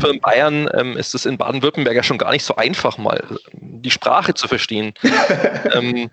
für 0.00 0.18
Bayern 0.18 0.68
ähm, 0.74 0.96
ist 0.96 1.14
es 1.14 1.26
in 1.26 1.38
Baden-Württemberg 1.38 1.94
ja 1.94 2.02
schon 2.02 2.18
gar 2.18 2.30
nicht 2.30 2.44
so 2.44 2.56
einfach, 2.56 2.98
mal 2.98 3.22
die 3.52 3.90
Sprache 3.90 4.34
zu 4.34 4.48
verstehen. 4.48 4.94
ähm, 5.74 6.10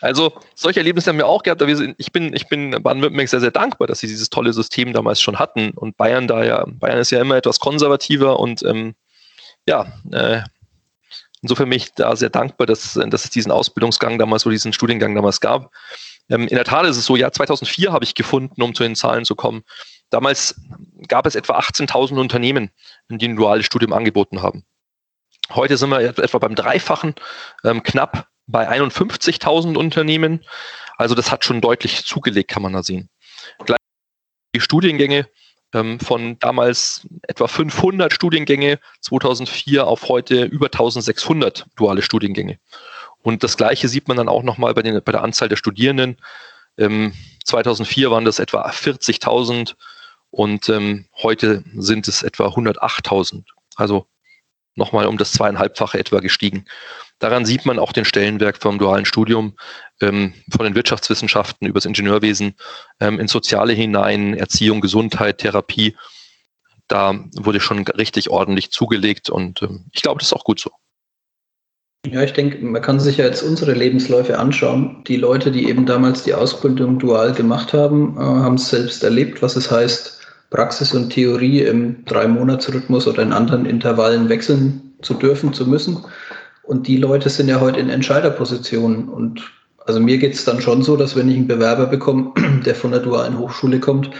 also 0.00 0.32
solche 0.54 0.80
Erlebnisse 0.80 1.10
haben 1.10 1.18
wir 1.18 1.26
auch 1.26 1.42
gehabt. 1.42 1.62
Aber 1.62 1.74
sind, 1.74 1.94
ich 1.98 2.12
bin, 2.12 2.34
ich 2.34 2.48
bin 2.48 2.70
Baden-Württemberg 2.70 3.28
sehr, 3.28 3.40
sehr 3.40 3.50
dankbar, 3.50 3.86
dass 3.88 4.00
sie 4.00 4.06
dieses 4.06 4.30
tolle 4.30 4.52
System 4.52 4.92
damals 4.92 5.20
schon 5.20 5.38
hatten. 5.38 5.70
Und 5.70 5.96
Bayern 5.96 6.28
da 6.28 6.44
ja, 6.44 6.64
Bayern 6.66 6.98
ist 6.98 7.10
ja 7.10 7.20
immer 7.20 7.36
etwas 7.36 7.60
konservativer 7.60 8.38
und 8.40 8.62
ähm, 8.62 8.94
ja, 9.66 9.92
äh, 10.10 10.42
insofern 11.40 11.68
bin 11.68 11.76
ich 11.76 11.92
da 11.94 12.16
sehr 12.16 12.30
dankbar, 12.30 12.66
dass, 12.66 12.94
dass 12.94 13.24
es 13.24 13.30
diesen 13.30 13.52
Ausbildungsgang 13.52 14.18
damals 14.18 14.46
oder 14.46 14.52
diesen 14.52 14.72
Studiengang 14.72 15.14
damals 15.14 15.40
gab. 15.40 15.70
Ähm, 16.28 16.42
in 16.42 16.56
der 16.56 16.64
Tat 16.64 16.86
ist 16.86 16.96
es 16.96 17.04
so, 17.04 17.16
ja, 17.16 17.30
2004 17.30 17.92
habe 17.92 18.04
ich 18.04 18.14
gefunden, 18.14 18.62
um 18.62 18.74
zu 18.74 18.82
den 18.82 18.96
Zahlen 18.96 19.24
zu 19.24 19.34
kommen. 19.34 19.62
Damals 20.10 20.60
gab 21.08 21.26
es 21.26 21.34
etwa 21.34 21.58
18.000 21.58 22.18
Unternehmen, 22.20 22.70
die 23.08 23.28
ein 23.28 23.36
duales 23.36 23.66
Studium 23.66 23.92
angeboten 23.92 24.42
haben. 24.42 24.64
Heute 25.50 25.76
sind 25.76 25.90
wir 25.90 26.00
etwa 26.00 26.38
beim 26.38 26.54
Dreifachen, 26.54 27.14
ähm, 27.64 27.82
knapp 27.82 28.28
bei 28.46 28.68
51.000 28.68 29.76
Unternehmen. 29.76 30.44
Also 30.96 31.14
das 31.14 31.30
hat 31.30 31.44
schon 31.44 31.60
deutlich 31.60 32.04
zugelegt, 32.04 32.50
kann 32.50 32.62
man 32.62 32.72
da 32.72 32.82
sehen. 32.82 33.08
Gleich 33.64 33.78
die 34.54 34.60
Studiengänge 34.60 35.28
ähm, 35.74 36.00
von 36.00 36.38
damals 36.38 37.06
etwa 37.22 37.48
500 37.48 38.12
Studiengänge 38.12 38.78
2004 39.00 39.86
auf 39.86 40.08
heute 40.08 40.44
über 40.44 40.66
1600 40.66 41.66
duale 41.76 42.02
Studiengänge. 42.02 42.58
Und 43.22 43.42
das 43.42 43.56
Gleiche 43.56 43.88
sieht 43.88 44.08
man 44.08 44.16
dann 44.16 44.28
auch 44.28 44.42
nochmal 44.42 44.74
bei, 44.74 44.82
bei 44.82 45.12
der 45.12 45.22
Anzahl 45.22 45.48
der 45.48 45.56
Studierenden. 45.56 46.16
Ähm, 46.78 47.14
2004 47.44 48.10
waren 48.10 48.24
das 48.24 48.38
etwa 48.38 48.68
40.000 48.68 49.74
und 50.32 50.70
ähm, 50.70 51.04
heute 51.22 51.62
sind 51.76 52.08
es 52.08 52.22
etwa 52.22 52.46
108.000. 52.46 53.44
Also 53.76 54.06
nochmal 54.74 55.06
um 55.06 55.18
das 55.18 55.32
zweieinhalbfache 55.32 55.98
etwa 55.98 56.20
gestiegen. 56.20 56.64
Daran 57.18 57.44
sieht 57.44 57.66
man 57.66 57.78
auch 57.78 57.92
den 57.92 58.06
Stellenwerk 58.06 58.56
vom 58.56 58.78
dualen 58.78 59.04
Studium, 59.04 59.56
ähm, 60.00 60.32
von 60.50 60.64
den 60.64 60.74
Wirtschaftswissenschaften 60.74 61.68
übers 61.68 61.84
Ingenieurwesen 61.84 62.54
ähm, 62.98 63.20
ins 63.20 63.30
Soziale 63.30 63.74
hinein, 63.74 64.32
Erziehung, 64.32 64.80
Gesundheit, 64.80 65.38
Therapie. 65.38 65.96
Da 66.88 67.14
wurde 67.36 67.60
schon 67.60 67.86
richtig 67.86 68.30
ordentlich 68.30 68.70
zugelegt 68.70 69.28
und 69.28 69.60
ähm, 69.60 69.84
ich 69.92 70.00
glaube, 70.00 70.18
das 70.20 70.28
ist 70.28 70.32
auch 70.32 70.44
gut 70.44 70.60
so. 70.60 70.70
Ja, 72.06 72.22
ich 72.22 72.32
denke, 72.32 72.64
man 72.64 72.80
kann 72.80 72.98
sich 72.98 73.18
ja 73.18 73.26
jetzt 73.26 73.42
unsere 73.42 73.74
Lebensläufe 73.74 74.38
anschauen. 74.38 75.04
Die 75.06 75.18
Leute, 75.18 75.52
die 75.52 75.68
eben 75.68 75.84
damals 75.84 76.24
die 76.24 76.34
Ausbildung 76.34 76.98
dual 76.98 77.34
gemacht 77.34 77.74
haben, 77.74 78.16
äh, 78.16 78.20
haben 78.20 78.54
es 78.54 78.70
selbst 78.70 79.04
erlebt, 79.04 79.42
was 79.42 79.56
es 79.56 79.70
heißt, 79.70 80.21
Praxis 80.52 80.94
und 80.94 81.10
Theorie 81.10 81.62
im 81.62 82.04
Drei-Monats-Rhythmus 82.04 83.08
oder 83.08 83.22
in 83.22 83.32
anderen 83.32 83.64
Intervallen 83.64 84.28
wechseln 84.28 84.92
zu 85.00 85.14
dürfen, 85.14 85.52
zu 85.52 85.66
müssen. 85.66 86.04
Und 86.62 86.86
die 86.86 86.98
Leute 86.98 87.30
sind 87.30 87.48
ja 87.48 87.58
heute 87.58 87.80
in 87.80 87.88
Entscheiderpositionen. 87.88 89.08
Und 89.08 89.42
also 89.86 89.98
mir 89.98 90.18
geht 90.18 90.34
es 90.34 90.44
dann 90.44 90.60
schon 90.60 90.82
so, 90.82 90.96
dass 90.96 91.16
wenn 91.16 91.30
ich 91.30 91.36
einen 91.36 91.48
Bewerber 91.48 91.86
bekomme, 91.86 92.32
der 92.66 92.74
von 92.74 92.92
der 92.92 93.00
dualen 93.00 93.38
Hochschule 93.38 93.80
kommt, 93.80 94.10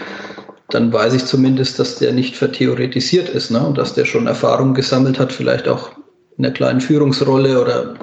dann 0.69 0.91
weiß 0.91 1.13
ich 1.13 1.25
zumindest, 1.25 1.77
dass 1.77 1.99
der 1.99 2.11
nicht 2.11 2.35
vertheoretisiert 2.35 3.29
ist 3.29 3.51
ne? 3.51 3.59
und 3.59 3.77
dass 3.77 3.93
der 3.93 4.05
schon 4.05 4.25
Erfahrung 4.25 4.73
gesammelt 4.73 5.19
hat, 5.19 5.31
vielleicht 5.31 5.67
auch 5.67 5.91
in 6.37 6.45
einer 6.45 6.53
kleinen 6.53 6.81
Führungsrolle 6.81 7.61
oder 7.61 7.93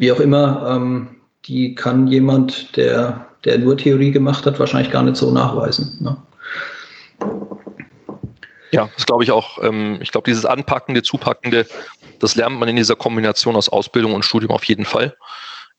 wie 0.00 0.10
auch 0.10 0.18
immer. 0.18 0.66
Ähm, 0.68 1.08
die 1.44 1.76
kann 1.76 2.08
jemand, 2.08 2.76
der, 2.76 3.28
der 3.44 3.58
nur 3.58 3.76
Theorie 3.76 4.10
gemacht 4.10 4.46
hat, 4.46 4.58
wahrscheinlich 4.58 4.90
gar 4.90 5.04
nicht 5.04 5.16
so 5.16 5.30
nachweisen. 5.30 5.96
Ne? 6.00 6.16
Ja, 8.72 8.88
das 8.94 9.06
glaube 9.06 9.24
ich 9.24 9.30
auch. 9.30 9.62
Ähm, 9.62 9.98
ich 10.00 10.10
glaube, 10.10 10.28
dieses 10.28 10.44
Anpackende, 10.44 11.02
Zupackende, 11.02 11.66
das 12.18 12.34
lernt 12.34 12.58
man 12.58 12.68
in 12.68 12.76
dieser 12.76 12.96
Kombination 12.96 13.56
aus 13.56 13.68
Ausbildung 13.68 14.14
und 14.14 14.24
Studium 14.24 14.50
auf 14.50 14.64
jeden 14.64 14.84
Fall. 14.84 15.16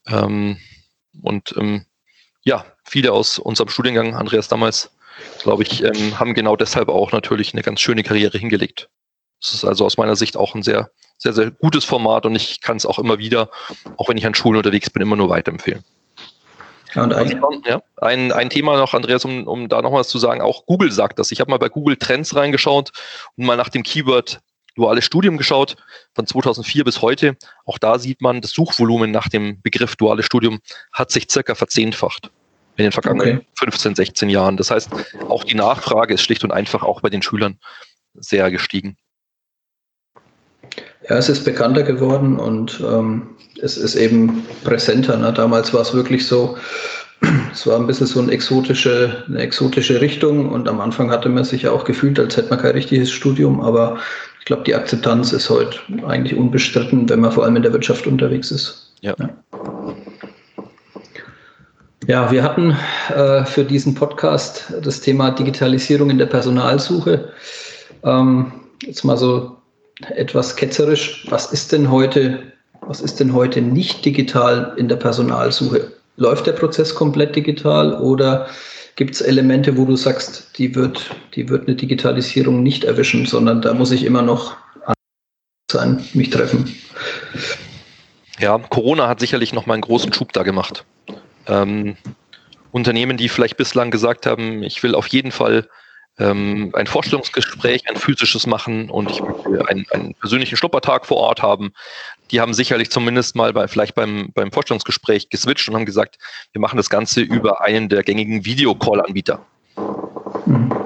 Ähm, 0.08 0.58
und 1.22 1.56
ähm, 1.58 1.86
ja, 2.44 2.66
viele 2.86 3.12
aus 3.12 3.40
unserem 3.40 3.70
Studiengang, 3.70 4.16
Andreas 4.16 4.48
damals, 4.48 4.92
glaube 5.42 5.64
ich, 5.64 5.84
haben 5.84 6.34
genau 6.36 6.56
deshalb 6.56 6.90
auch 6.90 7.12
natürlich 7.12 7.54
eine 7.54 7.64
ganz 7.64 7.82
schöne 7.82 8.04
Karriere 8.04 8.38
hingelegt. 8.38 8.90
Das 9.42 9.54
ist 9.54 9.66
also 9.66 9.86
aus 9.86 9.98
meiner 9.98 10.16
Sicht 10.16 10.38
auch 10.38 10.56
ein 10.56 10.64
sehr, 10.64 10.92
sehr, 11.18 11.34
sehr 11.34 11.52
gutes 11.52 11.86
Format 11.86 12.26
und 12.26 12.36
ich 12.36 12.62
kann 12.62 12.78
es 12.78 12.86
auch 12.86 13.00
immer 13.00 13.18
wieder, 13.18 13.50
auch 13.98 14.10
wenn 14.10 14.18
ich 14.18 14.26
an 14.26 14.36
Schulen 14.36 14.58
unterwegs 14.58 14.90
bin, 14.90 15.02
immer 15.02 15.16
nur 15.16 15.30
weiterempfehlen. 15.30 15.84
Ja, 16.94 17.04
und 17.04 17.14
ein, 17.14 17.42
ja, 17.66 17.82
ein, 17.98 18.32
ein 18.32 18.50
Thema 18.50 18.78
noch, 18.78 18.94
Andreas, 18.94 19.26
um, 19.26 19.46
um 19.48 19.68
da 19.68 19.82
noch 19.82 19.92
was 19.92 20.08
zu 20.08 20.18
sagen, 20.20 20.42
auch 20.42 20.66
Google 20.66 20.92
sagt 20.92 21.20
das. 21.20 21.32
Ich 21.32 21.40
habe 21.42 21.52
mal 21.52 21.60
bei 21.60 21.70
Google 21.70 21.98
Trends 21.98 22.36
reingeschaut 22.36 22.92
und 23.36 23.46
mal 23.46 23.58
nach 23.58 23.70
dem 23.70 23.84
Keyword 23.84 24.40
duales 24.76 25.06
Studium 25.06 25.38
geschaut, 25.38 25.76
von 26.14 26.26
2004 26.26 26.84
bis 26.84 27.02
heute. 27.02 27.36
Auch 27.66 27.78
da 27.78 28.00
sieht 28.00 28.22
man, 28.22 28.42
das 28.42 28.52
Suchvolumen 28.52 29.12
nach 29.12 29.28
dem 29.28 29.62
Begriff 29.62 29.96
duales 29.96 30.26
Studium 30.26 30.60
hat 30.94 31.12
sich 31.12 31.30
circa 31.30 31.56
verzehnfacht 31.56 32.32
in 32.78 32.84
den 32.84 32.92
vergangenen 32.92 33.38
okay. 33.40 33.48
15, 33.56 33.96
16 33.96 34.30
Jahren. 34.30 34.56
Das 34.56 34.72
heißt, 34.72 34.90
auch 35.28 35.44
die 35.44 35.56
Nachfrage 35.56 36.14
ist 36.14 36.22
schlicht 36.22 36.44
und 36.44 36.52
einfach 36.52 36.84
auch 36.84 37.02
bei 37.02 37.10
den 37.10 37.24
Schülern 37.24 37.60
sehr 38.14 38.52
gestiegen. 38.52 38.98
Ja, 41.10 41.18
es 41.18 41.28
ist 41.28 41.44
bekannter 41.44 41.84
geworden 41.84 42.40
und 42.40 42.80
ähm, 42.82 43.36
es 43.62 43.78
ist 43.78 43.96
eben 43.96 44.46
präsenter. 44.64 45.18
Ne? 45.18 45.34
Damals 45.34 45.74
war 45.74 45.82
es 45.82 45.94
wirklich 45.94 46.28
so, 46.28 46.58
es 47.52 47.66
war 47.66 47.78
ein 47.78 47.88
bisschen 47.88 48.08
so 48.08 48.20
eine 48.20 48.32
exotische, 48.32 49.24
eine 49.28 49.40
exotische 49.40 50.02
Richtung 50.02 50.50
und 50.50 50.68
am 50.68 50.80
Anfang 50.80 51.10
hatte 51.10 51.30
man 51.30 51.44
sich 51.44 51.64
ja 51.64 51.72
auch 51.72 51.84
gefühlt, 51.84 52.20
als 52.20 52.38
hätte 52.38 52.50
man 52.50 52.60
kein 52.60 52.72
richtiges 52.72 53.12
Studium, 53.12 53.62
aber 53.62 53.98
ich 54.40 54.46
glaube, 54.46 54.64
die 54.64 54.76
Akzeptanz 54.76 55.34
ist 55.34 55.50
heute 55.50 55.78
eigentlich 56.06 56.38
unbestritten, 56.38 57.10
wenn 57.10 57.20
man 57.20 57.32
vor 57.32 57.44
allem 57.44 57.58
in 57.58 57.64
der 57.64 57.74
Wirtschaft 57.74 58.08
unterwegs 58.08 58.52
ist. 58.52 58.94
Ja. 59.02 59.14
ja. 59.20 59.30
Ja, 62.08 62.32
wir 62.32 62.42
hatten 62.42 62.74
äh, 63.14 63.44
für 63.44 63.66
diesen 63.66 63.94
Podcast 63.94 64.74
das 64.82 65.02
Thema 65.02 65.32
Digitalisierung 65.32 66.10
in 66.10 66.18
der 66.18 66.28
Personalsuche. 66.28 67.34
Ähm, 68.04 68.54
jetzt 68.82 69.04
mal 69.04 69.18
so 69.18 69.58
etwas 70.12 70.56
ketzerisch. 70.56 71.28
Was 71.30 71.52
ist 71.52 71.74
denn 71.74 71.92
heute 71.92 72.54
was 72.88 73.02
ist 73.02 73.20
denn 73.20 73.34
heute 73.34 73.62
nicht 73.62 74.06
digital 74.06 74.74
in 74.78 74.88
der 74.88 74.96
Personalsuche? 74.96 75.92
Läuft 76.16 76.48
der 76.48 76.54
Prozess 76.54 76.96
komplett 76.96 77.36
digital 77.36 78.00
oder 78.02 78.48
gibt 78.96 79.14
es 79.14 79.22
Elemente, 79.22 79.78
wo 79.78 79.86
du 79.86 79.96
sagst, 79.96 80.58
die 80.58 80.74
wird, 80.74 81.16
die 81.36 81.50
wird 81.50 81.68
eine 81.68 81.76
Digitalisierung 81.76 82.64
nicht 82.64 82.86
erwischen, 82.86 83.26
sondern 83.26 83.62
da 83.62 83.74
muss 83.74 83.92
ich 83.92 84.04
immer 84.04 84.22
noch 84.22 84.56
sein, 85.70 86.04
mich 86.14 86.30
treffen? 86.30 86.74
Ja, 88.40 88.58
Corona 88.58 89.08
hat 89.08 89.20
sicherlich 89.20 89.54
noch 89.54 89.66
mal 89.66 89.74
einen 89.74 89.82
großen 89.82 90.14
Schub 90.14 90.32
da 90.34 90.44
gemacht. 90.44 90.86
Ähm, 91.48 91.98
Unternehmen, 92.72 93.18
die 93.18 93.30
vielleicht 93.30 93.58
bislang 93.58 93.92
gesagt 93.92 94.26
haben, 94.26 94.64
ich 94.64 94.82
will 94.82 94.96
auf 94.96 95.08
jeden 95.08 95.32
Fall 95.32 95.68
ähm, 96.20 96.72
ein 96.74 96.88
Vorstellungsgespräch, 96.88 97.88
ein 97.90 97.96
physisches 97.96 98.48
machen 98.48 98.90
und 98.90 99.12
ich 99.12 99.22
möchte 99.22 99.68
einen, 99.68 99.86
einen, 99.92 100.16
persönlichen 100.16 100.58
Schnuppertag 100.58 101.06
vor 101.06 101.18
Ort 101.18 101.42
haben. 101.42 101.74
Die 102.32 102.42
haben 102.42 102.54
sicherlich 102.54 102.92
zumindest 102.92 103.36
mal 103.36 103.54
bei, 103.54 103.68
vielleicht 103.68 103.96
beim, 103.96 104.30
beim 104.34 104.52
Vorstellungsgespräch 104.52 105.30
geswitcht 105.30 105.70
und 105.70 105.76
haben 105.76 105.86
gesagt, 105.86 106.18
wir 106.52 106.62
machen 106.62 106.78
das 106.78 106.90
Ganze 106.90 107.22
über 107.22 107.62
einen 107.62 107.90
der 107.90 108.04
gängigen 108.04 108.46
Videocall-Anbieter. 108.46 109.46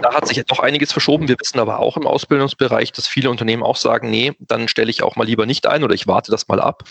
Da 0.02 0.14
hat 0.14 0.28
sich 0.28 0.44
doch 0.46 0.60
einiges 0.60 0.92
verschoben. 0.92 1.28
Wir 1.28 1.36
wissen 1.40 1.60
aber 1.60 1.80
auch 1.80 1.98
im 1.98 2.08
Ausbildungsbereich, 2.08 2.92
dass 2.92 3.08
viele 3.08 3.30
Unternehmen 3.30 3.64
auch 3.64 3.76
sagen, 3.76 4.10
nee, 4.10 4.34
dann 4.40 4.68
stelle 4.68 4.90
ich 4.90 5.04
auch 5.04 5.16
mal 5.16 5.26
lieber 5.26 5.46
nicht 5.46 5.68
ein 5.68 5.84
oder 5.84 5.94
ich 5.94 6.08
warte 6.08 6.32
das 6.32 6.48
mal 6.48 6.60
ab, 6.60 6.84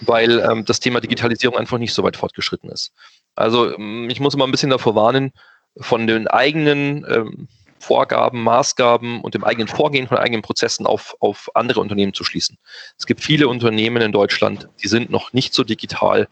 weil 0.00 0.40
ähm, 0.40 0.64
das 0.64 0.80
Thema 0.80 1.00
Digitalisierung 1.00 1.56
einfach 1.56 1.78
nicht 1.78 1.94
so 1.94 2.02
weit 2.02 2.16
fortgeschritten 2.16 2.70
ist. 2.70 2.92
Also 3.34 3.74
ähm, 3.76 4.08
ich 4.10 4.20
muss 4.20 4.34
immer 4.34 4.46
ein 4.46 4.50
bisschen 4.50 4.70
davor 4.70 4.94
warnen, 4.94 5.32
von 5.76 6.06
den 6.06 6.28
eigenen 6.28 7.06
ähm, 7.08 7.48
Vorgaben, 7.82 8.42
Maßgaben 8.42 9.20
und 9.20 9.34
dem 9.34 9.42
eigenen 9.42 9.66
Vorgehen 9.66 10.06
von 10.06 10.16
eigenen 10.16 10.42
Prozessen 10.42 10.86
auf, 10.86 11.16
auf 11.18 11.50
andere 11.54 11.80
Unternehmen 11.80 12.14
zu 12.14 12.22
schließen. 12.22 12.56
Es 12.96 13.06
gibt 13.06 13.20
viele 13.20 13.48
Unternehmen 13.48 14.00
in 14.02 14.12
Deutschland, 14.12 14.68
die 14.82 14.88
sind 14.88 15.10
noch 15.10 15.32
nicht 15.32 15.52
so 15.52 15.64
digital. 15.64 16.28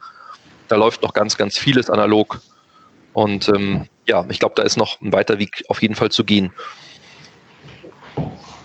Da 0.69 0.77
läuft 0.77 1.03
noch 1.03 1.13
ganz, 1.13 1.37
ganz 1.37 1.59
vieles 1.59 1.91
analog. 1.91 2.41
Und 3.13 3.49
ähm, 3.49 3.89
ja, 4.07 4.25
ich 4.29 4.39
glaube, 4.39 4.55
da 4.55 4.63
ist 4.63 4.77
noch 4.77 5.01
ein 5.01 5.13
weiter 5.13 5.41
Weg 5.41 5.65
auf 5.69 5.83
jeden 5.83 5.97
Fall 5.97 6.11
zu 6.11 6.23
gehen. 6.25 6.53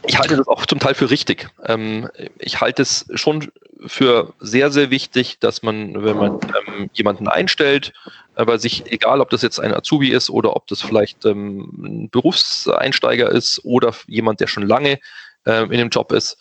Ich 0.08 0.20
halte 0.20 0.38
das 0.38 0.48
auch 0.48 0.66
zum 0.66 0.80
Teil 0.80 0.94
für 0.94 1.10
richtig. 1.10 1.50
Ähm, 1.66 2.10
ich 2.40 2.62
halte 2.62 2.82
es 2.82 3.06
schon 3.16 3.52
für 3.86 4.34
sehr, 4.40 4.72
sehr 4.72 4.90
wichtig, 4.90 5.40
dass 5.40 5.64
man, 5.64 6.04
wenn 6.04 6.18
man 6.18 6.40
ähm, 6.68 6.90
jemanden 6.94 7.28
einstellt, 7.28 7.94
aber 8.36 8.60
sich, 8.60 8.92
egal 8.92 9.22
ob 9.22 9.30
das 9.30 9.42
jetzt 9.42 9.60
ein 9.60 9.74
Azubi 9.74 10.10
ist 10.10 10.30
oder 10.30 10.56
ob 10.56 10.68
das 10.68 10.82
vielleicht 10.82 11.26
ähm, 11.26 11.72
ein 11.78 12.10
Berufseinsteiger 12.10 13.30
ist 13.30 13.62
oder 13.64 13.94
jemand, 14.08 14.40
der 14.40 14.48
schon 14.48 14.68
lange 14.68 15.00
äh, 15.46 15.64
in 15.64 15.78
dem 15.78 15.90
Job 15.90 16.12
ist, 16.12 16.38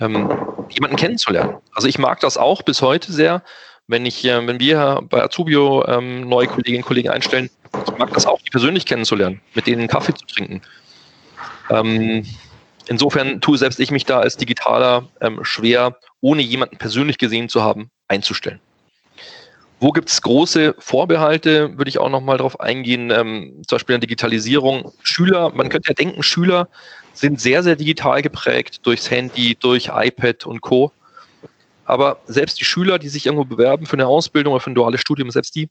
ähm, 0.00 0.30
jemanden 0.70 0.96
kennenzulernen. 0.96 1.56
Also 1.74 1.88
ich 1.88 1.98
mag 1.98 2.20
das 2.20 2.36
auch 2.36 2.62
bis 2.62 2.82
heute 2.82 3.12
sehr, 3.12 3.42
wenn 3.86 4.06
ich, 4.06 4.24
äh, 4.24 4.46
wenn 4.46 4.60
wir 4.60 5.00
bei 5.08 5.22
Azubio 5.22 5.84
ähm, 5.86 6.28
neue 6.28 6.46
Kolleginnen 6.46 6.82
und 6.82 6.86
Kollegen 6.86 7.10
einstellen, 7.10 7.50
ich 7.86 7.96
mag 7.96 8.12
das 8.12 8.26
auch, 8.26 8.40
die 8.40 8.50
persönlich 8.50 8.86
kennenzulernen, 8.86 9.40
mit 9.54 9.66
denen 9.66 9.88
Kaffee 9.88 10.14
zu 10.14 10.26
trinken. 10.26 10.62
Insofern 12.86 13.40
tue 13.40 13.58
selbst 13.58 13.80
ich 13.80 13.90
mich 13.90 14.04
da 14.04 14.20
als 14.20 14.36
Digitaler 14.36 15.08
ähm, 15.20 15.44
schwer, 15.44 15.96
ohne 16.20 16.42
jemanden 16.42 16.78
persönlich 16.78 17.18
gesehen 17.18 17.48
zu 17.48 17.62
haben, 17.62 17.90
einzustellen. 18.08 18.60
Wo 19.80 19.90
gibt 19.90 20.10
es 20.10 20.22
große 20.22 20.76
Vorbehalte, 20.78 21.76
würde 21.76 21.88
ich 21.88 21.98
auch 21.98 22.08
nochmal 22.08 22.36
darauf 22.36 22.60
eingehen, 22.60 23.10
ähm, 23.10 23.62
zum 23.66 23.76
Beispiel 23.76 23.94
in 23.94 24.00
der 24.00 24.06
Digitalisierung. 24.06 24.92
Schüler, 25.02 25.50
man 25.50 25.68
könnte 25.70 25.90
ja 25.90 25.94
denken, 25.94 26.22
Schüler 26.22 26.68
sind 27.14 27.40
sehr, 27.40 27.62
sehr 27.62 27.76
digital 27.76 28.22
geprägt 28.22 28.86
durchs 28.86 29.10
Handy, 29.10 29.56
durch 29.56 29.90
iPad 29.92 30.46
und 30.46 30.60
Co. 30.60 30.92
Aber 31.84 32.20
selbst 32.26 32.60
die 32.60 32.64
Schüler, 32.64 32.98
die 32.98 33.08
sich 33.08 33.26
irgendwo 33.26 33.44
bewerben 33.44 33.86
für 33.86 33.94
eine 33.94 34.06
Ausbildung 34.06 34.54
oder 34.54 34.62
für 34.62 34.70
ein 34.70 34.76
duales 34.76 35.00
Studium, 35.00 35.30
selbst 35.30 35.56
die 35.56 35.68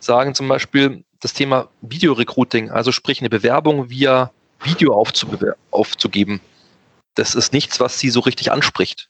sagen 0.00 0.34
zum 0.34 0.48
Beispiel 0.48 1.04
das 1.20 1.32
Thema 1.32 1.68
Videorecruiting, 1.80 2.70
also 2.70 2.92
sprich 2.92 3.20
eine 3.20 3.30
Bewerbung 3.30 3.88
via 3.88 4.32
Video 4.62 4.94
aufzugeben. 5.70 6.40
Das 7.14 7.34
ist 7.34 7.52
nichts, 7.52 7.80
was 7.80 7.98
sie 7.98 8.10
so 8.10 8.20
richtig 8.20 8.52
anspricht. 8.52 9.08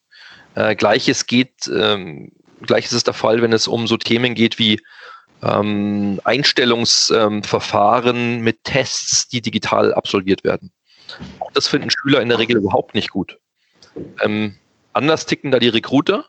Äh, 0.55 0.74
Gleiches 0.76 1.26
geht, 1.26 1.68
ähm, 1.68 2.32
Gleiches 2.62 2.92
ist 2.92 3.07
der 3.07 3.14
Fall, 3.14 3.42
wenn 3.42 3.53
es 3.53 3.68
um 3.68 3.86
so 3.86 3.97
Themen 3.97 4.34
geht 4.34 4.59
wie 4.59 4.80
ähm, 5.42 6.20
Einstellungsverfahren 6.24 8.16
ähm, 8.16 8.40
mit 8.40 8.64
Tests, 8.64 9.28
die 9.28 9.42
digital 9.42 9.92
absolviert 9.94 10.44
werden. 10.44 10.72
Auch 11.40 11.53
das 11.53 11.68
finden 11.68 11.90
Schüler 11.90 12.20
in 12.20 12.28
der 12.28 12.38
Regel 12.38 12.57
überhaupt 12.57 12.94
nicht 12.94 13.11
gut. 13.11 13.38
Ähm, 14.22 14.57
anders 14.92 15.26
ticken 15.26 15.51
da 15.51 15.59
die 15.59 15.68
Recruiter. 15.68 16.26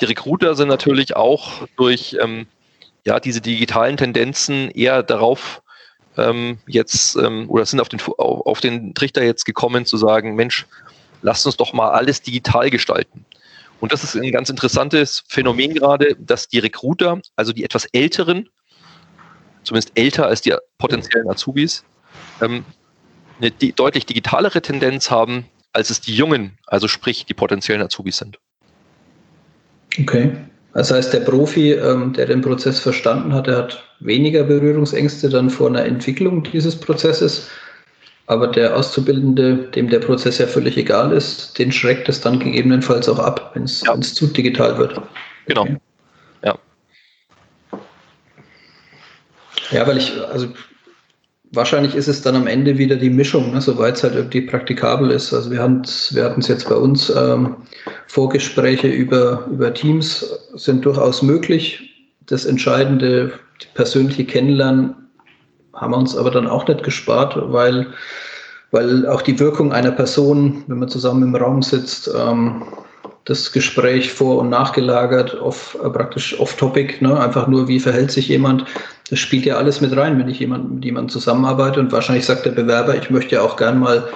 Die 0.00 0.04
Recruiter 0.06 0.54
sind 0.54 0.68
natürlich 0.68 1.16
auch 1.16 1.66
durch 1.76 2.16
ähm, 2.20 2.46
ja, 3.04 3.20
diese 3.20 3.40
digitalen 3.40 3.96
Tendenzen 3.96 4.70
eher 4.70 5.02
darauf 5.02 5.62
ähm, 6.16 6.58
jetzt 6.66 7.16
ähm, 7.16 7.48
oder 7.48 7.64
sind 7.64 7.80
auf 7.80 7.88
den, 7.88 8.00
auf, 8.00 8.60
den 8.60 8.94
Trichter 8.94 9.22
jetzt 9.22 9.44
gekommen 9.44 9.86
zu 9.86 9.96
sagen, 9.96 10.34
Mensch, 10.34 10.66
lasst 11.22 11.46
uns 11.46 11.56
doch 11.56 11.72
mal 11.72 11.90
alles 11.90 12.22
digital 12.22 12.70
gestalten. 12.70 13.24
Und 13.80 13.92
das 13.92 14.04
ist 14.04 14.14
ein 14.14 14.30
ganz 14.30 14.50
interessantes 14.50 15.24
Phänomen 15.28 15.74
gerade, 15.74 16.16
dass 16.18 16.48
die 16.48 16.58
Recruiter, 16.58 17.20
also 17.36 17.52
die 17.52 17.64
etwas 17.64 17.86
älteren, 17.86 18.48
zumindest 19.64 19.92
älter 19.94 20.26
als 20.26 20.42
die 20.42 20.54
potenziellen 20.78 21.28
Azubis, 21.30 21.84
ähm, 22.42 22.64
eine 23.38 23.50
die, 23.50 23.72
deutlich 23.72 24.04
digitalere 24.04 24.60
Tendenz 24.60 25.10
haben, 25.10 25.46
als 25.72 25.90
es 25.90 26.00
die 26.00 26.14
jungen, 26.14 26.58
also 26.66 26.88
sprich 26.88 27.24
die 27.24 27.34
potenziellen 27.34 27.82
Azubis 27.82 28.18
sind. 28.18 28.38
Okay. 29.98 30.32
Das 30.72 30.90
heißt, 30.90 31.12
der 31.12 31.20
Profi, 31.20 31.72
ähm, 31.72 32.12
der 32.12 32.26
den 32.26 32.42
Prozess 32.42 32.78
verstanden 32.78 33.34
hat, 33.34 33.46
der 33.46 33.56
hat 33.56 33.82
weniger 34.00 34.44
Berührungsängste 34.44 35.28
dann 35.28 35.50
vor 35.50 35.68
einer 35.68 35.84
Entwicklung 35.84 36.44
dieses 36.44 36.78
Prozesses. 36.78 37.48
Aber 38.26 38.46
der 38.46 38.76
Auszubildende, 38.76 39.56
dem 39.74 39.90
der 39.90 39.98
Prozess 39.98 40.38
ja 40.38 40.46
völlig 40.46 40.76
egal 40.76 41.12
ist, 41.12 41.58
den 41.58 41.72
schreckt 41.72 42.08
es 42.08 42.20
dann 42.20 42.38
gegebenenfalls 42.38 43.08
auch 43.08 43.18
ab, 43.18 43.50
wenn 43.54 43.64
es 43.64 43.82
ja. 43.84 44.00
zu 44.00 44.28
digital 44.28 44.78
wird. 44.78 45.00
Genau. 45.46 45.62
Okay. 45.62 45.76
Ja. 46.44 46.58
Ja, 49.72 49.86
weil 49.86 49.98
ich, 49.98 50.12
also 50.32 50.46
wahrscheinlich 51.52 51.94
ist 51.94 52.08
es 52.08 52.22
dann 52.22 52.36
am 52.36 52.46
Ende 52.46 52.78
wieder 52.78 52.96
die 52.96 53.10
Mischung, 53.10 53.52
ne, 53.52 53.60
soweit 53.60 53.96
es 53.96 54.02
halt 54.02 54.14
irgendwie 54.14 54.42
praktikabel 54.42 55.10
ist. 55.10 55.32
Also 55.32 55.50
wir 55.50 55.60
hatten 55.60 55.82
es 55.82 56.14
wir 56.14 56.34
jetzt 56.38 56.68
bei 56.68 56.76
uns, 56.76 57.10
ähm, 57.10 57.56
Vorgespräche 58.06 58.88
über, 58.88 59.46
über 59.50 59.72
Teams 59.72 60.24
sind 60.54 60.84
durchaus 60.84 61.22
möglich. 61.22 62.06
Das 62.26 62.44
entscheidende 62.44 63.32
persönliche 63.74 64.24
Kennenlernen 64.24 64.94
haben 65.74 65.92
wir 65.92 65.98
uns 65.98 66.16
aber 66.16 66.30
dann 66.30 66.46
auch 66.46 66.66
nicht 66.68 66.82
gespart, 66.82 67.34
weil, 67.52 67.86
weil 68.70 69.06
auch 69.06 69.22
die 69.22 69.38
Wirkung 69.38 69.72
einer 69.72 69.92
Person, 69.92 70.64
wenn 70.66 70.78
man 70.78 70.88
zusammen 70.88 71.22
im 71.22 71.34
Raum 71.34 71.62
sitzt, 71.62 72.10
ähm, 72.16 72.62
das 73.24 73.52
Gespräch 73.52 74.12
vor- 74.12 74.38
und 74.38 74.48
nachgelagert, 74.48 75.34
off, 75.40 75.76
äh, 75.82 75.90
praktisch 75.90 76.38
off-topic, 76.38 77.00
ne? 77.00 77.18
einfach 77.20 77.46
nur, 77.46 77.68
wie 77.68 77.80
verhält 77.80 78.10
sich 78.10 78.28
jemand. 78.28 78.64
Das 79.10 79.18
spielt 79.18 79.44
ja 79.44 79.56
alles 79.56 79.80
mit 79.80 79.96
rein, 79.96 80.18
wenn 80.18 80.28
ich 80.28 80.40
jemand, 80.40 80.72
mit 80.72 80.84
jemandem 80.84 81.10
zusammenarbeite. 81.10 81.80
Und 81.80 81.92
wahrscheinlich 81.92 82.24
sagt 82.24 82.46
der 82.46 82.52
Bewerber, 82.52 82.96
ich 82.96 83.10
möchte 83.10 83.36
ja 83.36 83.42
auch 83.42 83.56
gern 83.56 83.78
mal 83.78 84.08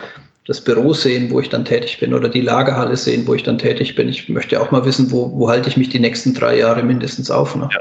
das 0.46 0.60
Büro 0.60 0.92
sehen, 0.92 1.30
wo 1.30 1.40
ich 1.40 1.48
dann 1.48 1.64
tätig 1.64 1.98
bin, 2.00 2.12
oder 2.12 2.28
die 2.28 2.42
Lagerhalle 2.42 2.96
sehen, 2.96 3.26
wo 3.26 3.34
ich 3.34 3.42
dann 3.42 3.58
tätig 3.58 3.94
bin. 3.94 4.08
Ich 4.08 4.28
möchte 4.28 4.60
auch 4.60 4.70
mal 4.70 4.84
wissen, 4.84 5.10
wo, 5.10 5.32
wo 5.32 5.48
halte 5.48 5.68
ich 5.68 5.76
mich 5.76 5.88
die 5.88 5.98
nächsten 5.98 6.34
drei 6.34 6.58
Jahre 6.58 6.82
mindestens 6.82 7.30
auf. 7.30 7.56
Ne? 7.56 7.68
Ja. 7.72 7.80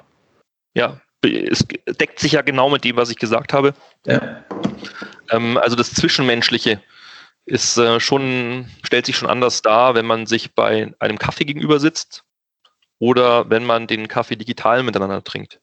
ja, 0.75 1.29
es 1.29 1.65
deckt 1.99 2.19
sich 2.19 2.33
ja 2.33 2.41
genau 2.41 2.69
mit 2.69 2.83
dem, 2.83 2.95
was 2.95 3.09
ich 3.09 3.17
gesagt 3.17 3.53
habe. 3.53 3.73
Ja. 4.05 4.43
Ähm, 5.29 5.57
also 5.57 5.75
das 5.75 5.93
Zwischenmenschliche 5.93 6.81
ist 7.45 7.77
äh, 7.77 7.99
schon, 7.99 8.69
stellt 8.83 9.05
sich 9.05 9.17
schon 9.17 9.29
anders 9.29 9.61
dar, 9.61 9.95
wenn 9.95 10.05
man 10.05 10.25
sich 10.25 10.53
bei 10.53 10.93
einem 10.99 11.19
Kaffee 11.19 11.45
gegenüber 11.45 11.79
sitzt 11.79 12.23
oder 12.99 13.49
wenn 13.49 13.65
man 13.65 13.87
den 13.87 14.07
Kaffee 14.07 14.35
digital 14.35 14.83
miteinander 14.83 15.23
trinkt. 15.23 15.59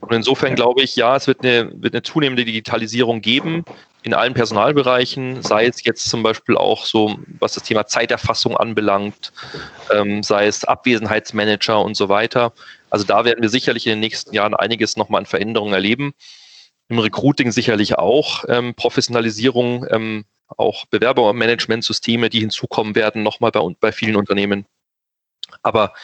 Und 0.00 0.12
insofern 0.12 0.54
glaube 0.54 0.82
ich, 0.82 0.96
ja, 0.96 1.16
es 1.16 1.26
wird 1.26 1.44
eine, 1.44 1.70
wird 1.74 1.94
eine 1.94 2.02
zunehmende 2.02 2.44
Digitalisierung 2.44 3.20
geben 3.20 3.64
in 4.02 4.14
allen 4.14 4.34
Personalbereichen, 4.34 5.42
sei 5.42 5.66
es 5.66 5.82
jetzt 5.84 6.08
zum 6.08 6.22
Beispiel 6.22 6.56
auch 6.56 6.84
so, 6.84 7.18
was 7.38 7.54
das 7.54 7.62
Thema 7.62 7.86
Zeiterfassung 7.86 8.56
anbelangt, 8.56 9.32
ähm, 9.90 10.22
sei 10.22 10.46
es 10.46 10.64
Abwesenheitsmanager 10.64 11.82
und 11.82 11.96
so 11.96 12.08
weiter. 12.08 12.52
Also 12.90 13.04
da 13.06 13.24
werden 13.24 13.42
wir 13.42 13.48
sicherlich 13.48 13.86
in 13.86 13.92
den 13.92 14.00
nächsten 14.00 14.34
Jahren 14.34 14.54
einiges 14.54 14.96
nochmal 14.96 15.20
an 15.20 15.26
Veränderungen 15.26 15.72
erleben. 15.72 16.12
Im 16.88 16.98
Recruiting 16.98 17.50
sicherlich 17.50 17.98
auch 17.98 18.44
ähm, 18.48 18.74
Professionalisierung, 18.74 19.86
ähm, 19.90 20.24
auch 20.48 20.86
Bewerbermanagementsysteme, 20.86 22.30
die 22.30 22.40
hinzukommen 22.40 22.94
werden, 22.94 23.22
nochmal 23.22 23.50
bei, 23.50 23.60
bei 23.80 23.92
vielen 23.92 24.16
Unternehmen. 24.16 24.66
Aber 25.62 25.94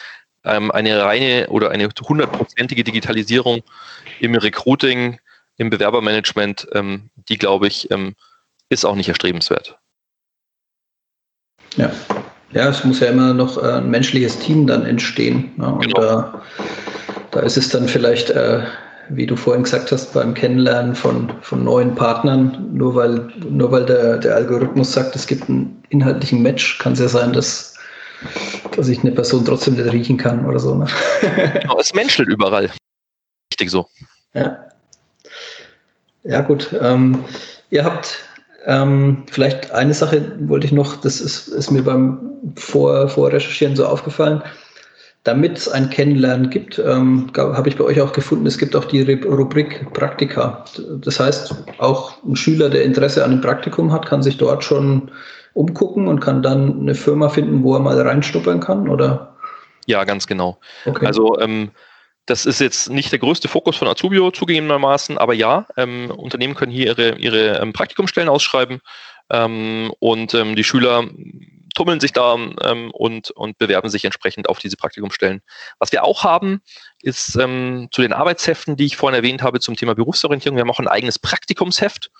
ähm, 0.43 0.71
eine 0.71 1.03
reine 1.03 1.47
oder 1.49 1.71
eine 1.71 1.89
hundertprozentige 2.01 2.83
Digitalisierung 2.83 3.61
im 4.19 4.35
Recruiting, 4.35 5.19
im 5.57 5.69
Bewerbermanagement, 5.69 6.67
ähm, 6.73 7.09
die 7.29 7.37
glaube 7.37 7.67
ich, 7.67 7.91
ähm, 7.91 8.15
ist 8.69 8.85
auch 8.85 8.95
nicht 8.95 9.09
erstrebenswert. 9.09 9.77
Ja. 11.75 11.91
Ja, 12.53 12.67
es 12.67 12.83
muss 12.83 12.99
ja 12.99 13.07
immer 13.07 13.33
noch 13.33 13.57
äh, 13.57 13.77
ein 13.77 13.89
menschliches 13.89 14.37
Team 14.39 14.67
dann 14.67 14.85
entstehen. 14.85 15.53
Ne? 15.55 15.73
Und 15.73 15.81
genau. 15.81 16.01
da, 16.01 16.41
da 17.31 17.39
ist 17.41 17.55
es 17.55 17.69
dann 17.69 17.87
vielleicht 17.87 18.29
äh, 18.29 18.63
wie 19.15 19.25
du 19.25 19.35
vorhin 19.35 19.63
gesagt 19.63 19.91
hast, 19.91 20.13
beim 20.13 20.33
Kennenlernen 20.33 20.95
von, 20.95 21.31
von 21.41 21.63
neuen 21.63 21.95
Partnern, 21.95 22.69
nur 22.73 22.95
weil, 22.95 23.31
nur 23.49 23.71
weil 23.71 23.85
der, 23.85 24.17
der 24.17 24.35
Algorithmus 24.35 24.93
sagt, 24.93 25.15
es 25.15 25.27
gibt 25.27 25.49
einen 25.49 25.83
inhaltlichen 25.89 26.41
Match, 26.41 26.77
kann 26.79 26.93
es 26.93 26.99
ja 26.99 27.07
sein, 27.07 27.33
dass, 27.33 27.75
dass 28.75 28.87
ich 28.87 28.99
eine 28.99 29.11
Person 29.11 29.45
trotzdem 29.45 29.75
nicht 29.75 29.91
riechen 29.91 30.17
kann 30.17 30.45
oder 30.45 30.59
so. 30.59 30.75
Ne? 30.75 30.87
Genau, 31.61 31.79
es 31.79 31.93
menschelt 31.93 32.29
überall. 32.29 32.69
Richtig 33.51 33.69
so. 33.69 33.87
Ja. 34.33 34.57
Ja, 36.23 36.41
gut. 36.41 36.73
Ähm, 36.79 37.23
ihr 37.69 37.83
habt 37.83 38.19
ähm, 38.65 39.23
vielleicht 39.31 39.71
eine 39.71 39.93
Sache 39.93 40.33
wollte 40.47 40.67
ich 40.67 40.71
noch, 40.71 40.95
das 40.97 41.19
ist, 41.19 41.47
ist 41.47 41.71
mir 41.71 41.83
beim 41.83 42.19
Vor 42.55 43.07
Vorrecherchieren 43.09 43.75
so 43.75 43.85
aufgefallen 43.85 44.43
damit 45.23 45.57
es 45.57 45.69
ein 45.69 45.89
Kennenlernen 45.89 46.49
gibt, 46.49 46.79
ähm, 46.79 47.31
habe 47.35 47.69
ich 47.69 47.77
bei 47.77 47.83
euch 47.83 48.01
auch 48.01 48.11
gefunden, 48.11 48.47
es 48.47 48.57
gibt 48.57 48.75
auch 48.75 48.85
die 48.85 49.01
Rubrik 49.23 49.93
Praktika. 49.93 50.65
Das 50.99 51.19
heißt, 51.19 51.53
auch 51.77 52.23
ein 52.23 52.35
Schüler, 52.35 52.69
der 52.69 52.83
Interesse 52.83 53.23
an 53.23 53.31
einem 53.31 53.41
Praktikum 53.41 53.91
hat, 53.91 54.07
kann 54.07 54.23
sich 54.23 54.37
dort 54.37 54.63
schon 54.63 55.11
umgucken 55.53 56.07
und 56.07 56.21
kann 56.21 56.41
dann 56.41 56.79
eine 56.79 56.95
Firma 56.95 57.29
finden, 57.29 57.63
wo 57.63 57.75
er 57.75 57.81
mal 57.81 57.99
reinstuppern 57.99 58.59
kann, 58.59 58.89
oder? 58.89 59.35
Ja, 59.85 60.03
ganz 60.05 60.25
genau. 60.25 60.59
Okay. 60.85 61.05
Also 61.05 61.39
ähm, 61.39 61.71
das 62.25 62.45
ist 62.45 62.59
jetzt 62.59 62.89
nicht 62.89 63.11
der 63.11 63.19
größte 63.19 63.47
Fokus 63.47 63.75
von 63.75 63.87
Azubio 63.87 64.31
zugegebenermaßen, 64.31 65.17
aber 65.17 65.33
ja, 65.33 65.67
ähm, 65.77 66.09
Unternehmen 66.09 66.55
können 66.55 66.71
hier 66.71 66.87
ihre, 66.87 67.15
ihre 67.17 67.59
ähm, 67.59 67.73
Praktikumsstellen 67.73 68.29
ausschreiben 68.29 68.79
ähm, 69.29 69.91
und 69.99 70.33
ähm, 70.33 70.55
die 70.55 70.63
Schüler 70.63 71.03
tummeln 71.73 71.99
sich 71.99 72.13
da 72.13 72.35
ähm, 72.35 72.91
und, 72.91 73.31
und 73.31 73.57
bewerben 73.57 73.89
sich 73.89 74.05
entsprechend 74.05 74.49
auf 74.49 74.59
diese 74.59 74.77
Praktikumsstellen. 74.77 75.41
Was 75.79 75.91
wir 75.91 76.03
auch 76.03 76.23
haben, 76.23 76.61
ist 77.01 77.35
ähm, 77.35 77.87
zu 77.91 78.01
den 78.01 78.13
Arbeitsheften, 78.13 78.75
die 78.75 78.85
ich 78.85 78.97
vorhin 78.97 79.17
erwähnt 79.17 79.41
habe 79.41 79.59
zum 79.59 79.75
Thema 79.75 79.95
Berufsorientierung. 79.95 80.57
Wir 80.57 80.61
haben 80.61 80.71
auch 80.71 80.79
ein 80.79 80.87
eigenes 80.87 81.19
Praktikumsheft, 81.19 82.11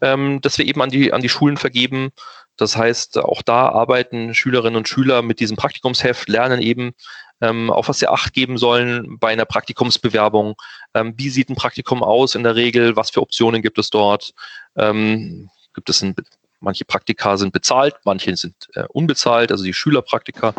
ähm, 0.00 0.40
das 0.40 0.58
wir 0.58 0.66
eben 0.66 0.82
an 0.82 0.90
die, 0.90 1.12
an 1.12 1.22
die 1.22 1.28
Schulen 1.28 1.56
vergeben. 1.56 2.10
Das 2.56 2.76
heißt, 2.76 3.18
auch 3.18 3.42
da 3.42 3.68
arbeiten 3.68 4.34
Schülerinnen 4.34 4.76
und 4.76 4.88
Schüler 4.88 5.22
mit 5.22 5.40
diesem 5.40 5.56
Praktikumsheft, 5.56 6.28
lernen 6.28 6.60
eben, 6.60 6.92
ähm, 7.40 7.70
auf 7.70 7.88
was 7.88 7.98
sie 7.98 8.08
Acht 8.08 8.34
geben 8.34 8.58
sollen 8.58 9.18
bei 9.18 9.32
einer 9.32 9.46
Praktikumsbewerbung. 9.46 10.56
Ähm, 10.94 11.14
wie 11.16 11.30
sieht 11.30 11.48
ein 11.48 11.56
Praktikum 11.56 12.02
aus 12.02 12.34
in 12.34 12.42
der 12.42 12.56
Regel? 12.56 12.96
Was 12.96 13.10
für 13.10 13.22
Optionen 13.22 13.62
gibt 13.62 13.78
es 13.78 13.88
dort? 13.88 14.32
Ähm, 14.76 15.48
gibt 15.74 15.88
es 15.88 16.02
ein 16.02 16.14
Manche 16.60 16.84
Praktika 16.84 17.36
sind 17.36 17.52
bezahlt, 17.52 17.96
manche 18.04 18.36
sind 18.36 18.54
äh, 18.74 18.84
unbezahlt, 18.88 19.50
also 19.50 19.64
die 19.64 19.72
Schülerpraktika. 19.72 20.54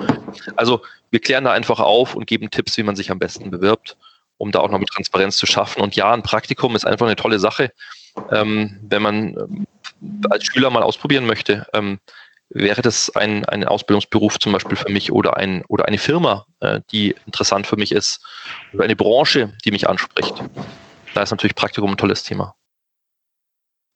Also 0.55 0.81
wir 1.11 1.19
klären 1.19 1.43
da 1.43 1.51
einfach 1.51 1.79
auf 1.79 2.15
und 2.15 2.25
geben 2.25 2.49
Tipps, 2.49 2.77
wie 2.77 2.83
man 2.83 2.95
sich 2.95 3.11
am 3.11 3.19
besten 3.19 3.51
bewirbt, 3.51 3.97
um 4.37 4.51
da 4.51 4.59
auch 4.59 4.69
noch 4.69 4.79
mit 4.79 4.89
Transparenz 4.89 5.37
zu 5.37 5.45
schaffen. 5.45 5.81
Und 5.81 5.95
ja, 5.95 6.11
ein 6.11 6.23
Praktikum 6.23 6.75
ist 6.75 6.85
einfach 6.85 7.05
eine 7.05 7.15
tolle 7.15 7.39
Sache. 7.39 7.71
Ähm, 8.31 8.79
wenn 8.81 9.01
man 9.01 9.15
ähm, 9.37 9.67
als 10.29 10.45
Schüler 10.45 10.69
mal 10.69 10.83
ausprobieren 10.83 11.25
möchte, 11.25 11.67
ähm, 11.73 11.99
wäre 12.49 12.81
das 12.81 13.15
ein, 13.15 13.45
ein 13.45 13.63
Ausbildungsberuf 13.63 14.39
zum 14.39 14.51
Beispiel 14.51 14.75
für 14.75 14.91
mich 14.91 15.11
oder, 15.11 15.37
ein, 15.37 15.63
oder 15.67 15.85
eine 15.85 15.97
Firma, 15.97 16.45
äh, 16.59 16.81
die 16.91 17.15
interessant 17.25 17.67
für 17.67 17.77
mich 17.77 17.91
ist, 17.91 18.21
oder 18.73 18.83
eine 18.83 18.95
Branche, 18.95 19.53
die 19.63 19.71
mich 19.71 19.87
anspricht. 19.87 20.43
Da 21.13 21.21
ist 21.21 21.31
natürlich 21.31 21.55
Praktikum 21.55 21.91
ein 21.91 21.97
tolles 21.97 22.23
Thema. 22.23 22.55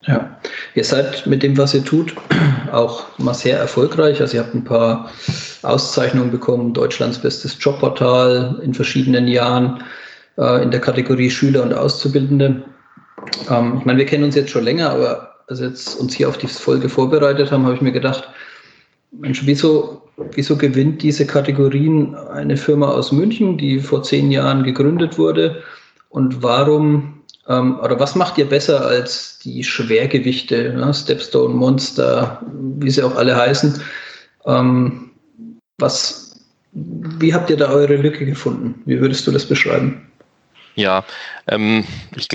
Ja, 0.08 0.38
ihr 0.76 0.84
seid 0.84 1.26
mit 1.26 1.42
dem, 1.42 1.58
was 1.58 1.74
ihr 1.74 1.84
tut, 1.84 2.14
auch 2.72 3.06
mal 3.18 3.34
sehr 3.34 3.58
erfolgreich. 3.58 4.22
Also 4.22 4.38
ihr 4.38 4.44
habt 4.44 4.54
ein 4.54 4.64
paar 4.64 5.10
Auszeichnungen 5.64 6.32
bekommen, 6.32 6.74
Deutschlands 6.74 7.18
bestes 7.18 7.58
Jobportal 7.60 8.60
in 8.62 8.74
verschiedenen 8.74 9.28
Jahren 9.28 9.84
äh, 10.38 10.62
in 10.62 10.72
der 10.72 10.82
Kategorie 10.82 11.30
Schüler 11.30 11.64
und 11.64 11.74
Auszubildende. 11.74 12.64
Ähm, 13.50 13.78
ich 13.80 13.86
meine, 13.86 13.98
wir 13.98 14.06
kennen 14.06 14.26
uns 14.26 14.36
jetzt 14.36 14.52
schon 14.52 14.64
länger, 14.64 14.92
aber 14.92 15.36
als 15.48 15.60
wir 15.60 15.70
jetzt 15.70 16.00
uns 16.00 16.14
hier 16.14 16.30
auf 16.30 16.38
die 16.38 16.48
Folge 16.48 16.90
vorbereitet 16.90 17.52
haben, 17.52 17.66
habe 17.66 17.76
ich 17.76 17.82
mir 17.82 17.92
gedacht, 17.92 18.30
Mensch, 19.12 19.46
wieso, 19.46 20.04
wieso 20.34 20.56
gewinnt 20.56 21.02
diese 21.02 21.26
Kategorien 21.26 22.16
eine 22.16 22.58
Firma 22.58 22.90
aus 22.90 23.12
München, 23.12 23.58
die 23.58 23.80
vor 23.80 24.04
zehn 24.04 24.32
Jahren 24.32 24.64
gegründet 24.64 25.18
wurde? 25.18 25.64
Und 26.10 26.44
warum 26.44 27.22
ähm, 27.48 27.80
oder 27.80 28.00
was 28.00 28.16
macht 28.16 28.38
ihr 28.38 28.50
besser 28.50 28.86
als 28.86 29.40
die 29.40 29.64
Schwergewichte, 29.64 30.74
ne? 30.74 30.94
Stepstone, 30.94 31.54
Monster, 31.54 32.42
wie 32.52 32.90
sie 32.90 33.04
auch 33.04 33.16
alle 33.16 33.36
heißen? 33.36 33.82
Ähm, 34.46 35.12
was, 35.78 36.46
wie 36.72 37.34
habt 37.34 37.50
ihr 37.50 37.58
da 37.58 37.70
eure 37.70 37.98
Lücke 37.98 38.26
gefunden? 38.26 38.82
Wie 38.86 39.00
würdest 39.00 39.28
du 39.28 39.32
das 39.32 39.46
beschreiben? 39.46 40.12
Ja, 40.76 41.06
ähm, 41.48 41.86
ich, 42.16 42.28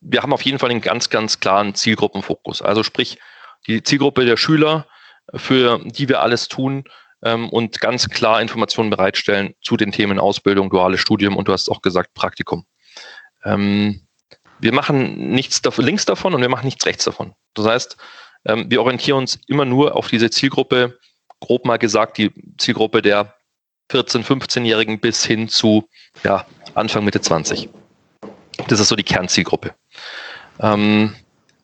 wir 0.00 0.22
haben 0.22 0.32
auf 0.32 0.42
jeden 0.42 0.58
Fall 0.58 0.70
einen 0.70 0.80
ganz, 0.80 1.10
ganz 1.10 1.40
klaren 1.40 1.74
Zielgruppenfokus. 1.74 2.62
Also 2.62 2.82
sprich, 2.82 3.18
die 3.66 3.82
Zielgruppe 3.82 4.24
der 4.24 4.36
Schüler, 4.36 4.86
für 5.34 5.80
die 5.84 6.08
wir 6.08 6.20
alles 6.20 6.48
tun 6.48 6.84
ähm, 7.22 7.48
und 7.48 7.80
ganz 7.80 8.08
klar 8.08 8.40
Informationen 8.40 8.90
bereitstellen 8.90 9.54
zu 9.62 9.76
den 9.76 9.92
Themen 9.92 10.18
Ausbildung, 10.18 10.70
duales 10.70 11.00
Studium 11.00 11.36
und 11.36 11.48
du 11.48 11.52
hast 11.52 11.68
auch 11.70 11.82
gesagt 11.82 12.14
Praktikum. 12.14 12.66
Ähm, 13.44 14.02
wir 14.60 14.72
machen 14.72 15.30
nichts 15.30 15.62
links 15.78 16.04
davon 16.04 16.34
und 16.34 16.40
wir 16.40 16.48
machen 16.48 16.66
nichts 16.66 16.86
rechts 16.86 17.04
davon. 17.04 17.34
Das 17.54 17.66
heißt, 17.66 17.96
ähm, 18.46 18.70
wir 18.70 18.80
orientieren 18.80 19.18
uns 19.18 19.38
immer 19.46 19.64
nur 19.64 19.96
auf 19.96 20.08
diese 20.08 20.30
Zielgruppe, 20.30 20.98
grob 21.40 21.64
mal 21.64 21.78
gesagt, 21.78 22.18
die 22.18 22.32
Zielgruppe 22.58 23.02
der 23.02 23.34
14-, 23.90 24.24
15-Jährigen 24.24 25.00
bis 25.00 25.24
hin 25.24 25.48
zu 25.48 25.88
ja, 26.22 26.46
Anfang, 26.74 27.04
Mitte 27.04 27.20
20. 27.20 27.68
Das 28.68 28.80
ist 28.80 28.88
so 28.88 28.96
die 28.96 29.02
Kernzielgruppe. 29.02 29.74
Ähm, 30.60 31.14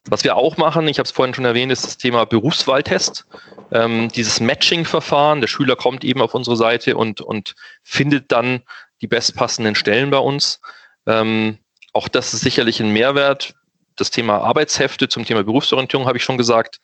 was 0.08 0.24
wir 0.24 0.36
auch 0.36 0.56
machen, 0.56 0.86
ich 0.88 0.98
habe 0.98 1.06
es 1.06 1.12
vorhin 1.12 1.34
schon 1.34 1.44
erwähnt, 1.44 1.72
ist 1.72 1.84
das 1.84 1.96
Thema 1.96 2.24
Berufswahltest. 2.24 3.26
Ähm, 3.72 4.08
dieses 4.08 4.40
Matching-Verfahren, 4.40 5.40
der 5.40 5.48
Schüler 5.48 5.76
kommt 5.76 6.04
eben 6.04 6.20
auf 6.20 6.34
unsere 6.34 6.56
Seite 6.56 6.96
und, 6.96 7.20
und 7.20 7.54
findet 7.82 8.30
dann 8.30 8.62
die 9.00 9.08
bestpassenden 9.08 9.74
Stellen 9.74 10.10
bei 10.10 10.18
uns. 10.18 10.60
Ähm, 11.06 11.58
auch 11.96 12.08
das 12.08 12.34
ist 12.34 12.42
sicherlich 12.42 12.80
ein 12.80 12.92
Mehrwert. 12.92 13.54
Das 13.96 14.10
Thema 14.10 14.38
Arbeitshefte 14.38 15.08
zum 15.08 15.24
Thema 15.24 15.42
Berufsorientierung 15.42 16.06
habe 16.06 16.18
ich 16.18 16.24
schon 16.24 16.36
gesagt. 16.36 16.80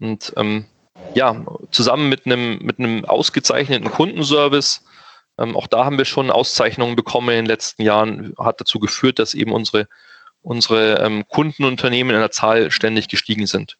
Und 0.00 0.32
ähm, 0.36 0.64
ja, 1.14 1.44
zusammen 1.70 2.08
mit 2.08 2.24
einem, 2.24 2.58
mit 2.58 2.78
einem 2.78 3.04
ausgezeichneten 3.04 3.90
Kundenservice, 3.90 4.82
ähm, 5.38 5.56
auch 5.56 5.66
da 5.66 5.84
haben 5.84 5.98
wir 5.98 6.06
schon 6.06 6.30
Auszeichnungen 6.30 6.96
bekommen 6.96 7.28
in 7.28 7.36
den 7.36 7.46
letzten 7.46 7.82
Jahren, 7.82 8.34
hat 8.38 8.60
dazu 8.60 8.78
geführt, 8.78 9.18
dass 9.18 9.34
eben 9.34 9.52
unsere, 9.52 9.88
unsere 10.40 11.00
ähm, 11.00 11.26
Kundenunternehmen 11.28 12.14
in 12.14 12.20
der 12.20 12.30
Zahl 12.30 12.70
ständig 12.70 13.08
gestiegen 13.08 13.46
sind. 13.46 13.76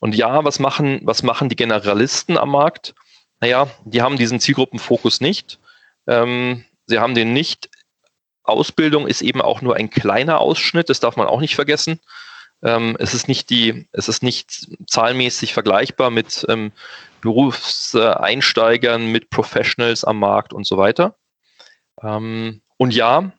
Und 0.00 0.14
ja, 0.14 0.44
was 0.44 0.58
machen, 0.58 1.00
was 1.04 1.22
machen 1.22 1.50
die 1.50 1.56
Generalisten 1.56 2.38
am 2.38 2.50
Markt? 2.50 2.94
Naja, 3.40 3.68
die 3.84 4.00
haben 4.00 4.16
diesen 4.16 4.40
Zielgruppenfokus 4.40 5.20
nicht. 5.20 5.58
Ähm, 6.06 6.64
sie 6.86 6.98
haben 6.98 7.14
den 7.14 7.34
nicht 7.34 7.68
Ausbildung 8.44 9.06
ist 9.06 9.22
eben 9.22 9.42
auch 9.42 9.62
nur 9.62 9.76
ein 9.76 9.90
kleiner 9.90 10.38
Ausschnitt, 10.40 10.88
das 10.88 11.00
darf 11.00 11.16
man 11.16 11.26
auch 11.26 11.40
nicht 11.40 11.54
vergessen. 11.54 12.00
Ähm, 12.62 12.96
es 12.98 13.14
ist 13.14 13.28
nicht 13.28 13.50
die, 13.50 13.86
es 13.92 14.08
ist 14.08 14.22
nicht 14.22 14.68
zahlenmäßig 14.86 15.52
vergleichbar 15.52 16.10
mit 16.10 16.46
ähm, 16.48 16.72
Berufseinsteigern, 17.20 19.06
mit 19.10 19.30
Professionals 19.30 20.04
am 20.04 20.18
Markt 20.18 20.52
und 20.52 20.66
so 20.66 20.76
weiter. 20.76 21.16
Ähm, 22.02 22.62
und 22.76 22.94
ja, 22.94 23.32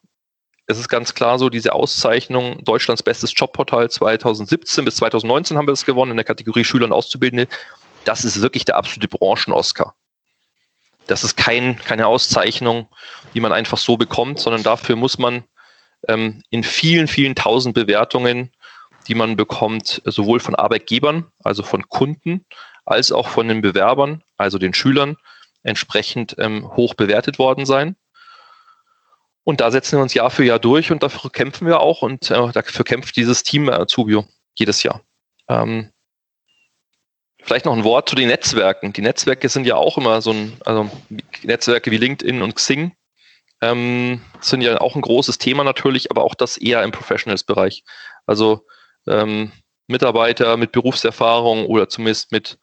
es 0.68 0.80
ist 0.80 0.89
ganz 0.89 1.14
klar 1.14 1.38
so, 1.38 1.49
diese 1.49 1.74
Auszeichnung 1.74 2.64
Deutschlands 2.64 3.03
bestes 3.03 3.34
Jobportal 3.36 3.89
2017 3.89 4.86
bis 4.86 4.95
2019 4.97 5.58
haben 5.58 5.68
wir 5.68 5.74
das 5.74 5.86
gewonnen 5.86 6.12
in 6.12 6.18
der 6.18 6.24
Kategorie 6.24 6.64
Schüler 6.64 6.86
und 6.86 6.93
Auszubildende. 6.93 7.47
Das 8.03 8.26
ist 8.26 8.41
wirklich 8.41 8.66
der 8.66 8.78
absolute 8.78 9.08
Branchen-Oscar. 9.08 9.95
Das 11.08 11.24
ist 11.24 11.36
kein, 11.36 11.78
keine 11.78 12.08
Auszeichnung, 12.08 12.88
die 13.34 13.39
man 13.39 13.51
einfach 13.51 13.78
so 13.78 13.97
bekommt, 13.97 14.39
sondern 14.39 14.64
dafür 14.64 14.95
muss 14.95 15.18
man 15.18 15.43
ähm, 16.08 16.41
in 16.49 16.64
vielen, 16.64 17.08
vielen 17.08 17.36
tausend 17.36 17.76
Bewertungen, 17.76 18.51
die 19.08 19.16
man 19.16 19.36
bekommt, 19.36 20.01
sowohl 20.06 20.39
von 20.39 20.56
Arbeitgebern, 20.56 21.26
also 21.43 21.64
von 21.64 21.88
Kunden, 21.88 22.45
als 22.86 23.12
auch 23.12 23.28
von 23.28 23.47
den 23.47 23.62
Bewerbern, 23.62 24.24
also 24.38 24.58
den 24.58 24.74
Schülern, 24.74 25.18
entsprechend 25.64 26.36
ähm, 26.39 26.70
hoch 26.76 26.93
bewertet 26.93 27.39
worden 27.39 27.66
sein. 27.66 27.95
Und 29.43 29.62
da 29.62 29.70
setzen 29.70 29.97
wir 29.97 30.03
uns 30.03 30.14
Jahr 30.14 30.32
für 30.32 30.43
Jahr 30.43 30.60
durch 30.60 30.91
und 30.91 31.03
dafür 31.03 31.30
kämpfen 31.30 31.68
wir 31.68 31.80
auch 31.80 32.01
und 32.01 32.32
äh, 32.32 32.51
dafür 32.51 32.86
kämpft 32.86 33.16
dieses 33.16 33.43
Team 33.43 33.70
Azubio 33.70 34.26
jedes 34.56 34.82
Jahr. 34.82 35.01
Ähm, 35.47 35.91
Vielleicht 37.46 37.66
noch 37.66 37.78
ein 37.78 37.84
Wort 37.84 38.10
zu 38.10 38.16
den 38.16 38.30
Netzwerken. 38.30 38.91
Die 38.91 39.04
Netzwerke 39.04 39.50
sind 39.50 39.68
ja 39.68 39.76
auch 39.76 40.00
immer 40.00 40.20
so 40.20 40.32
ein, 40.32 40.58
also 40.66 40.89
Netzwerke 41.43 41.91
wie 41.91 41.98
LinkedIn 41.98 42.41
und 42.41 42.56
Xing 42.56 42.96
ähm, 43.62 44.20
sind 44.41 44.62
ja 44.62 44.82
auch 44.82 44.96
ein 44.96 45.04
großes 45.04 45.38
Thema 45.38 45.64
natürlich, 45.64 46.10
aber 46.10 46.24
auch 46.24 46.34
das 46.34 46.58
eher 46.58 46.82
im 46.82 46.91
Professionals-Bereich. 46.91 47.84
Also 48.26 48.66
ähm, 49.08 49.52
Mitarbeiter 49.86 50.58
mit 50.58 50.72
Berufserfahrung 50.72 51.68
oder 51.68 51.88
zumindest 51.88 52.32
mit 52.32 52.58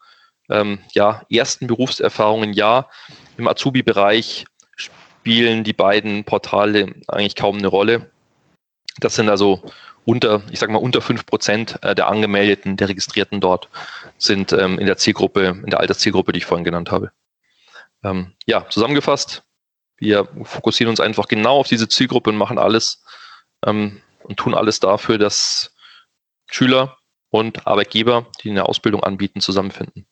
ähm, 0.51 0.80
ja, 0.95 1.22
ersten 1.30 1.68
Berufserfahrungen, 1.68 2.53
ja. 2.53 2.89
Im 3.39 3.47
Azubi-Bereich 3.47 4.47
spielen 4.74 5.62
die 5.62 5.72
beiden 5.72 6.24
Portale 6.24 6.93
eigentlich 7.07 7.37
kaum 7.37 7.59
eine 7.59 7.68
Rolle. 7.68 8.11
Das 8.99 9.14
sind 9.14 9.28
also 9.28 9.62
unter, 10.05 10.42
ich 10.50 10.59
sage 10.59 10.72
mal, 10.72 10.78
unter 10.78 11.00
fünf 11.00 11.26
Prozent 11.26 11.78
äh, 11.82 11.94
der 11.94 12.09
Angemeldeten, 12.09 12.76
der 12.76 12.88
Registrierten 12.88 13.40
dort 13.40 13.68
sind 14.18 14.53
ähm, 14.53 14.78
in 14.78 14.86
der 14.86 14.96
Zielgruppe, 14.96 15.61
in 15.62 15.70
der 15.70 15.80
Alterszielgruppe, 15.80 16.32
die 16.32 16.38
ich 16.38 16.46
vorhin 16.46 16.64
genannt 16.64 16.90
habe. 16.90 17.12
Ähm, 18.03 18.32
ja, 18.46 18.68
zusammengefasst, 18.68 19.44
wir 19.98 20.28
fokussieren 20.42 20.90
uns 20.90 21.00
einfach 21.00 21.28
genau 21.28 21.59
auf 21.59 21.68
diese 21.68 21.88
Zielgruppe 21.88 22.30
und 22.30 22.36
machen 22.36 22.59
alles 22.59 23.05
ähm, 23.64 24.03
und 24.24 24.36
tun 24.36 24.55
alles 24.55 24.80
dafür, 24.80 25.18
dass 25.18 25.72
Schüler 26.50 26.98
und 27.30 27.66
Arbeitgeber, 27.66 28.26
die 28.42 28.50
eine 28.50 28.68
Ausbildung 28.68 29.03
anbieten, 29.03 29.40
zusammenfinden. 29.40 30.07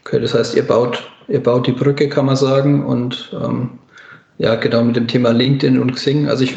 Okay, 0.00 0.20
das 0.20 0.34
heißt, 0.34 0.54
ihr 0.54 0.66
baut, 0.66 1.10
ihr 1.28 1.42
baut 1.42 1.66
die 1.66 1.72
Brücke, 1.72 2.08
kann 2.08 2.26
man 2.26 2.36
sagen, 2.36 2.84
und 2.84 3.30
ähm, 3.32 3.78
ja, 4.38 4.56
genau 4.56 4.82
mit 4.82 4.96
dem 4.96 5.06
Thema 5.06 5.30
LinkedIn 5.30 5.78
und 5.78 5.92
Xing. 5.92 6.28
Also 6.28 6.44
ich 6.44 6.56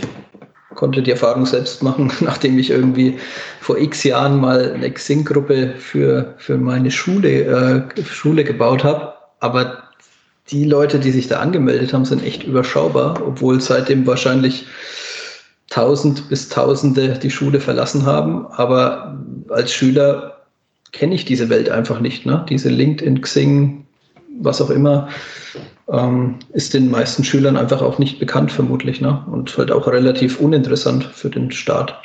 konnte 0.75 1.01
die 1.01 1.11
Erfahrung 1.11 1.45
selbst 1.45 1.83
machen, 1.83 2.11
nachdem 2.19 2.57
ich 2.59 2.69
irgendwie 2.69 3.17
vor 3.61 3.77
x 3.77 4.03
Jahren 4.03 4.39
mal 4.39 4.73
eine 4.73 4.91
Xing-Gruppe 4.91 5.75
für, 5.77 6.33
für 6.37 6.57
meine 6.57 6.91
Schule, 6.91 7.87
äh, 7.97 8.03
Schule 8.03 8.43
gebaut 8.43 8.83
habe. 8.83 9.13
Aber 9.39 9.83
die 10.51 10.65
Leute, 10.65 10.99
die 10.99 11.11
sich 11.11 11.27
da 11.27 11.39
angemeldet 11.39 11.93
haben, 11.93 12.05
sind 12.05 12.23
echt 12.23 12.43
überschaubar, 12.43 13.21
obwohl 13.25 13.61
seitdem 13.61 14.05
wahrscheinlich 14.05 14.65
tausend 15.69 16.29
bis 16.29 16.49
Tausende 16.49 17.17
die 17.17 17.31
Schule 17.31 17.59
verlassen 17.59 18.05
haben. 18.05 18.45
Aber 18.47 19.17
als 19.49 19.73
Schüler 19.73 20.43
kenne 20.91 21.15
ich 21.15 21.25
diese 21.25 21.49
Welt 21.49 21.69
einfach 21.69 21.99
nicht. 21.99 22.25
Ne? 22.25 22.45
Diese 22.49 22.69
LinkedIn, 22.69 23.21
Xing, 23.21 23.85
was 24.39 24.61
auch 24.61 24.69
immer, 24.69 25.09
ähm, 25.91 26.39
ist 26.53 26.73
den 26.73 26.89
meisten 26.89 27.23
Schülern 27.23 27.57
einfach 27.57 27.81
auch 27.81 27.99
nicht 27.99 28.19
bekannt, 28.19 28.51
vermutlich. 28.51 29.01
Ne? 29.01 29.23
Und 29.31 29.57
halt 29.57 29.71
auch 29.71 29.87
relativ 29.87 30.39
uninteressant 30.39 31.03
für 31.03 31.29
den 31.29 31.51
Staat. 31.51 31.99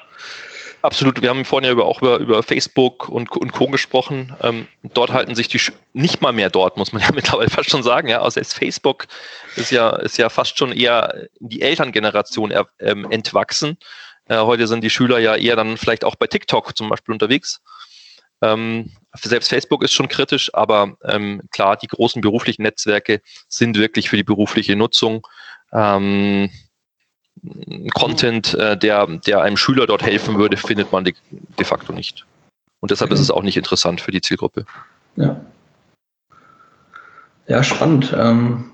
Absolut. 0.83 1.23
Wir 1.23 1.31
haben 1.31 1.45
vorhin 1.45 1.77
ja 1.77 1.83
auch 1.83 2.01
über, 2.01 2.19
über 2.19 2.43
Facebook 2.43 3.09
und, 3.09 3.31
und 3.37 3.53
Co. 3.53 3.67
gesprochen. 3.67 4.35
Ähm, 4.43 4.69
dort 4.95 5.13
halten 5.13 5.35
sich 5.35 5.49
die, 5.49 5.59
Sch 5.59 5.73
nicht 5.93 6.23
mal 6.23 6.33
mehr 6.33 6.51
dort, 6.51 6.77
muss 6.77 6.93
man 6.93 7.03
ja 7.07 7.09
mittlerweile 7.13 7.51
fast 7.51 7.71
schon 7.71 7.83
sagen. 7.83 8.09
Ja, 8.09 8.23
also 8.23 8.41
Facebook 8.43 9.07
ist 9.57 9.71
ja, 9.71 9.91
ist 9.91 10.19
ja 10.19 10.29
fast 10.29 10.59
schon 10.59 10.73
eher 10.73 11.27
die 11.41 11.63
Elterngeneration 11.63 12.51
er, 12.51 12.69
ähm, 12.79 13.11
entwachsen. 13.11 13.77
Äh, 14.29 14.39
heute 14.39 14.67
sind 14.67 14.85
die 14.85 14.91
Schüler 14.91 15.19
ja 15.19 15.35
eher 15.35 15.57
dann 15.57 15.77
vielleicht 15.77 16.05
auch 16.05 16.15
bei 16.15 16.27
TikTok 16.27 16.77
zum 16.77 16.89
Beispiel 16.89 17.13
unterwegs. 17.13 17.61
Ähm, 18.41 18.93
selbst 19.15 19.49
Facebook 19.49 19.83
ist 19.83 19.93
schon 19.93 20.09
kritisch, 20.09 20.55
aber 20.55 20.97
ähm, 21.05 21.43
klar, 21.51 21.77
die 21.77 21.87
großen 21.87 22.21
beruflichen 22.21 22.63
Netzwerke 22.63 23.21
sind 23.49 23.77
wirklich 23.79 24.11
für 24.11 24.17
die 24.17 24.25
berufliche 24.25 24.77
Nutzung. 24.77 25.27
Ähm, 25.73 26.51
Content, 27.95 28.55
äh, 28.55 28.77
der, 28.77 29.07
der 29.07 29.43
einem 29.43 29.57
Schüler 29.57 29.87
dort 29.87 30.03
helfen 30.03 30.39
würde, 30.39 30.57
findet 30.57 30.93
man 30.93 31.05
de, 31.05 31.15
de 31.31 31.65
facto 31.65 31.93
nicht. 31.93 32.27
Und 32.81 32.91
deshalb 32.91 33.13
ist 33.13 33.21
es 33.21 33.31
auch 33.31 33.43
nicht 33.43 33.57
interessant 33.57 34.01
für 34.01 34.11
die 34.11 34.21
Zielgruppe. 34.21 34.65
Ja. 35.17 35.41
Ja, 37.47 37.63
spannend. 37.63 38.15
Ähm, 38.17 38.71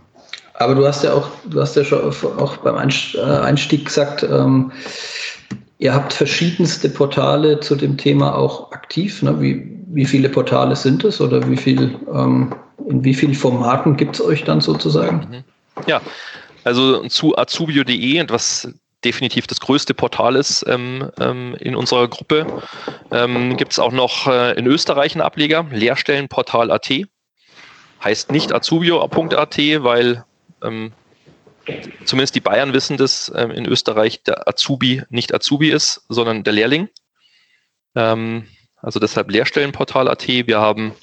aber 0.55 0.75
du 0.75 0.87
hast 0.87 1.05
ja 1.05 1.13
auch, 1.13 1.29
du 1.45 1.61
hast 1.61 1.77
ja 1.77 1.85
schon 1.85 2.01
auch 2.39 2.57
beim 2.59 2.77
äh, 2.77 3.21
Einstieg 3.21 3.87
gesagt, 3.87 4.23
ähm, 4.23 4.73
ihr 5.79 5.95
habt 5.95 6.13
verschiedenste 6.13 6.89
Portale 6.89 7.61
zu 7.61 7.77
dem 7.77 7.97
Thema 7.97 8.35
auch 8.35 8.73
aktiv. 8.73 9.23
Ne? 9.23 9.41
Wie, 9.41 9.84
wie 9.95 10.05
viele 10.05 10.29
Portale 10.29 10.75
sind 10.77 11.05
es 11.05 11.21
oder 11.21 11.49
wie 11.49 11.57
viel, 11.57 11.99
ähm, 12.13 12.55
in 12.89 13.05
wie 13.05 13.15
vielen 13.15 13.35
Formaten 13.35 13.97
gibt 13.97 14.17
es 14.17 14.21
euch 14.21 14.45
dann 14.45 14.61
sozusagen? 14.61 15.27
Mhm. 15.31 15.45
Ja, 15.87 16.01
also 16.65 17.07
zu 17.09 17.37
azubio.de, 17.37 18.25
was 18.29 18.69
definitiv 19.05 19.47
das 19.47 19.61
größte 19.61 19.95
Portal 19.95 20.35
ist 20.37 20.65
ähm, 20.67 21.11
ähm, 21.21 21.57
in 21.61 21.77
unserer 21.77 22.09
Gruppe, 22.09 22.47
ähm, 23.11 23.57
gibt 23.57 23.73
es 23.73 23.79
auch 23.79 23.93
noch 23.93 24.27
äh, 24.27 24.59
in 24.59 24.67
Österreich 24.67 25.15
einen 25.15 25.23
Ableger, 25.23 25.67
Lehrstellenportal.at. 25.71 26.91
Heißt 28.03 28.33
nicht 28.33 28.53
azubio.at, 28.53 29.59
weil 29.59 30.25
ähm, 30.63 30.93
zumindest 32.05 32.35
die 32.35 32.41
Bayern 32.41 32.73
wissen, 32.73 32.97
dass 32.97 33.33
ähm, 33.35 33.51
in 33.51 33.67
Österreich 33.67 34.23
der 34.23 34.49
Azubi 34.49 35.03
nicht 35.11 35.35
Azubi 35.35 35.71
ist, 35.71 36.03
sondern 36.09 36.43
der 36.43 36.53
Lehrling. 36.53 36.89
Ähm, 37.95 38.47
also 38.85 39.01
deshalb 39.01 39.31
Lehrstellenportal.at. 39.31 40.29
Wir 40.29 40.61
haben 40.61 40.95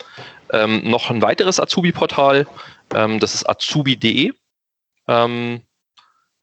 noch 0.84 1.10
ein 1.10 1.22
weiteres 1.22 1.62
Azubi-Portal, 1.62 2.46
das 2.90 3.36
ist 3.36 3.48
azubi.de. 3.48 4.34
Ähm, 5.08 5.62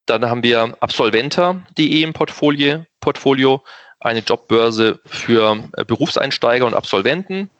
dann 0.06 0.24
haben 0.24 0.42
wir 0.42 0.76
absolventer.de 0.80 2.02
im 2.02 2.12
Portfolio, 2.14 2.84
Portfolio, 3.00 3.62
eine 4.00 4.20
Jobbörse 4.20 5.00
für 5.04 5.68
äh, 5.76 5.84
Berufseinsteiger 5.84 6.66
und 6.66 6.74
Absolventen, 6.74 7.50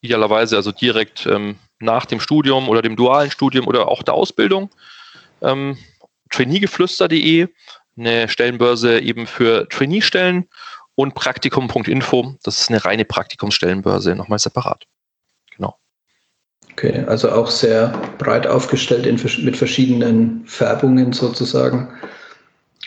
idealerweise 0.00 0.56
also 0.56 0.72
direkt 0.72 1.26
ähm, 1.26 1.56
nach 1.78 2.04
dem 2.06 2.20
Studium 2.20 2.68
oder 2.68 2.82
dem 2.82 2.96
dualen 2.96 3.30
Studium 3.30 3.66
oder 3.66 3.88
auch 3.88 4.02
der 4.02 4.14
Ausbildung. 4.14 4.70
Ähm, 5.40 5.78
Traineegeflüster.de, 6.30 7.48
eine 7.96 8.28
Stellenbörse 8.28 9.00
eben 9.00 9.26
für 9.26 9.68
Trainee-Stellen 9.68 10.48
und 10.96 11.14
Praktikum.info, 11.14 12.34
das 12.42 12.60
ist 12.60 12.70
eine 12.70 12.84
reine 12.84 13.04
Praktikumsstellenbörse, 13.04 14.14
nochmal 14.14 14.38
separat. 14.38 14.86
Okay, 16.76 17.04
also 17.06 17.30
auch 17.30 17.50
sehr 17.50 17.88
breit 18.18 18.48
aufgestellt 18.48 19.06
in, 19.06 19.20
mit 19.44 19.56
verschiedenen 19.56 20.44
Färbungen 20.46 21.12
sozusagen. 21.12 21.88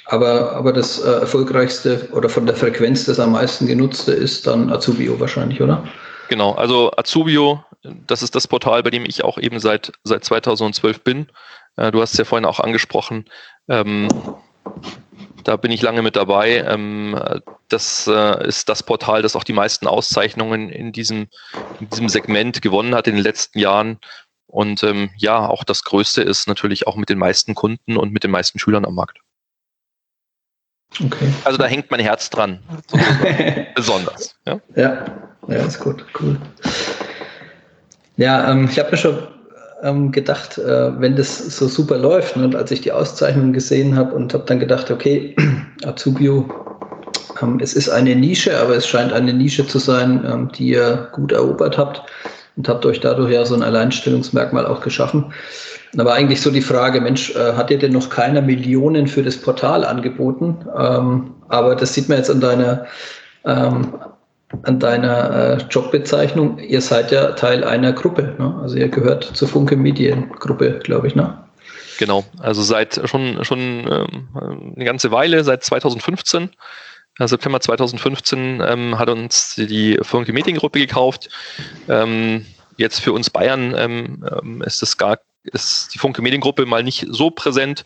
Aber, 0.05 0.53
aber 0.53 0.73
das 0.73 0.99
äh, 0.99 1.09
erfolgreichste 1.09 2.09
oder 2.11 2.27
von 2.27 2.45
der 2.45 2.55
Frequenz 2.55 3.05
das 3.05 3.19
am 3.19 3.31
meisten 3.31 3.65
genutzte 3.65 4.11
ist 4.11 4.45
dann 4.45 4.71
Azubio 4.71 5.19
wahrscheinlich, 5.19 5.61
oder? 5.61 5.85
Genau, 6.29 6.53
also 6.53 6.91
Azubio, 6.97 7.63
das 8.05 8.23
ist 8.23 8.35
das 8.35 8.47
Portal, 8.47 8.83
bei 8.83 8.89
dem 8.89 9.05
ich 9.05 9.23
auch 9.23 9.37
eben 9.37 9.59
seit, 9.59 9.93
seit 10.03 10.25
2012 10.25 11.03
bin. 11.03 11.27
Äh, 11.77 11.91
du 11.91 12.01
hast 12.01 12.11
es 12.11 12.17
ja 12.17 12.25
vorhin 12.25 12.45
auch 12.45 12.59
angesprochen. 12.59 13.25
Ähm, 13.69 14.09
da 15.47 15.55
bin 15.55 15.71
ich 15.71 15.81
lange 15.81 16.01
mit 16.01 16.17
dabei. 16.17 16.57
Ähm, 16.67 17.17
das 17.69 18.05
äh, 18.05 18.45
ist 18.47 18.67
das 18.67 18.83
Portal, 18.83 19.21
das 19.21 19.35
auch 19.37 19.45
die 19.45 19.53
meisten 19.53 19.87
Auszeichnungen 19.87 20.69
in 20.69 20.91
diesem, 20.91 21.29
in 21.79 21.89
diesem 21.89 22.09
Segment 22.09 22.61
gewonnen 22.61 22.93
hat 22.93 23.07
in 23.07 23.15
den 23.15 23.23
letzten 23.23 23.59
Jahren. 23.59 23.97
Und 24.47 24.83
ähm, 24.83 25.09
ja, 25.15 25.47
auch 25.47 25.63
das 25.63 25.83
Größte 25.83 26.21
ist 26.21 26.49
natürlich 26.49 26.85
auch 26.85 26.97
mit 26.97 27.07
den 27.07 27.17
meisten 27.17 27.55
Kunden 27.55 27.95
und 27.95 28.11
mit 28.11 28.25
den 28.25 28.31
meisten 28.31 28.59
Schülern 28.59 28.85
am 28.85 28.95
Markt. 28.95 29.19
Okay. 31.01 31.31
Also 31.45 31.57
da 31.57 31.65
hängt 31.65 31.91
mein 31.91 32.01
Herz 32.01 32.29
dran. 32.29 32.61
besonders. 33.75 34.35
Ja? 34.45 34.59
ja, 34.75 35.05
ja, 35.47 35.57
ist 35.65 35.79
gut, 35.79 36.05
cool. 36.19 36.37
Ja, 38.17 38.51
ähm, 38.51 38.67
ich 38.69 38.79
habe 38.79 38.91
mir 38.91 38.97
schon 38.97 39.27
ähm, 39.83 40.11
gedacht, 40.11 40.57
äh, 40.57 40.99
wenn 40.99 41.15
das 41.15 41.37
so 41.37 41.67
super 41.67 41.97
läuft. 41.97 42.35
Ne? 42.35 42.45
Und 42.45 42.55
als 42.55 42.71
ich 42.71 42.81
die 42.81 42.91
Auszeichnung 42.91 43.53
gesehen 43.53 43.95
habe 43.95 44.15
und 44.15 44.33
habe 44.33 44.45
dann 44.45 44.59
gedacht, 44.59 44.89
okay, 44.91 45.35
Azubio, 45.85 46.45
ähm, 47.41 47.59
es 47.61 47.73
ist 47.73 47.89
eine 47.89 48.15
Nische, 48.15 48.59
aber 48.59 48.75
es 48.75 48.87
scheint 48.87 49.13
eine 49.13 49.33
Nische 49.33 49.67
zu 49.67 49.79
sein, 49.79 50.25
ähm, 50.29 50.51
die 50.53 50.69
ihr 50.69 51.09
gut 51.11 51.31
erobert 51.31 51.77
habt 51.77 52.01
und 52.55 52.67
habt 52.67 52.85
euch 52.85 52.99
dadurch 52.99 53.31
ja 53.31 53.45
so 53.45 53.55
ein 53.55 53.63
Alleinstellungsmerkmal 53.63 54.65
auch 54.65 54.81
geschaffen. 54.81 55.31
Aber 55.97 56.13
eigentlich 56.13 56.41
so 56.41 56.51
die 56.51 56.61
Frage, 56.61 56.99
Mensch, 56.99 57.33
äh, 57.35 57.53
hat 57.53 57.69
dir 57.69 57.77
denn 57.77 57.93
noch 57.93 58.09
keiner 58.09 58.41
Millionen 58.41 59.07
für 59.07 59.23
das 59.23 59.37
Portal 59.37 59.85
angeboten? 59.85 60.57
Ähm, 60.77 61.31
aber 61.47 61.75
das 61.75 61.93
sieht 61.93 62.09
man 62.09 62.17
jetzt 62.17 62.29
an 62.29 62.41
deiner 62.41 62.85
ähm, 63.45 63.93
an 64.63 64.79
deiner 64.79 65.57
äh, 65.57 65.63
Jobbezeichnung, 65.69 66.59
ihr 66.59 66.81
seid 66.81 67.11
ja 67.11 67.33
Teil 67.33 67.63
einer 67.63 67.93
Gruppe. 67.93 68.35
Ne? 68.37 68.57
Also 68.61 68.77
ihr 68.77 68.87
gehört 68.87 69.23
zur 69.23 69.47
Funke 69.47 69.75
Mediengruppe, 69.75 70.79
glaube 70.83 71.07
ich, 71.07 71.15
ne? 71.15 71.43
Genau, 71.97 72.23
also 72.39 72.61
seit 72.61 73.01
schon, 73.05 73.43
schon 73.43 73.59
ähm, 73.59 74.73
eine 74.75 74.85
ganze 74.85 75.11
Weile, 75.11 75.43
seit 75.43 75.63
2015. 75.63 76.51
Äh, 77.19 77.27
September 77.27 77.59
2015 77.59 78.61
ähm, 78.65 78.99
hat 78.99 79.09
uns 79.09 79.55
die 79.55 79.97
Funke 80.01 80.31
Mediengruppe 80.31 80.79
gekauft. 80.79 81.29
Ähm, 81.89 82.45
jetzt 82.77 82.99
für 82.99 83.13
uns 83.13 83.29
Bayern 83.29 83.73
ähm, 83.75 84.25
ähm, 84.31 84.61
ist 84.61 84.81
das 84.81 84.97
gar 84.97 85.19
ist 85.43 85.93
die 85.93 85.97
Funke 85.97 86.21
Mediengruppe 86.21 86.65
mal 86.65 86.83
nicht 86.83 87.05
so 87.09 87.31
präsent, 87.31 87.85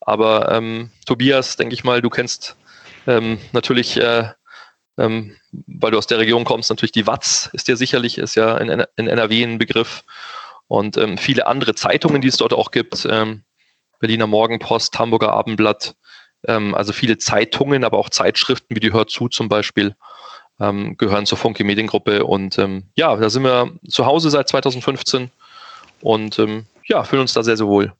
aber 0.00 0.52
ähm, 0.52 0.90
Tobias, 1.06 1.56
denke 1.56 1.74
ich 1.74 1.82
mal, 1.82 2.00
du 2.00 2.08
kennst 2.08 2.56
natürlich 3.52 3.96
äh, 3.96 4.28
ähm, 4.98 5.36
weil 5.66 5.90
du 5.90 5.98
aus 5.98 6.06
der 6.06 6.18
Region 6.18 6.44
kommst, 6.44 6.70
natürlich 6.70 6.92
die 6.92 7.06
Watz 7.06 7.50
ist 7.52 7.68
ja 7.68 7.76
sicherlich, 7.76 8.18
ist 8.18 8.34
ja 8.34 8.56
in, 8.58 8.84
in 8.96 9.08
NRW 9.08 9.42
ein 9.42 9.58
Begriff. 9.58 10.04
Und 10.68 10.96
ähm, 10.96 11.18
viele 11.18 11.46
andere 11.46 11.74
Zeitungen, 11.74 12.20
die 12.20 12.28
es 12.28 12.36
dort 12.36 12.52
auch 12.52 12.70
gibt, 12.70 13.06
ähm, 13.10 13.42
Berliner 13.98 14.26
Morgenpost, 14.26 14.98
Hamburger 14.98 15.32
Abendblatt, 15.32 15.96
ähm, 16.46 16.74
also 16.74 16.92
viele 16.92 17.18
Zeitungen, 17.18 17.84
aber 17.84 17.98
auch 17.98 18.10
Zeitschriften 18.10 18.76
wie 18.76 18.80
die 18.80 18.92
Hör 18.92 19.06
zu 19.06 19.28
zum 19.28 19.48
Beispiel, 19.48 19.96
ähm, 20.60 20.96
gehören 20.96 21.26
zur 21.26 21.38
Funke 21.38 21.64
Mediengruppe. 21.64 22.24
Und 22.24 22.58
ähm, 22.58 22.84
ja, 22.94 23.16
da 23.16 23.30
sind 23.30 23.42
wir 23.42 23.72
zu 23.88 24.06
Hause 24.06 24.30
seit 24.30 24.48
2015 24.48 25.30
und 26.02 26.40
ja, 26.86 27.04
fühlen 27.04 27.22
uns 27.22 27.34
da 27.34 27.42
sehr, 27.42 27.56
sehr 27.56 27.66
wohl. 27.66 27.92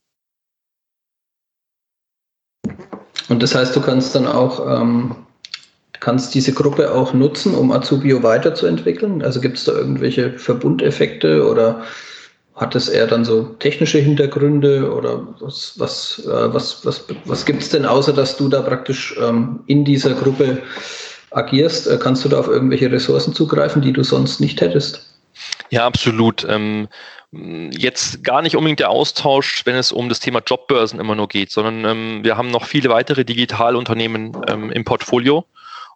Und 3.28 3.42
das 3.42 3.54
heißt, 3.54 3.74
du 3.76 3.80
kannst 3.80 4.14
dann 4.14 4.26
auch 4.26 4.80
ähm, 4.80 5.14
kannst 6.00 6.34
diese 6.34 6.52
Gruppe 6.52 6.92
auch 6.92 7.12
nutzen, 7.12 7.54
um 7.54 7.70
Azubio 7.70 8.22
weiterzuentwickeln? 8.22 9.22
Also 9.22 9.40
gibt 9.40 9.58
es 9.58 9.64
da 9.64 9.72
irgendwelche 9.72 10.38
Verbundeffekte 10.38 11.46
oder 11.46 11.82
hat 12.56 12.74
es 12.74 12.88
eher 12.88 13.06
dann 13.06 13.24
so 13.24 13.44
technische 13.58 13.98
Hintergründe 13.98 14.92
oder 14.92 15.26
was, 15.40 15.74
was, 15.78 16.22
äh, 16.26 16.52
was, 16.52 16.84
was, 16.84 17.04
was 17.24 17.46
gibt 17.46 17.62
es 17.62 17.70
denn, 17.70 17.86
außer 17.86 18.12
dass 18.12 18.36
du 18.36 18.48
da 18.48 18.60
praktisch 18.60 19.16
ähm, 19.20 19.60
in 19.66 19.84
dieser 19.84 20.14
Gruppe 20.14 20.62
agierst? 21.30 21.86
Äh, 21.86 21.98
kannst 21.98 22.24
du 22.24 22.28
da 22.28 22.38
auf 22.38 22.48
irgendwelche 22.48 22.90
Ressourcen 22.90 23.34
zugreifen, 23.34 23.80
die 23.80 23.92
du 23.92 24.02
sonst 24.02 24.40
nicht 24.40 24.60
hättest? 24.60 25.06
Ja, 25.70 25.86
absolut. 25.86 26.46
Ähm, 26.48 26.88
jetzt 27.32 28.24
gar 28.24 28.42
nicht 28.42 28.56
unbedingt 28.56 28.80
der 28.80 28.90
Austausch, 28.90 29.64
wenn 29.64 29.76
es 29.76 29.92
um 29.92 30.08
das 30.08 30.20
Thema 30.20 30.42
Jobbörsen 30.44 31.00
immer 31.00 31.14
nur 31.14 31.28
geht, 31.28 31.50
sondern 31.50 31.84
ähm, 31.84 32.24
wir 32.24 32.36
haben 32.36 32.50
noch 32.50 32.66
viele 32.66 32.90
weitere 32.90 33.24
Digitalunternehmen 33.24 34.36
ähm, 34.48 34.70
im 34.70 34.84
Portfolio 34.84 35.46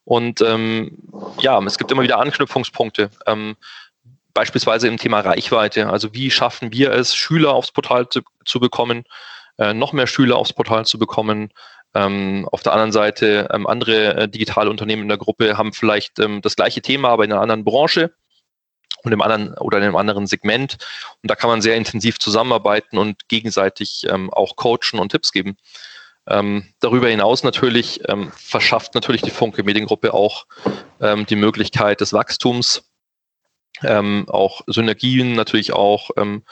und 0.04 0.40
ähm, 0.42 0.98
ja, 1.40 1.62
es 1.64 1.78
gibt 1.78 1.90
immer 1.90 2.02
wieder 2.02 2.18
Anknüpfungspunkte. 2.18 3.10
Ähm, 3.26 3.56
beispielsweise 4.34 4.88
im 4.88 4.98
Thema 4.98 5.20
Reichweite. 5.20 5.88
Also 5.88 6.12
wie 6.12 6.30
schaffen 6.30 6.72
wir 6.72 6.92
es, 6.92 7.14
Schüler 7.14 7.52
aufs 7.54 7.72
Portal 7.72 8.08
zu, 8.08 8.20
zu 8.44 8.60
bekommen, 8.60 9.04
äh, 9.58 9.72
noch 9.72 9.92
mehr 9.92 10.06
Schüler 10.06 10.36
aufs 10.36 10.52
Portal 10.52 10.84
zu 10.84 10.98
bekommen. 10.98 11.52
Ähm, 11.94 12.48
auf 12.50 12.62
der 12.62 12.72
anderen 12.72 12.92
Seite 12.92 13.48
ähm, 13.52 13.66
andere 13.66 14.16
äh, 14.16 14.28
digitale 14.28 14.68
Unternehmen 14.68 15.02
in 15.02 15.08
der 15.08 15.18
Gruppe 15.18 15.56
haben 15.56 15.72
vielleicht 15.72 16.18
ähm, 16.18 16.42
das 16.42 16.56
gleiche 16.56 16.82
Thema, 16.82 17.10
aber 17.10 17.24
in 17.24 17.32
einer 17.32 17.40
anderen 17.40 17.64
Branche. 17.64 18.12
und 19.04 19.12
im 19.12 19.22
anderen 19.22 19.54
oder 19.58 19.78
in 19.78 19.84
einem 19.84 19.96
anderen 19.96 20.26
Segment. 20.26 20.78
Und 21.22 21.30
da 21.30 21.36
kann 21.36 21.50
man 21.50 21.62
sehr 21.62 21.76
intensiv 21.76 22.18
zusammenarbeiten 22.18 22.98
und 22.98 23.28
gegenseitig 23.28 24.06
ähm, 24.08 24.32
auch 24.32 24.56
coachen 24.56 24.98
und 24.98 25.10
Tipps 25.10 25.30
geben. 25.30 25.56
Ähm, 26.26 26.64
darüber 26.80 27.08
hinaus 27.08 27.42
natürlich 27.42 28.00
ähm, 28.08 28.32
verschafft 28.34 28.94
natürlich 28.94 29.22
die 29.22 29.30
Funke 29.30 29.62
Mediengruppe 29.62 30.14
auch 30.14 30.46
ähm, 31.00 31.26
die 31.26 31.36
Möglichkeit 31.36 32.00
des 32.00 32.12
Wachstums, 32.14 32.90
ähm, 33.82 34.24
auch 34.28 34.62
Synergien 34.66 35.34
natürlich 35.34 35.74
auch 35.74 36.10
ähm, 36.16 36.42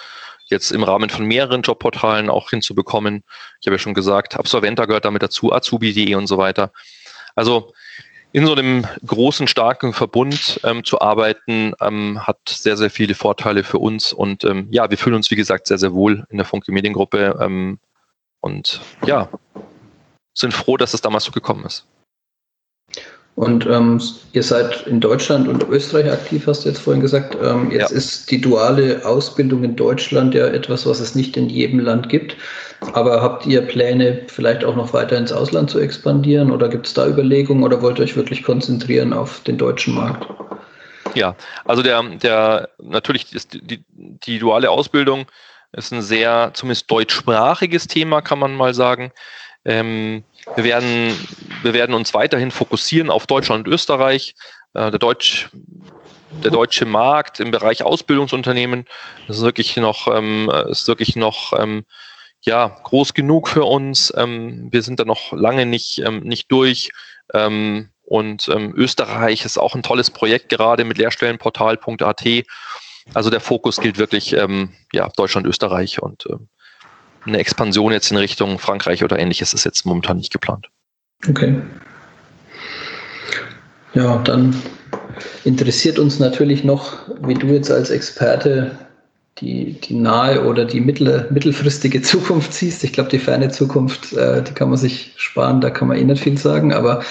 jetzt 0.47 0.73
im 0.73 0.83
Rahmen 0.83 1.09
von 1.09 1.25
mehreren 1.25 1.62
Jobportalen 1.62 2.29
auch 2.29 2.51
hinzubekommen. 2.51 3.25
Ich 3.61 3.66
habe 3.66 3.77
ja 3.77 3.79
schon 3.79 3.95
gesagt, 3.95 4.37
Absolventer 4.37 4.87
gehört 4.87 5.07
damit 5.07 5.23
dazu, 5.23 5.53
Azubi.de 5.53 6.14
und 6.16 6.27
so 6.27 6.37
weiter. 6.37 6.73
Also 7.35 7.73
in 8.33 8.45
so 8.47 8.55
einem 8.55 8.87
großen, 9.07 9.47
starken 9.47 9.95
Verbund 9.95 10.61
ähm, 10.64 10.85
zu 10.85 11.01
arbeiten, 11.01 11.75
hat 11.79 12.39
sehr, 12.49 12.79
sehr 12.79 12.91
viele 12.91 13.14
Vorteile 13.14 13.62
für 13.62 13.79
uns. 13.79 14.12
Und 14.12 14.47
ja, 14.70 14.89
wir 14.89 14.97
fühlen 14.97 15.16
uns, 15.16 15.31
wie 15.31 15.37
gesagt, 15.37 15.66
sehr, 15.66 15.77
sehr 15.77 15.93
wohl 15.93 16.27
in 16.31 16.39
der 16.39 16.47
Funke 16.47 16.73
Mediengruppe. 16.73 17.77
Und 18.43 18.80
ja, 19.07 19.28
sind 20.34 20.53
froh, 20.53 20.76
dass 20.76 20.95
es 20.95 21.01
damals 21.01 21.24
so 21.24 21.32
gekommen 21.32 21.64
ist. 21.64 21.86
Und 23.34 23.64
ähm, 23.66 23.99
ihr 24.34 24.43
seid 24.43 24.86
in 24.86 25.01
Deutschland 25.01 25.49
und 25.49 25.66
Österreich 25.68 26.11
aktiv, 26.12 26.47
hast 26.47 26.64
du 26.64 26.68
jetzt 26.68 26.80
vorhin 26.80 27.01
gesagt. 27.01 27.34
Ähm, 27.43 27.70
jetzt 27.70 27.90
ja. 27.90 27.97
ist 27.97 28.30
die 28.30 28.40
duale 28.40 29.07
Ausbildung 29.07 29.64
in 29.64 29.74
Deutschland 29.74 30.34
ja 30.34 30.49
etwas, 30.49 30.84
was 30.84 31.01
es 31.01 31.14
nicht 31.14 31.36
in 31.38 31.49
jedem 31.49 31.80
Land 31.80 32.11
gibt. 32.11 32.36
Aber 32.93 33.22
habt 33.22 33.47
ihr 33.47 33.62
Pläne, 33.62 34.20
vielleicht 34.26 34.64
auch 34.64 34.76
noch 34.76 34.93
weiter 34.93 35.16
ins 35.16 35.32
Ausland 35.32 35.70
zu 35.70 35.78
expandieren? 35.78 36.51
Oder 36.51 36.68
gibt 36.68 36.86
es 36.86 36.95
da 36.95 37.07
Überlegungen 37.07 37.64
oder 37.64 37.80
wollt 37.80 37.99
ihr 37.99 38.05
euch 38.05 38.16
wirklich 38.16 38.43
konzentrieren 38.43 39.14
auf 39.14 39.40
den 39.40 39.57
deutschen 39.57 39.95
Markt? 39.95 40.26
Ja, 41.14 41.34
also 41.64 41.82
der, 41.82 42.03
der 42.03 42.68
natürlich 42.82 43.34
ist 43.34 43.55
die, 43.55 43.82
die 43.93 44.38
duale 44.38 44.70
Ausbildung 44.70 45.26
ist 45.73 45.93
ein 45.93 46.03
sehr, 46.03 46.51
zumindest 46.55 46.91
deutschsprachiges 46.91 47.87
Thema, 47.87 48.20
kann 48.20 48.39
man 48.39 48.55
mal 48.55 48.75
sagen. 48.75 49.12
Ähm, 49.64 50.25
wir, 50.55 50.64
werden, 50.64 51.16
wir 51.62 51.73
werden 51.73 51.95
uns 51.95 52.14
weiterhin 52.14 52.51
fokussieren 52.51 53.11
auf 53.11 53.27
Deutschland 53.27 53.66
und 53.66 53.73
Österreich. 53.73 54.35
Äh, 54.75 54.91
der, 54.91 54.99
Deutsch, 54.99 55.49
der 56.45 56.51
deutsche 56.51 56.85
Markt 56.85 57.41
im 57.41 57.51
Bereich 57.51 57.83
Ausbildungsunternehmen 57.83 58.87
ist 59.29 59.43
wirklich 59.43 59.77
noch, 59.77 60.09
ähm, 60.09 60.51
ist 60.68 60.89
wirklich 60.89 61.16
noch 61.16 61.53
ähm, 61.59 61.85
ja, 62.43 62.77
groß 62.83 63.14
genug 63.14 63.49
für 63.49 63.64
uns. 63.64 64.12
Ähm, 64.16 64.68
wir 64.73 64.83
sind 64.83 64.99
da 64.99 65.05
noch 65.05 65.33
lange 65.33 65.64
nicht, 65.64 65.99
ähm, 65.99 66.20
nicht 66.20 66.51
durch. 66.51 66.91
Ähm, 67.33 67.89
und 68.05 68.47
Österreich 68.49 69.47
ist 69.47 69.57
auch 69.57 69.75
ein 69.75 69.83
tolles 69.83 70.11
Projekt 70.11 70.51
gerade 70.51 70.85
mit 70.85 70.99
Lehrstellenportal.at. 70.99 72.45
Also 73.14 73.30
der 73.30 73.40
Fokus 73.40 73.80
gilt 73.80 73.98
wirklich 73.98 74.32
ähm, 74.34 74.70
ja, 74.92 75.09
Deutschland, 75.16 75.46
Österreich 75.46 76.03
und 76.03 76.26
ähm, 76.30 76.48
eine 77.24 77.38
Expansion 77.38 77.92
jetzt 77.92 78.11
in 78.11 78.16
Richtung 78.16 78.59
Frankreich 78.59 79.05
oder 79.05 79.18
ähnliches 79.18 79.55
ist 79.55 79.64
jetzt 79.64 79.86
momentan 79.86 80.16
nicht 80.16 80.32
geplant. 80.32 80.68
Okay. 81.28 81.61
Ja, 83.94 84.18
dann 84.18 84.57
interessiert 85.44 85.98
uns 85.98 86.18
natürlich 86.18 86.64
noch, 86.64 86.94
wie 87.22 87.34
du 87.34 87.46
jetzt 87.48 87.70
als 87.70 87.90
Experte 87.90 88.78
die, 89.38 89.74
die 89.80 89.94
nahe 89.94 90.44
oder 90.44 90.64
die 90.64 90.80
mittel, 90.80 91.28
mittelfristige 91.30 92.03
Zukunft 92.03 92.53
siehst. 92.53 92.84
Ich 92.84 92.92
glaube, 92.92 93.11
die 93.11 93.18
ferne 93.18 93.50
Zukunft, 93.50 94.12
äh, 94.12 94.42
die 94.42 94.53
kann 94.53 94.68
man 94.68 94.78
sich 94.78 95.12
sparen, 95.16 95.61
da 95.61 95.70
kann 95.70 95.88
man 95.88 95.96
eh 95.96 96.05
nicht 96.05 96.22
viel 96.22 96.38
sagen. 96.38 96.72
Aber 96.72 97.03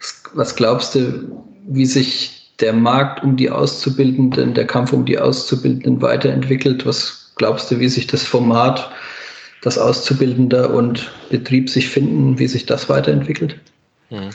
was, 0.00 0.22
was 0.34 0.56
glaubst 0.56 0.94
du, 0.94 1.44
wie 1.66 1.86
sich 1.86 2.35
der 2.60 2.72
Markt 2.72 3.22
um 3.22 3.36
die 3.36 3.50
Auszubildenden, 3.50 4.54
der 4.54 4.66
Kampf 4.66 4.92
um 4.92 5.04
die 5.04 5.18
Auszubildenden 5.18 6.00
weiterentwickelt? 6.00 6.86
Was 6.86 7.32
glaubst 7.36 7.70
du, 7.70 7.78
wie 7.78 7.88
sich 7.88 8.06
das 8.06 8.22
Format 8.22 8.90
dass 9.66 9.78
Auszubildender 9.78 10.70
und 10.70 11.10
Betrieb 11.28 11.68
sich 11.68 11.88
finden, 11.88 12.38
wie 12.38 12.46
sich 12.46 12.66
das 12.66 12.88
weiterentwickelt? 12.88 13.58
Hm. 14.10 14.30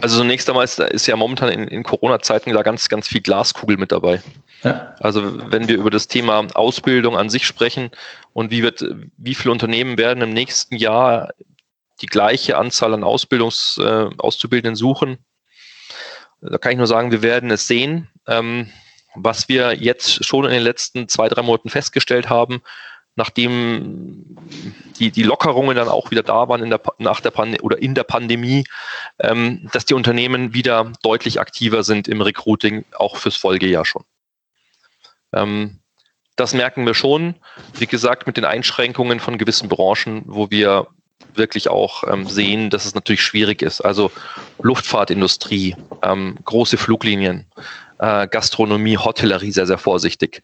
Also 0.00 0.18
zunächst 0.18 0.48
einmal 0.48 0.64
ist, 0.64 0.80
ist 0.80 1.06
ja 1.06 1.14
momentan 1.14 1.50
in, 1.50 1.68
in 1.68 1.84
Corona-Zeiten 1.84 2.52
da 2.52 2.62
ganz, 2.62 2.88
ganz 2.88 3.06
viel 3.06 3.20
Glaskugel 3.20 3.76
mit 3.76 3.92
dabei. 3.92 4.20
Ja. 4.64 4.96
Also 4.98 5.50
wenn 5.52 5.68
wir 5.68 5.76
über 5.76 5.90
das 5.90 6.08
Thema 6.08 6.44
Ausbildung 6.54 7.16
an 7.16 7.30
sich 7.30 7.46
sprechen 7.46 7.90
und 8.32 8.50
wie 8.50 8.64
wird, 8.64 8.84
wie 9.18 9.36
viele 9.36 9.52
Unternehmen 9.52 9.98
werden 9.98 10.20
im 10.20 10.32
nächsten 10.32 10.74
Jahr 10.74 11.32
die 12.02 12.06
gleiche 12.06 12.56
Anzahl 12.56 12.92
an 12.92 13.04
Ausbildungs, 13.04 13.78
äh, 13.80 14.06
Auszubildenden 14.18 14.74
suchen, 14.74 15.18
da 16.50 16.58
kann 16.58 16.72
ich 16.72 16.78
nur 16.78 16.86
sagen, 16.86 17.10
wir 17.10 17.22
werden 17.22 17.50
es 17.50 17.66
sehen. 17.66 18.08
Ähm, 18.26 18.70
was 19.14 19.48
wir 19.48 19.74
jetzt 19.74 20.24
schon 20.24 20.44
in 20.44 20.50
den 20.50 20.62
letzten 20.62 21.08
zwei, 21.08 21.28
drei 21.28 21.42
Monaten 21.42 21.70
festgestellt 21.70 22.28
haben, 22.28 22.62
nachdem 23.16 24.36
die, 24.98 25.10
die 25.10 25.22
Lockerungen 25.22 25.74
dann 25.74 25.88
auch 25.88 26.10
wieder 26.10 26.22
da 26.22 26.48
waren 26.48 26.62
in 26.62 26.70
der, 26.70 26.80
nach 26.98 27.20
der 27.20 27.30
Pand 27.30 27.62
oder 27.62 27.80
in 27.80 27.94
der 27.94 28.04
Pandemie, 28.04 28.64
ähm, 29.18 29.68
dass 29.72 29.86
die 29.86 29.94
Unternehmen 29.94 30.52
wieder 30.52 30.92
deutlich 31.02 31.40
aktiver 31.40 31.82
sind 31.82 32.08
im 32.08 32.20
Recruiting, 32.20 32.84
auch 32.94 33.16
fürs 33.16 33.36
Folgejahr 33.36 33.86
schon. 33.86 34.04
Ähm, 35.32 35.80
das 36.36 36.52
merken 36.52 36.84
wir 36.84 36.92
schon, 36.92 37.34
wie 37.78 37.86
gesagt, 37.86 38.26
mit 38.26 38.36
den 38.36 38.44
Einschränkungen 38.44 39.20
von 39.20 39.38
gewissen 39.38 39.70
Branchen, 39.70 40.22
wo 40.26 40.50
wir 40.50 40.86
wirklich 41.34 41.68
auch 41.68 42.04
ähm, 42.10 42.26
sehen, 42.26 42.70
dass 42.70 42.84
es 42.84 42.94
natürlich 42.94 43.22
schwierig 43.22 43.62
ist. 43.62 43.80
Also 43.80 44.10
Luftfahrtindustrie, 44.60 45.76
ähm, 46.02 46.36
große 46.44 46.76
Fluglinien, 46.76 47.46
äh, 47.98 48.26
Gastronomie, 48.28 48.98
Hotellerie 48.98 49.52
sehr, 49.52 49.66
sehr 49.66 49.78
vorsichtig 49.78 50.42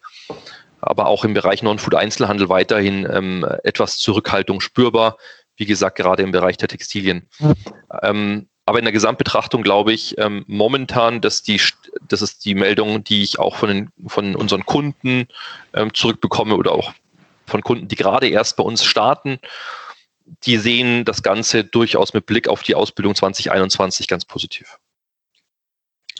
aber 0.85 1.07
auch 1.07 1.23
im 1.23 1.33
Bereich 1.33 1.63
Non-Food-Einzelhandel 1.63 2.49
weiterhin 2.49 3.07
ähm, 3.09 3.47
etwas 3.63 3.97
Zurückhaltung 3.97 4.59
spürbar. 4.59 5.17
Wie 5.55 5.65
gesagt, 5.65 5.97
gerade 5.97 6.23
im 6.23 6.31
Bereich 6.31 6.57
der 6.57 6.67
Textilien. 6.67 7.27
Mhm. 7.39 8.47
Aber 8.65 8.79
in 8.79 8.85
der 8.85 8.91
Gesamtbetrachtung 8.91 9.61
glaube 9.61 9.93
ich 9.93 10.17
ähm, 10.17 10.45
momentan, 10.47 11.21
dass 11.21 11.43
die, 11.43 11.61
das 12.07 12.21
ist 12.21 12.45
die 12.45 12.55
Meldung, 12.55 13.03
die 13.03 13.23
ich 13.23 13.39
auch 13.39 13.57
von, 13.57 13.69
den, 13.69 13.89
von 14.07 14.35
unseren 14.35 14.65
Kunden 14.65 15.27
ähm, 15.73 15.93
zurückbekomme 15.93 16.55
oder 16.55 16.71
auch 16.71 16.93
von 17.45 17.61
Kunden, 17.61 17.87
die 17.87 17.95
gerade 17.95 18.27
erst 18.29 18.55
bei 18.55 18.63
uns 18.63 18.83
starten. 18.83 19.39
Die 20.45 20.57
sehen 20.57 21.05
das 21.05 21.23
Ganze 21.23 21.63
durchaus 21.63 22.13
mit 22.13 22.25
Blick 22.25 22.47
auf 22.47 22.63
die 22.63 22.75
Ausbildung 22.75 23.15
2021 23.15 24.07
ganz 24.07 24.25
positiv. 24.25 24.77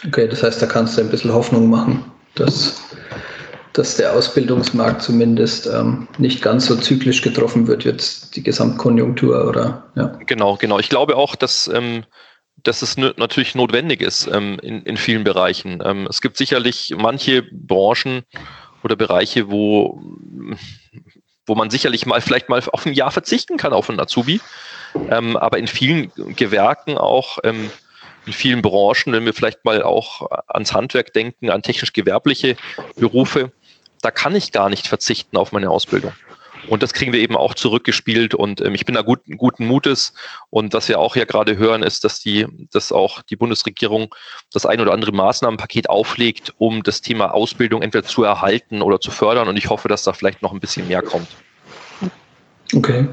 Okay, 0.06 0.28
das 0.28 0.44
heißt, 0.44 0.62
da 0.62 0.66
kannst 0.66 0.98
du 0.98 1.02
ein 1.02 1.10
bisschen 1.10 1.34
Hoffnung 1.34 1.70
machen, 1.70 2.12
dass 2.36 2.82
dass 3.74 3.98
der 3.98 4.14
Ausbildungsmarkt 4.14 5.02
zumindest 5.02 5.68
ähm, 5.68 6.08
nicht 6.20 6.42
ganz 6.42 6.68
so 6.68 6.76
zyklisch 6.76 7.22
getroffen 7.22 7.68
wird, 7.68 7.84
jetzt 7.84 8.36
die 8.36 8.44
Gesamtkonjunktur 8.44 9.48
oder 9.48 9.92
ja. 9.96 10.08
Genau, 10.28 10.56
genau. 10.58 10.80
Ich 10.80 10.90
glaube 10.90 11.18
auch, 11.18 11.36
dass, 11.36 11.68
ähm, 11.74 12.06
dass 12.62 12.84
es 12.84 12.98
natürlich 12.98 13.56
notwendig 13.56 14.02
ist 14.02 14.30
ähm, 14.32 14.60
in, 14.62 14.84
in 14.84 14.96
vielen 14.96 15.24
Bereichen. 15.24 15.82
Ähm, 15.84 16.08
es 16.08 16.22
gibt 16.22 16.38
sicherlich 16.38 16.94
manche 16.96 17.42
Branchen 17.52 18.22
oder 18.84 18.96
Bereiche, 18.96 19.50
wo, 19.50 20.02
wo 21.46 21.56
man 21.56 21.70
sicherlich 21.70 22.06
mal 22.06 22.22
vielleicht 22.22 22.50
mal 22.50 22.62
auf 22.72 22.86
ein 22.86 22.94
Jahr 22.94 23.12
verzichten 23.12 23.58
kann 23.58 23.74
auf 23.74 23.90
einen 23.90 24.00
Azubi. 24.00 24.42
Ähm, 25.10 25.38
aber 25.38 25.58
in 25.58 25.68
vielen 25.68 26.12
Gewerken 26.36 26.98
auch 26.98 27.40
ähm, 27.44 27.72
in 28.26 28.34
vielen 28.34 28.62
Branchen, 28.62 29.12
wenn 29.12 29.26
wir 29.26 29.34
vielleicht 29.34 29.66
mal 29.66 29.84
auch 29.84 30.30
ans 30.48 30.74
Handwerk 30.74 31.14
denken, 31.14 31.50
an 31.50 31.62
technisch-gewerbliche 31.62 32.56
Berufe, 32.96 33.52
da 34.02 34.12
kann 34.12 34.36
ich 34.36 34.52
gar 34.52 34.70
nicht 34.70 34.88
verzichten 34.88 35.38
auf 35.38 35.52
meine 35.52 35.70
Ausbildung. 35.70 36.14
Und 36.68 36.84
das 36.84 36.94
kriegen 36.94 37.14
wir 37.14 37.20
eben 37.20 37.36
auch 37.36 37.54
zurückgespielt 37.54 38.36
und 38.36 38.62
ähm, 38.62 38.74
ich 38.76 38.86
bin 38.86 38.96
da 38.96 39.02
gut, 39.02 39.20
guten 39.38 39.66
Mutes. 39.66 40.14
Und 40.50 40.74
was 40.74 40.88
wir 40.88 41.00
auch 41.00 41.16
ja 41.16 41.26
gerade 41.26 41.58
hören, 41.58 41.84
ist, 41.84 42.04
dass 42.04 42.20
die, 42.20 42.48
dass 42.72 42.92
auch 42.92 43.22
die 43.22 43.36
Bundesregierung 43.36 44.14
das 44.52 44.66
ein 44.66 44.80
oder 44.80 44.94
andere 44.94 45.12
Maßnahmenpaket 45.12 45.90
auflegt, 45.90 46.54
um 46.58 46.84
das 46.84 47.02
Thema 47.02 47.34
Ausbildung 47.34 47.82
entweder 47.82 48.06
zu 48.06 48.24
erhalten 48.24 48.82
oder 48.82 49.00
zu 49.00 49.12
fördern. 49.12 49.48
Und 49.48 49.58
ich 49.58 49.70
hoffe, 49.70 49.88
dass 49.88 50.04
da 50.04 50.14
vielleicht 50.14 50.42
noch 50.42 50.54
ein 50.54 50.60
bisschen 50.60 50.88
mehr 50.88 51.02
kommt. 51.02 51.28
Okay. 52.76 53.08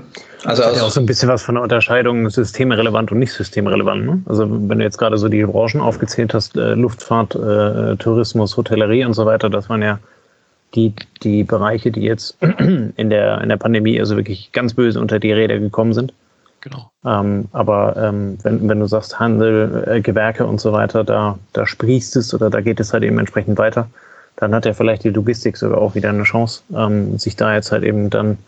Also 0.44 0.62
das 0.62 0.70
hat 0.70 0.78
ja 0.78 0.86
auch 0.86 0.90
so 0.90 1.00
ein 1.00 1.06
bisschen 1.06 1.28
was 1.28 1.42
von 1.42 1.56
der 1.56 1.62
Unterscheidung 1.62 2.30
systemrelevant 2.30 3.12
und 3.12 3.18
nicht 3.18 3.32
systemrelevant. 3.32 4.06
Ne? 4.06 4.22
Also 4.26 4.48
wenn 4.48 4.78
du 4.78 4.84
jetzt 4.84 4.96
gerade 4.96 5.18
so 5.18 5.28
die 5.28 5.44
Branchen 5.44 5.80
aufgezählt 5.80 6.32
hast, 6.32 6.56
äh, 6.56 6.74
Luftfahrt, 6.74 7.34
äh, 7.34 7.96
Tourismus, 7.96 8.56
Hotellerie 8.56 9.04
und 9.04 9.12
so 9.12 9.26
weiter, 9.26 9.50
das 9.50 9.68
waren 9.68 9.82
ja 9.82 9.98
die, 10.74 10.94
die 11.22 11.44
Bereiche, 11.44 11.90
die 11.90 12.02
jetzt 12.02 12.36
in 12.58 13.10
der, 13.10 13.40
in 13.40 13.48
der 13.48 13.56
Pandemie 13.56 13.98
also 13.98 14.16
wirklich 14.16 14.52
ganz 14.52 14.74
böse 14.74 15.00
unter 15.00 15.18
die 15.18 15.32
Räder 15.32 15.58
gekommen 15.58 15.92
sind. 15.92 16.12
Genau. 16.60 16.90
Ähm, 17.04 17.48
aber 17.52 17.96
ähm, 17.96 18.38
wenn, 18.42 18.68
wenn 18.68 18.80
du 18.80 18.86
sagst 18.86 19.18
Handel, 19.18 19.84
äh, 19.86 20.00
Gewerke 20.00 20.46
und 20.46 20.60
so 20.60 20.72
weiter, 20.72 21.04
da, 21.04 21.38
da 21.52 21.66
sprießt 21.66 22.16
es 22.16 22.34
oder 22.34 22.50
da 22.50 22.60
geht 22.60 22.80
es 22.80 22.92
halt 22.92 23.02
eben 23.02 23.18
entsprechend 23.18 23.58
weiter, 23.58 23.88
dann 24.36 24.54
hat 24.54 24.66
ja 24.66 24.74
vielleicht 24.74 25.04
die 25.04 25.10
Logistik 25.10 25.56
sogar 25.56 25.78
auch 25.78 25.94
wieder 25.94 26.10
eine 26.10 26.24
Chance, 26.24 26.62
ähm, 26.74 27.18
sich 27.18 27.36
da 27.36 27.54
jetzt 27.54 27.72
halt 27.72 27.82
eben 27.82 28.10
dann 28.10 28.38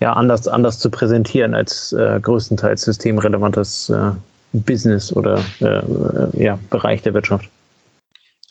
ja 0.00 0.14
anders, 0.14 0.48
anders 0.48 0.78
zu 0.78 0.90
präsentieren 0.90 1.54
als 1.54 1.92
äh, 1.92 2.18
größtenteils 2.20 2.82
systemrelevantes 2.82 3.90
äh, 3.90 4.10
Business 4.52 5.12
oder 5.12 5.38
äh, 5.60 5.64
äh 5.66 6.42
ja, 6.42 6.58
Bereich 6.70 7.02
der 7.02 7.14
Wirtschaft. 7.14 7.48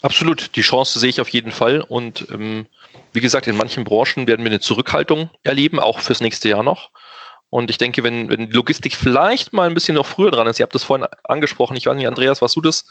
Absolut, 0.01 0.55
die 0.55 0.61
Chance 0.61 0.99
sehe 0.99 1.09
ich 1.09 1.19
auf 1.19 1.29
jeden 1.29 1.51
Fall. 1.51 1.81
Und 1.81 2.27
ähm, 2.31 2.67
wie 3.11 3.19
gesagt, 3.19 3.47
in 3.47 3.57
manchen 3.57 3.83
Branchen 3.83 4.27
werden 4.27 4.45
wir 4.45 4.51
eine 4.51 4.61
Zurückhaltung 4.61 5.29
erleben, 5.43 5.79
auch 5.79 5.99
fürs 5.99 6.21
nächste 6.21 6.47
Jahr 6.49 6.63
noch. 6.63 6.91
Und 7.49 7.71
ich 7.71 7.77
denke, 7.79 8.03
wenn, 8.03 8.29
wenn 8.29 8.51
Logistik 8.51 8.95
vielleicht 8.95 9.53
mal 9.53 9.67
ein 9.67 9.73
bisschen 9.73 9.95
noch 9.95 10.05
früher 10.05 10.29
dran 10.29 10.45
ist, 10.47 10.59
ihr 10.59 10.63
habt 10.63 10.75
das 10.75 10.83
vorhin 10.83 11.07
angesprochen, 11.23 11.75
ich 11.75 11.87
weiß 11.87 11.95
nicht, 11.95 12.07
Andreas, 12.07 12.41
warst 12.41 12.55
du 12.55 12.61
das 12.61 12.85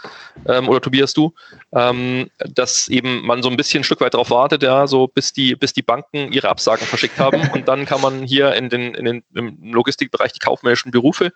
ähm, 0.46 0.68
oder 0.68 0.80
Tobias 0.80 1.14
du, 1.14 1.32
ähm, 1.72 2.28
dass 2.38 2.88
eben 2.88 3.24
man 3.24 3.42
so 3.42 3.50
ein 3.50 3.56
bisschen 3.56 3.80
ein 3.80 3.84
Stück 3.84 4.00
weit 4.00 4.14
darauf 4.14 4.30
wartet, 4.30 4.62
ja, 4.64 4.86
so 4.88 5.06
bis 5.06 5.32
die, 5.32 5.54
bis 5.54 5.72
die 5.72 5.82
Banken 5.82 6.32
ihre 6.32 6.48
Absagen 6.48 6.86
verschickt 6.86 7.18
haben 7.18 7.48
und 7.52 7.68
dann 7.68 7.86
kann 7.86 8.00
man 8.00 8.24
hier 8.24 8.54
in 8.54 8.68
den, 8.68 8.94
in 8.94 9.04
den 9.04 9.24
im 9.34 9.72
Logistikbereich 9.72 10.32
die 10.32 10.40
kaufmännischen 10.40 10.90
Berufe 10.90 11.32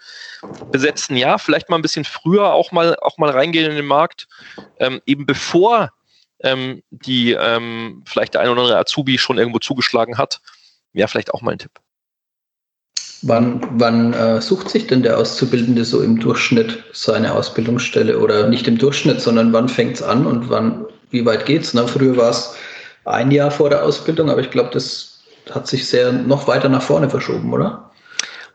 besetzen. 0.72 1.16
Ja, 1.16 1.38
vielleicht 1.38 1.70
mal 1.70 1.76
ein 1.76 1.82
bisschen 1.82 2.04
früher 2.04 2.52
auch 2.52 2.72
mal, 2.72 2.96
auch 2.96 3.18
mal 3.18 3.30
reingehen 3.30 3.70
in 3.70 3.76
den 3.76 3.86
Markt, 3.86 4.26
ähm, 4.78 5.00
eben 5.06 5.26
bevor 5.26 5.92
ähm, 6.40 6.82
die 6.90 7.32
ähm, 7.32 8.02
vielleicht 8.04 8.34
der 8.34 8.40
ein 8.40 8.48
oder 8.48 8.62
andere 8.62 8.78
Azubi 8.78 9.18
schon 9.18 9.38
irgendwo 9.38 9.60
zugeschlagen 9.60 10.18
hat, 10.18 10.40
wäre 10.92 11.06
vielleicht 11.06 11.32
auch 11.32 11.40
mal 11.40 11.52
ein 11.52 11.58
Tipp. 11.58 11.81
Wann, 13.22 13.60
wann 13.74 14.12
äh, 14.14 14.40
sucht 14.40 14.68
sich 14.68 14.88
denn 14.88 15.04
der 15.04 15.16
Auszubildende 15.16 15.84
so 15.84 16.02
im 16.02 16.18
Durchschnitt 16.18 16.82
seine 16.92 17.34
Ausbildungsstelle? 17.34 18.18
Oder 18.18 18.48
nicht 18.48 18.66
im 18.66 18.78
Durchschnitt, 18.78 19.20
sondern 19.20 19.52
wann 19.52 19.68
fängt 19.68 19.94
es 19.94 20.02
an 20.02 20.26
und 20.26 20.50
wann, 20.50 20.86
wie 21.10 21.24
weit 21.24 21.46
geht's? 21.46 21.72
Ne? 21.72 21.86
Früher 21.86 22.16
war 22.16 22.30
es 22.30 22.56
ein 23.04 23.30
Jahr 23.30 23.52
vor 23.52 23.70
der 23.70 23.84
Ausbildung, 23.84 24.28
aber 24.28 24.40
ich 24.40 24.50
glaube, 24.50 24.70
das 24.72 25.20
hat 25.50 25.68
sich 25.68 25.86
sehr 25.86 26.12
noch 26.12 26.48
weiter 26.48 26.68
nach 26.68 26.82
vorne 26.82 27.08
verschoben, 27.08 27.52
oder? 27.52 27.90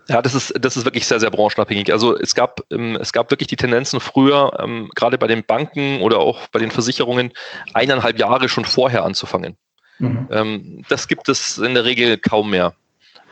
Ja, 0.09 0.21
das 0.21 0.35
ist, 0.35 0.53
das 0.59 0.77
ist 0.77 0.85
wirklich 0.85 1.05
sehr, 1.05 1.19
sehr 1.19 1.31
branchenabhängig. 1.31 1.91
Also 1.91 2.17
es 2.17 2.33
gab, 2.35 2.61
ähm, 2.69 2.97
es 3.01 3.11
gab 3.11 3.29
wirklich 3.29 3.47
die 3.47 3.57
Tendenzen 3.57 3.99
früher, 3.99 4.51
ähm, 4.59 4.89
gerade 4.95 5.17
bei 5.17 5.27
den 5.27 5.43
Banken 5.45 6.01
oder 6.01 6.19
auch 6.19 6.47
bei 6.47 6.59
den 6.59 6.71
Versicherungen, 6.71 7.31
eineinhalb 7.73 8.17
Jahre 8.17 8.47
schon 8.47 8.65
vorher 8.65 9.03
anzufangen. 9.03 9.57
Mhm. 9.99 10.27
Ähm, 10.31 10.85
das 10.89 11.07
gibt 11.07 11.27
es 11.29 11.57
in 11.57 11.73
der 11.73 11.83
Regel 11.85 12.17
kaum 12.17 12.49
mehr 12.49 12.73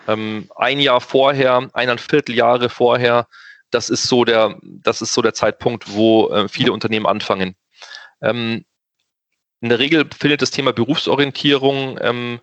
ähm, 0.08 0.50
ein 0.56 0.80
Jahr 0.80 1.02
vorher, 1.02 1.70
eineinviertel 1.74 2.36
Jahre 2.36 2.70
vorher, 2.70 3.28
das 3.72 3.90
ist 3.90 4.04
so 4.04 4.26
der, 4.26 4.58
das 4.62 5.02
ist 5.02 5.14
so 5.14 5.22
der 5.22 5.34
Zeitpunkt, 5.34 5.94
wo 5.94 6.30
äh, 6.30 6.48
viele 6.48 6.72
Unternehmen 6.72 7.06
anfangen. 7.06 7.56
Ähm, 8.22 8.66
in 9.62 9.70
der 9.70 9.80
Regel 9.80 10.08
findet 10.18 10.42
das 10.42 10.52
Thema 10.52 10.74
Berufsorientierung 10.74 11.98
ähm, 12.02 12.40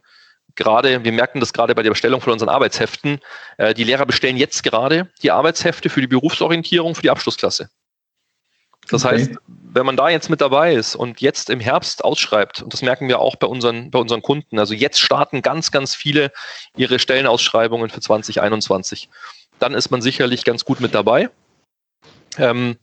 gerade, 0.54 1.04
wir 1.04 1.12
merken 1.12 1.40
das 1.40 1.52
gerade 1.52 1.74
bei 1.74 1.82
der 1.82 1.90
Bestellung 1.90 2.20
von 2.20 2.32
unseren 2.32 2.48
Arbeitsheften, 2.48 3.20
äh, 3.58 3.74
die 3.74 3.84
Lehrer 3.84 4.06
bestellen 4.06 4.36
jetzt 4.36 4.62
gerade 4.62 5.10
die 5.22 5.30
Arbeitshefte 5.30 5.88
für 5.88 6.00
die 6.00 6.06
Berufsorientierung 6.06 6.94
für 6.94 7.02
die 7.02 7.10
Abschlussklasse. 7.10 7.70
Das 8.88 9.04
okay. 9.04 9.14
heißt, 9.14 9.30
wenn 9.46 9.86
man 9.86 9.96
da 9.96 10.08
jetzt 10.08 10.28
mit 10.28 10.40
dabei 10.40 10.74
ist 10.74 10.96
und 10.96 11.20
jetzt 11.20 11.48
im 11.50 11.60
Herbst 11.60 12.04
ausschreibt, 12.04 12.62
und 12.62 12.72
das 12.72 12.82
merken 12.82 13.08
wir 13.08 13.20
auch 13.20 13.36
bei 13.36 13.46
unseren, 13.46 13.90
bei 13.90 13.98
unseren 13.98 14.22
Kunden, 14.22 14.58
also 14.58 14.74
jetzt 14.74 15.00
starten 15.00 15.40
ganz, 15.40 15.70
ganz 15.70 15.94
viele 15.94 16.32
ihre 16.76 16.98
Stellenausschreibungen 16.98 17.88
für 17.88 18.00
2021, 18.00 19.08
dann 19.58 19.74
ist 19.74 19.90
man 19.90 20.02
sicherlich 20.02 20.44
ganz 20.44 20.64
gut 20.64 20.80
mit 20.80 20.94
dabei. 20.94 21.30
Ähm, 22.36 22.76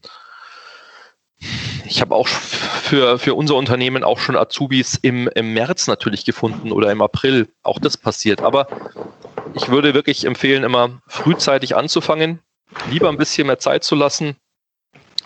ich 1.85 2.01
habe 2.01 2.15
auch 2.15 2.27
für, 2.27 3.19
für 3.19 3.35
unser 3.35 3.55
Unternehmen 3.55 4.03
auch 4.03 4.19
schon 4.19 4.35
Azubis 4.35 4.95
im, 5.01 5.27
im 5.35 5.53
März 5.53 5.87
natürlich 5.87 6.25
gefunden 6.25 6.71
oder 6.71 6.91
im 6.91 7.01
April. 7.01 7.47
Auch 7.63 7.79
das 7.79 7.97
passiert. 7.97 8.41
Aber 8.41 8.67
ich 9.53 9.69
würde 9.69 9.93
wirklich 9.93 10.25
empfehlen, 10.25 10.63
immer 10.63 11.01
frühzeitig 11.07 11.75
anzufangen, 11.75 12.39
lieber 12.89 13.09
ein 13.09 13.17
bisschen 13.17 13.47
mehr 13.47 13.59
Zeit 13.59 13.83
zu 13.83 13.95
lassen, 13.95 14.35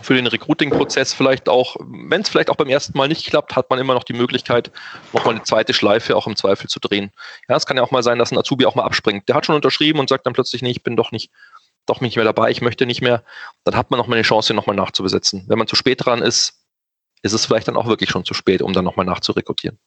für 0.02 0.16
den 0.16 0.28
Recruiting-Prozess 0.28 1.14
vielleicht 1.14 1.50
auch, 1.50 1.76
wenn 1.80 2.22
es 2.22 2.30
vielleicht 2.30 2.50
auch 2.50 2.56
beim 2.56 2.70
ersten 2.70 2.98
Mal 2.98 3.08
nicht 3.08 3.26
klappt, 3.26 3.56
hat 3.56 3.70
man 3.70 3.80
immer 3.80 3.94
noch 3.94 4.04
die 4.04 4.14
Möglichkeit, 4.14 4.72
nochmal 5.14 5.36
eine 5.36 5.44
zweite 5.44 5.74
Schleife 5.74 6.16
auch 6.16 6.28
im 6.28 6.36
Zweifel 6.36 6.68
zu 6.68 6.80
drehen. 6.80 7.12
Ja, 7.48 7.56
es 7.56 7.66
kann 7.66 7.78
ja 7.78 7.84
auch 7.84 7.92
mal 7.92 8.04
sein, 8.04 8.20
dass 8.20 8.32
ein 8.32 8.38
Azubi 8.38 8.66
auch 8.66 8.76
mal 8.76 8.84
abspringt. 8.84 9.28
Der 9.30 9.36
hat 9.36 9.46
schon 9.46 9.56
unterschrieben 9.56 10.00
und 10.00 10.10
sagt 10.10 10.26
dann 10.26 10.34
plötzlich, 10.34 10.62
nee, 10.62 10.72
ich 10.72 10.84
bin 10.84 10.96
doch 10.96 11.12
nicht, 11.12 11.32
doch 11.86 12.02
nicht 12.02 12.16
mehr 12.16 12.26
dabei, 12.26 12.50
ich 12.50 12.62
möchte 12.62 12.86
nicht 12.86 13.02
mehr. 13.02 13.24
Dann 13.64 13.76
hat 13.76 13.92
man 13.92 13.98
nochmal 13.98 14.18
eine 14.18 14.24
Chance, 14.24 14.54
nochmal 14.54 14.76
nachzubesetzen. 14.76 15.46
Wenn 15.48 15.58
man 15.58 15.68
zu 15.68 15.76
spät 15.76 16.06
dran 16.06 16.22
ist, 16.22 16.60
ist 17.22 17.34
es 17.34 17.46
vielleicht 17.46 17.68
dann 17.68 17.78
auch 17.78 17.88
wirklich 17.88 18.10
schon 18.10 18.26
zu 18.26 18.34
spät, 18.34 18.62
um 18.62 18.74
dann 18.74 18.86
nochmal 18.86 19.06
nachzurekrutieren. 19.06 19.78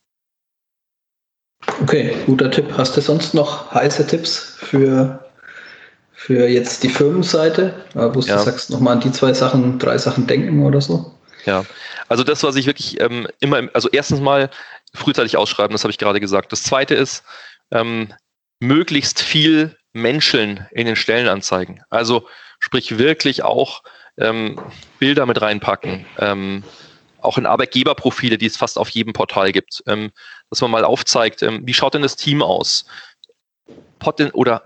Okay, 1.82 2.16
guter 2.26 2.50
Tipp. 2.50 2.72
Hast 2.76 2.96
du 2.96 3.00
sonst 3.00 3.34
noch 3.34 3.72
heiße 3.72 4.06
Tipps 4.06 4.56
für 4.58 5.25
für 6.26 6.48
jetzt 6.48 6.82
die 6.82 6.88
Firmenseite, 6.88 7.72
wo 7.94 8.20
du 8.20 8.26
ja. 8.26 8.40
sagst, 8.40 8.70
nochmal 8.70 8.94
an 8.94 9.00
die 9.00 9.12
zwei 9.12 9.32
Sachen, 9.32 9.78
drei 9.78 9.96
Sachen 9.96 10.26
denken 10.26 10.64
oder 10.64 10.80
so? 10.80 11.14
Ja, 11.44 11.64
also 12.08 12.24
das, 12.24 12.42
was 12.42 12.56
ich 12.56 12.66
wirklich 12.66 13.00
ähm, 13.00 13.28
immer, 13.38 13.68
also 13.74 13.88
erstens 13.92 14.20
mal 14.20 14.50
frühzeitig 14.92 15.36
ausschreiben, 15.36 15.72
das 15.72 15.84
habe 15.84 15.92
ich 15.92 15.98
gerade 15.98 16.18
gesagt. 16.18 16.50
Das 16.50 16.64
zweite 16.64 16.96
ist, 16.96 17.22
ähm, 17.70 18.12
möglichst 18.58 19.22
viel 19.22 19.76
Menscheln 19.92 20.66
in 20.72 20.86
den 20.86 20.96
Stellenanzeigen. 20.96 21.84
Also 21.90 22.26
sprich 22.58 22.98
wirklich 22.98 23.44
auch 23.44 23.84
ähm, 24.18 24.58
Bilder 24.98 25.26
mit 25.26 25.40
reinpacken, 25.40 26.06
ähm, 26.18 26.64
auch 27.20 27.38
in 27.38 27.46
Arbeitgeberprofile, 27.46 28.36
die 28.36 28.46
es 28.46 28.56
fast 28.56 28.78
auf 28.78 28.88
jedem 28.88 29.12
Portal 29.12 29.52
gibt, 29.52 29.84
ähm, 29.86 30.10
dass 30.50 30.60
man 30.60 30.72
mal 30.72 30.84
aufzeigt, 30.84 31.44
ähm, 31.44 31.62
wie 31.64 31.74
schaut 31.74 31.94
denn 31.94 32.02
das 32.02 32.16
Team 32.16 32.42
aus? 32.42 32.84
Poten 33.98 34.30
oder 34.30 34.62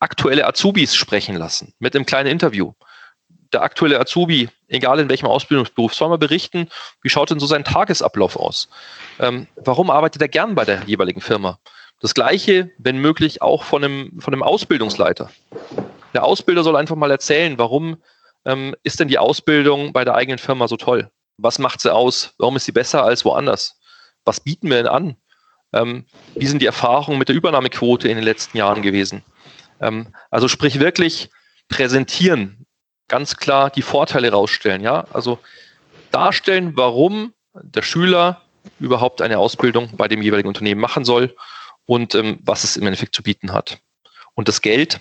aktuelle 0.00 0.46
Azubis 0.46 0.94
sprechen 0.94 1.36
lassen 1.36 1.74
mit 1.78 1.94
einem 1.94 2.06
kleinen 2.06 2.30
Interview. 2.30 2.72
Der 3.52 3.62
aktuelle 3.62 4.00
Azubi, 4.00 4.48
egal 4.68 4.98
in 4.98 5.10
welchem 5.10 5.26
Ausbildungsberuf, 5.26 5.94
soll 5.94 6.08
mal 6.08 6.16
berichten, 6.16 6.68
wie 7.02 7.10
schaut 7.10 7.30
denn 7.30 7.40
so 7.40 7.46
sein 7.46 7.64
Tagesablauf 7.64 8.36
aus? 8.36 8.68
Ähm, 9.18 9.46
warum 9.56 9.90
arbeitet 9.90 10.22
er 10.22 10.28
gern 10.28 10.54
bei 10.54 10.64
der 10.64 10.84
jeweiligen 10.84 11.20
Firma? 11.20 11.58
Das 12.00 12.14
gleiche, 12.14 12.70
wenn 12.78 12.98
möglich, 12.98 13.42
auch 13.42 13.62
von 13.62 13.84
einem, 13.84 14.20
von 14.20 14.32
einem 14.32 14.42
Ausbildungsleiter. 14.42 15.30
Der 16.14 16.24
Ausbilder 16.24 16.64
soll 16.64 16.76
einfach 16.76 16.96
mal 16.96 17.10
erzählen, 17.10 17.58
warum 17.58 17.98
ähm, 18.44 18.74
ist 18.82 19.00
denn 19.00 19.08
die 19.08 19.18
Ausbildung 19.18 19.92
bei 19.92 20.04
der 20.04 20.14
eigenen 20.14 20.38
Firma 20.38 20.66
so 20.66 20.76
toll? 20.76 21.10
Was 21.36 21.58
macht 21.58 21.80
sie 21.80 21.94
aus? 21.94 22.34
Warum 22.38 22.56
ist 22.56 22.64
sie 22.64 22.72
besser 22.72 23.04
als 23.04 23.24
woanders? 23.24 23.78
Was 24.24 24.40
bieten 24.40 24.68
wir 24.68 24.76
denn 24.76 24.86
an? 24.86 25.16
Ähm, 25.72 26.06
wie 26.34 26.46
sind 26.46 26.60
die 26.60 26.66
Erfahrungen 26.66 27.18
mit 27.18 27.28
der 27.28 27.36
Übernahmequote 27.36 28.08
in 28.08 28.16
den 28.16 28.24
letzten 28.24 28.56
Jahren 28.56 28.82
gewesen? 28.82 29.22
Ähm, 29.80 30.14
also 30.30 30.48
sprich 30.48 30.78
wirklich 30.80 31.30
präsentieren, 31.68 32.66
ganz 33.08 33.36
klar 33.36 33.70
die 33.70 33.82
Vorteile 33.82 34.30
rausstellen. 34.30 34.82
Ja, 34.82 35.06
also 35.12 35.38
darstellen, 36.10 36.76
warum 36.76 37.32
der 37.54 37.82
Schüler 37.82 38.42
überhaupt 38.78 39.22
eine 39.22 39.38
Ausbildung 39.38 39.96
bei 39.96 40.08
dem 40.08 40.22
jeweiligen 40.22 40.48
Unternehmen 40.48 40.80
machen 40.80 41.04
soll 41.04 41.34
und 41.86 42.14
ähm, 42.14 42.38
was 42.42 42.64
es 42.64 42.76
im 42.76 42.86
Endeffekt 42.86 43.14
zu 43.14 43.22
bieten 43.22 43.52
hat. 43.52 43.80
Und 44.34 44.48
das 44.48 44.62
Geld, 44.62 45.00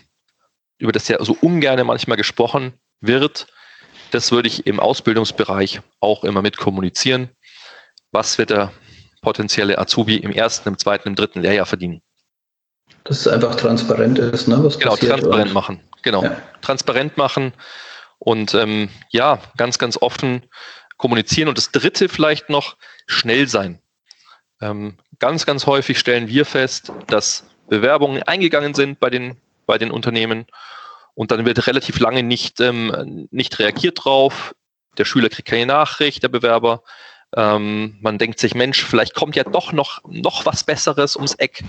über 0.78 0.92
das 0.92 1.08
ja 1.08 1.24
so 1.24 1.38
ungern 1.42 1.86
manchmal 1.86 2.18
gesprochen 2.18 2.74
wird, 3.02 3.48
das 4.12 4.32
würde 4.32 4.48
ich 4.48 4.68
im 4.68 4.80
Ausbildungsbereich 4.80 5.82
auch 6.00 6.24
immer 6.24 6.42
mit 6.42 6.58
kommunizieren. 6.58 7.30
Was 8.12 8.38
wird 8.38 8.50
der 8.50 8.74
potenzielle 9.22 9.78
Azubi 9.78 10.18
im 10.18 10.32
ersten, 10.32 10.70
im 10.70 10.78
zweiten, 10.78 11.10
im 11.10 11.16
dritten 11.16 11.42
Lehrjahr 11.42 11.66
verdienen. 11.66 12.02
Dass 13.04 13.22
es 13.22 13.28
einfach 13.28 13.56
transparent 13.56 14.20
ist, 14.20 14.48
ne? 14.48 14.64
Was 14.64 14.78
genau, 14.78 14.92
passiert, 14.92 15.12
transparent 15.12 15.46
oder? 15.46 15.54
machen. 15.54 15.84
Genau. 16.02 16.24
Ja. 16.24 16.38
Transparent 16.62 17.18
machen 17.18 17.54
und 18.20 18.54
ähm, 18.54 18.90
ja, 19.10 19.40
ganz, 19.58 19.78
ganz 19.80 19.98
offen 19.98 20.44
kommunizieren. 20.98 21.50
Und 21.50 21.58
das 21.58 21.72
dritte 21.72 22.10
vielleicht 22.10 22.50
noch, 22.50 22.78
schnell 23.08 23.48
sein. 23.48 23.82
Ähm, 24.62 24.98
ganz, 25.20 25.46
ganz 25.46 25.66
häufig 25.66 26.00
stellen 26.00 26.28
wir 26.28 26.46
fest, 26.46 26.92
dass 27.08 27.46
Bewerbungen 27.68 28.22
eingegangen 28.24 28.74
sind 28.74 29.00
bei 29.00 29.10
den, 29.10 29.38
bei 29.66 29.78
den 29.78 29.92
Unternehmen 29.92 30.46
und 31.16 31.32
dann 31.32 31.46
wird 31.46 31.68
relativ 31.68 32.00
lange 32.00 32.24
nicht, 32.24 32.60
ähm, 32.60 33.28
nicht 33.32 33.60
reagiert 33.60 34.04
drauf. 34.04 34.56
Der 34.98 35.06
Schüler 35.06 35.30
kriegt 35.30 35.48
keine 35.48 35.66
Nachricht, 35.66 36.24
der 36.24 36.30
Bewerber. 36.30 36.84
Ähm, 37.36 37.98
man 38.02 38.18
denkt 38.18 38.40
sich, 38.40 38.56
Mensch, 38.56 38.84
vielleicht 38.84 39.14
kommt 39.16 39.36
ja 39.36 39.44
doch 39.44 39.72
noch, 39.72 40.02
noch 40.06 40.46
was 40.46 40.64
Besseres 40.64 41.16
ums 41.16 41.36
Eck. 41.36 41.64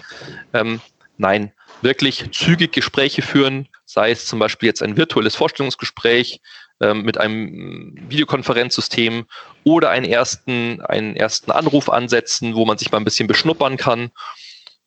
Ähm, 0.53 0.81
nein, 1.19 1.53
wirklich 1.83 2.31
zügig 2.33 2.73
Gespräche 2.73 3.23
führen, 3.23 3.69
sei 3.85 4.11
es 4.11 4.27
zum 4.27 4.39
Beispiel 4.39 4.69
jetzt 4.69 4.83
ein 4.83 4.97
virtuelles 4.97 5.37
Vorstellungsgespräch 5.37 6.41
ähm, 6.81 7.03
mit 7.03 7.19
einem 7.19 7.95
Videokonferenzsystem 8.09 9.27
oder 9.65 9.91
einen 9.91 10.07
ersten, 10.07 10.81
einen 10.83 11.15
ersten 11.17 11.53
Anruf 11.53 11.89
ansetzen, 11.89 12.55
wo 12.55 12.65
man 12.65 12.79
sich 12.79 12.91
mal 12.91 12.99
ein 12.99 13.05
bisschen 13.05 13.29
beschnuppern 13.29 13.77
kann. 13.77 14.11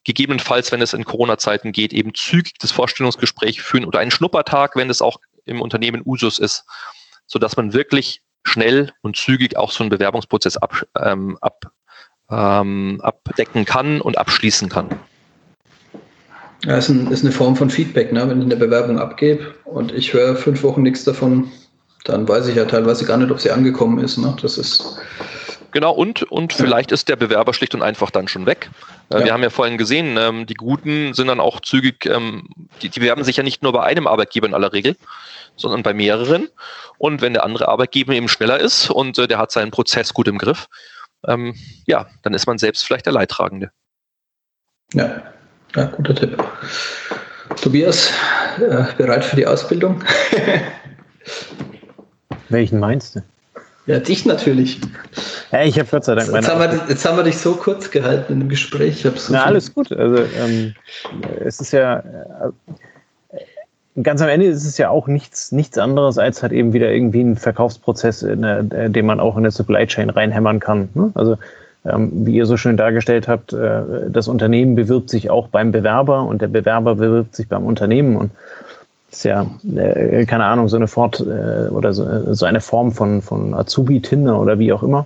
Gegebenenfalls, 0.04 0.72
wenn 0.72 0.82
es 0.82 0.94
in 0.94 1.06
Corona-Zeiten 1.06 1.72
geht, 1.72 1.94
eben 1.94 2.14
zügig 2.14 2.60
das 2.60 2.72
Vorstellungsgespräch 2.72 3.62
führen 3.62 3.86
oder 3.86 4.00
einen 4.00 4.12
Schnuppertag, 4.12 4.76
wenn 4.76 4.90
es 4.90 5.02
auch 5.02 5.20
im 5.46 5.62
Unternehmen 5.62 6.02
Usus 6.06 6.38
ist, 6.38 6.66
sodass 7.28 7.56
man 7.56 7.74
wirklich 7.74 8.22
schnell 8.46 8.94
und 9.02 9.18
zügig 9.18 9.58
auch 9.58 9.72
so 9.72 9.84
einen 9.84 9.90
Bewerbungsprozess 9.90 10.58
ab, 10.58 10.86
ähm, 11.02 11.38
ab, 11.42 11.72
ähm, 12.30 13.00
abdecken 13.02 13.66
kann 13.66 14.00
und 14.00 14.18
abschließen 14.18 14.70
kann. 14.70 14.90
Ja, 16.64 16.78
ist, 16.78 16.90
ein, 16.90 17.12
ist 17.12 17.24
eine 17.24 17.32
Form 17.32 17.56
von 17.56 17.70
Feedback, 17.70 18.12
ne? 18.12 18.28
wenn 18.28 18.40
ich 18.40 18.46
eine 18.46 18.56
Bewerbung 18.56 18.98
abgebe 18.98 19.54
und 19.66 19.92
ich 19.92 20.14
höre 20.14 20.36
fünf 20.36 20.64
Wochen 20.64 20.84
nichts 20.84 21.04
davon, 21.04 21.52
dann 22.06 22.28
weiß 22.28 22.48
ich 22.48 22.56
ja 22.56 22.66
teilweise 22.66 23.06
gar 23.06 23.18
nicht, 23.18 23.32
ob 23.32 23.40
sie 23.40 23.52
angekommen 23.52 24.00
ist. 24.00 24.18
Ne? 24.18 24.36
Das 24.42 24.58
ist 24.58 24.98
genau. 25.72 25.92
Und, 25.92 26.24
und 26.24 26.54
vielleicht 26.54 26.92
ist 26.92 27.10
der 27.10 27.18
Bewerber 27.18 27.54
schlicht 27.54 27.76
und 27.76 27.84
einfach 27.84 28.10
dann 28.10 28.28
schon 28.28 28.48
weg. 28.48 28.70
Äh, 29.10 29.20
ja. 29.20 29.26
Wir 29.26 29.34
haben 29.34 29.44
ja 29.44 29.52
vorhin 29.52 29.78
gesehen, 29.78 30.18
ähm, 30.18 30.48
die 30.48 30.56
Guten 30.56 31.14
sind 31.14 31.28
dann 31.28 31.40
auch 31.40 31.60
zügig, 31.60 32.08
ähm, 32.08 32.48
die, 32.82 32.90
die 32.90 33.00
bewerben 33.00 33.24
sich 33.24 33.38
ja 33.38 33.44
nicht 33.44 33.62
nur 33.62 33.74
bei 33.74 33.84
einem 33.84 34.08
Arbeitgeber 34.08 34.48
in 34.48 34.54
aller 34.56 34.74
Regel, 34.74 34.96
sondern 35.56 35.84
bei 35.84 35.94
mehreren. 35.94 36.50
Und 36.98 37.22
wenn 37.22 37.34
der 37.34 37.44
andere 37.44 37.68
Arbeitgeber 37.68 38.14
eben 38.14 38.30
schneller 38.30 38.60
ist 38.60 38.90
und 38.90 39.18
äh, 39.18 39.28
der 39.28 39.38
hat 39.38 39.52
seinen 39.52 39.72
Prozess 39.72 40.14
gut 40.14 40.28
im 40.28 40.38
Griff, 40.38 40.68
ähm, 41.28 41.56
ja, 41.86 42.08
dann 42.24 42.34
ist 42.34 42.48
man 42.48 42.58
selbst 42.58 42.86
vielleicht 42.86 43.06
der 43.06 43.14
Leidtragende. 43.14 43.72
Ja, 44.94 45.22
ja 45.76 45.86
guter 45.86 46.16
Tipp. 46.16 46.44
Tobias, 47.62 48.12
äh, 48.60 48.86
bereit 48.98 49.24
für 49.24 49.36
die 49.36 49.48
Ausbildung? 49.48 50.04
Welchen 52.50 52.80
meinst 52.80 53.16
du? 53.16 53.24
Ja, 53.88 54.00
dich 54.00 54.26
natürlich. 54.26 54.82
Ja, 55.52 55.64
ich 55.64 55.78
habe 55.78 55.88
Gott 55.90 56.06
sei 56.06 56.16
Dank 56.16 56.32
meine. 56.32 56.46
Jetzt 56.46 56.52
haben, 56.52 56.60
wir, 56.60 56.90
jetzt 56.90 57.06
haben 57.06 57.18
wir 57.18 57.24
dich 57.24 57.38
so 57.38 57.56
kurz 57.56 57.92
gehalten 57.92 58.34
in 58.34 58.40
dem 58.40 58.50
Gespräch. 58.50 59.04
So 59.04 59.12
Na, 59.30 59.46
alles 59.46 59.74
gut. 59.74 59.92
Also, 59.92 60.24
ähm, 60.38 60.74
es 61.44 61.60
ist 61.60 61.72
ja. 61.72 62.00
Äh, 62.00 62.52
ganz 64.02 64.22
am 64.22 64.30
Ende 64.30 64.48
ist 64.48 64.66
es 64.66 64.78
ja 64.78 64.90
auch 64.90 65.08
nichts, 65.08 65.52
nichts 65.52 65.78
anderes 65.78 66.18
als 66.18 66.44
halt 66.44 66.52
eben 66.52 66.74
wieder 66.74 66.92
irgendwie 66.92 67.22
ein 67.22 67.36
Verkaufsprozess, 67.36 68.20
der, 68.28 68.64
den 68.64 69.06
man 69.06 69.20
auch 69.20 69.38
in 69.38 69.44
der 69.44 69.52
Supply 69.52 69.88
Chain 69.88 70.10
reinhämmern 70.10 70.60
kann. 70.60 70.90
Ne? 70.94 71.12
Also, 71.14 71.38
ähm, 71.86 72.26
wie 72.26 72.36
ihr 72.36 72.46
so 72.46 72.58
schön 72.58 72.78
dargestellt 72.78 73.28
habt, 73.28 73.54
äh, 73.54 74.10
das 74.10 74.28
Unternehmen 74.28 74.76
bewirbt 74.76 75.10
sich 75.10 75.30
auch 75.30 75.48
beim 75.48 75.72
Bewerber 75.72 76.24
und 76.24 76.42
der 76.42 76.48
Bewerber 76.48 76.96
bewirbt 76.96 77.36
sich 77.36 77.48
beim 77.48 77.66
Unternehmen. 77.66 78.18
Und 78.18 78.32
ist 79.12 79.24
ja, 79.24 79.46
äh, 79.76 80.26
keine 80.26 80.46
Ahnung, 80.46 80.68
so 80.68 80.76
eine 80.76 80.88
Fort 80.88 81.22
äh, 81.22 81.70
oder 81.70 81.94
so, 81.94 82.34
so, 82.34 82.46
eine 82.46 82.60
Form 82.60 82.92
von, 82.92 83.22
von 83.22 83.54
Azubi-Tinder 83.54 84.40
oder 84.40 84.60
wie 84.60 84.74
auch 84.74 84.84
immer. 84.84 85.06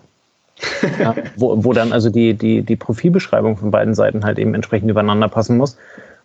ja, 0.99 1.15
wo, 1.37 1.63
wo 1.63 1.73
dann 1.73 1.93
also 1.93 2.09
die, 2.09 2.33
die, 2.33 2.63
die 2.63 2.75
Profilbeschreibung 2.75 3.55
von 3.55 3.71
beiden 3.71 3.93
Seiten 3.93 4.25
halt 4.25 4.39
eben 4.39 4.55
entsprechend 4.55 4.89
übereinander 4.89 5.29
passen 5.29 5.57
muss. 5.57 5.77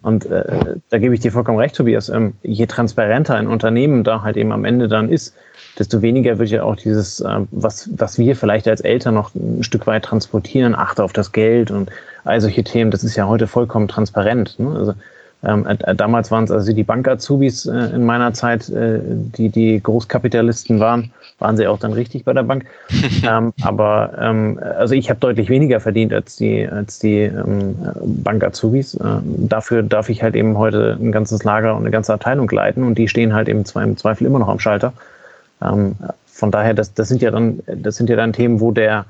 Und 0.04 0.26
äh, 0.26 0.76
da 0.90 0.98
gebe 0.98 1.14
ich 1.14 1.20
dir 1.20 1.32
vollkommen 1.32 1.58
recht, 1.58 1.74
Tobias. 1.74 2.10
Ähm, 2.10 2.34
je 2.42 2.66
transparenter 2.66 3.36
ein 3.36 3.46
Unternehmen 3.46 4.04
da 4.04 4.20
halt 4.20 4.36
eben 4.36 4.52
am 4.52 4.66
Ende 4.66 4.86
dann 4.86 5.08
ist, 5.08 5.34
desto 5.78 6.02
weniger 6.02 6.38
wird 6.38 6.50
ja 6.50 6.62
auch 6.62 6.76
dieses, 6.76 7.20
äh, 7.20 7.40
was, 7.50 7.88
was 7.96 8.18
wir 8.18 8.36
vielleicht 8.36 8.68
als 8.68 8.82
Eltern 8.82 9.14
noch 9.14 9.34
ein 9.34 9.62
Stück 9.62 9.86
weit 9.86 10.04
transportieren, 10.04 10.74
achte 10.74 11.02
auf 11.02 11.14
das 11.14 11.32
Geld 11.32 11.70
und 11.70 11.90
all 12.22 12.38
solche 12.42 12.64
Themen, 12.64 12.90
das 12.90 13.02
ist 13.02 13.16
ja 13.16 13.26
heute 13.26 13.46
vollkommen 13.46 13.88
transparent. 13.88 14.58
Ne? 14.58 14.76
Also 14.76 14.94
ähm, 15.46 15.66
äh, 15.66 15.94
damals 15.94 16.30
waren 16.30 16.44
es 16.44 16.50
also 16.50 16.72
die 16.72 16.82
Bank-Azubis 16.82 17.66
äh, 17.66 17.94
in 17.94 18.04
meiner 18.04 18.32
Zeit, 18.32 18.68
äh, 18.68 19.00
die 19.02 19.48
die 19.48 19.82
Großkapitalisten 19.82 20.80
waren, 20.80 21.12
waren 21.38 21.56
sie 21.56 21.66
auch 21.66 21.78
dann 21.78 21.92
richtig 21.92 22.24
bei 22.24 22.32
der 22.32 22.42
Bank. 22.42 22.64
ähm, 23.28 23.52
aber 23.62 24.12
ähm, 24.20 24.58
also 24.78 24.94
ich 24.94 25.10
habe 25.10 25.20
deutlich 25.20 25.48
weniger 25.48 25.80
verdient 25.80 26.12
als 26.12 26.36
die 26.36 26.66
als 26.66 26.98
die 26.98 27.22
ähm, 27.22 27.76
Bank-Azubis. 28.04 28.98
Ähm, 29.02 29.48
dafür 29.48 29.82
darf 29.82 30.08
ich 30.08 30.22
halt 30.22 30.34
eben 30.36 30.56
heute 30.56 30.96
ein 31.00 31.12
ganzes 31.12 31.44
Lager 31.44 31.74
und 31.74 31.82
eine 31.82 31.90
ganze 31.90 32.14
Abteilung 32.14 32.48
leiten 32.50 32.82
und 32.84 32.96
die 32.96 33.08
stehen 33.08 33.34
halt 33.34 33.48
eben 33.48 33.64
im 33.74 33.96
Zweifel 33.96 34.26
immer 34.26 34.38
noch 34.38 34.48
am 34.48 34.58
Schalter. 34.58 34.92
Ähm, 35.62 35.96
von 36.26 36.50
daher, 36.50 36.74
das, 36.74 36.94
das 36.94 37.08
sind 37.08 37.22
ja 37.22 37.30
dann 37.30 37.60
das 37.66 37.96
sind 37.96 38.08
ja 38.10 38.16
dann 38.16 38.32
Themen, 38.32 38.60
wo 38.60 38.72
der 38.72 39.06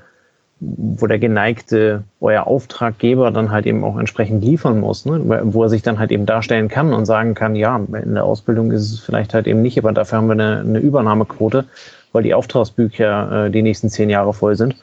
wo 0.59 1.05
der 1.05 1.19
geneigte, 1.19 2.03
euer 2.21 2.47
Auftraggeber 2.47 3.29
dann 3.31 3.51
halt 3.51 3.65
eben 3.65 3.83
auch 3.83 3.97
entsprechend 3.97 4.43
liefern 4.43 4.79
muss, 4.79 5.05
ne? 5.05 5.21
wo 5.53 5.63
er 5.63 5.69
sich 5.69 5.81
dann 5.81 5.99
halt 5.99 6.11
eben 6.11 6.25
darstellen 6.25 6.69
kann 6.69 6.93
und 6.93 7.05
sagen 7.05 7.33
kann, 7.33 7.55
ja, 7.55 7.75
in 7.75 8.13
der 8.13 8.23
Ausbildung 8.23 8.71
ist 8.71 8.93
es 8.93 8.99
vielleicht 8.99 9.33
halt 9.33 9.47
eben 9.47 9.61
nicht, 9.61 9.77
aber 9.77 9.91
dafür 9.91 10.19
haben 10.19 10.27
wir 10.27 10.33
eine, 10.33 10.59
eine 10.59 10.79
Übernahmequote, 10.79 11.65
weil 12.13 12.23
die 12.23 12.33
Auftragsbücher 12.33 13.47
äh, 13.47 13.51
die 13.51 13.61
nächsten 13.61 13.89
zehn 13.89 14.09
Jahre 14.09 14.33
voll 14.33 14.55
sind. 14.55 14.75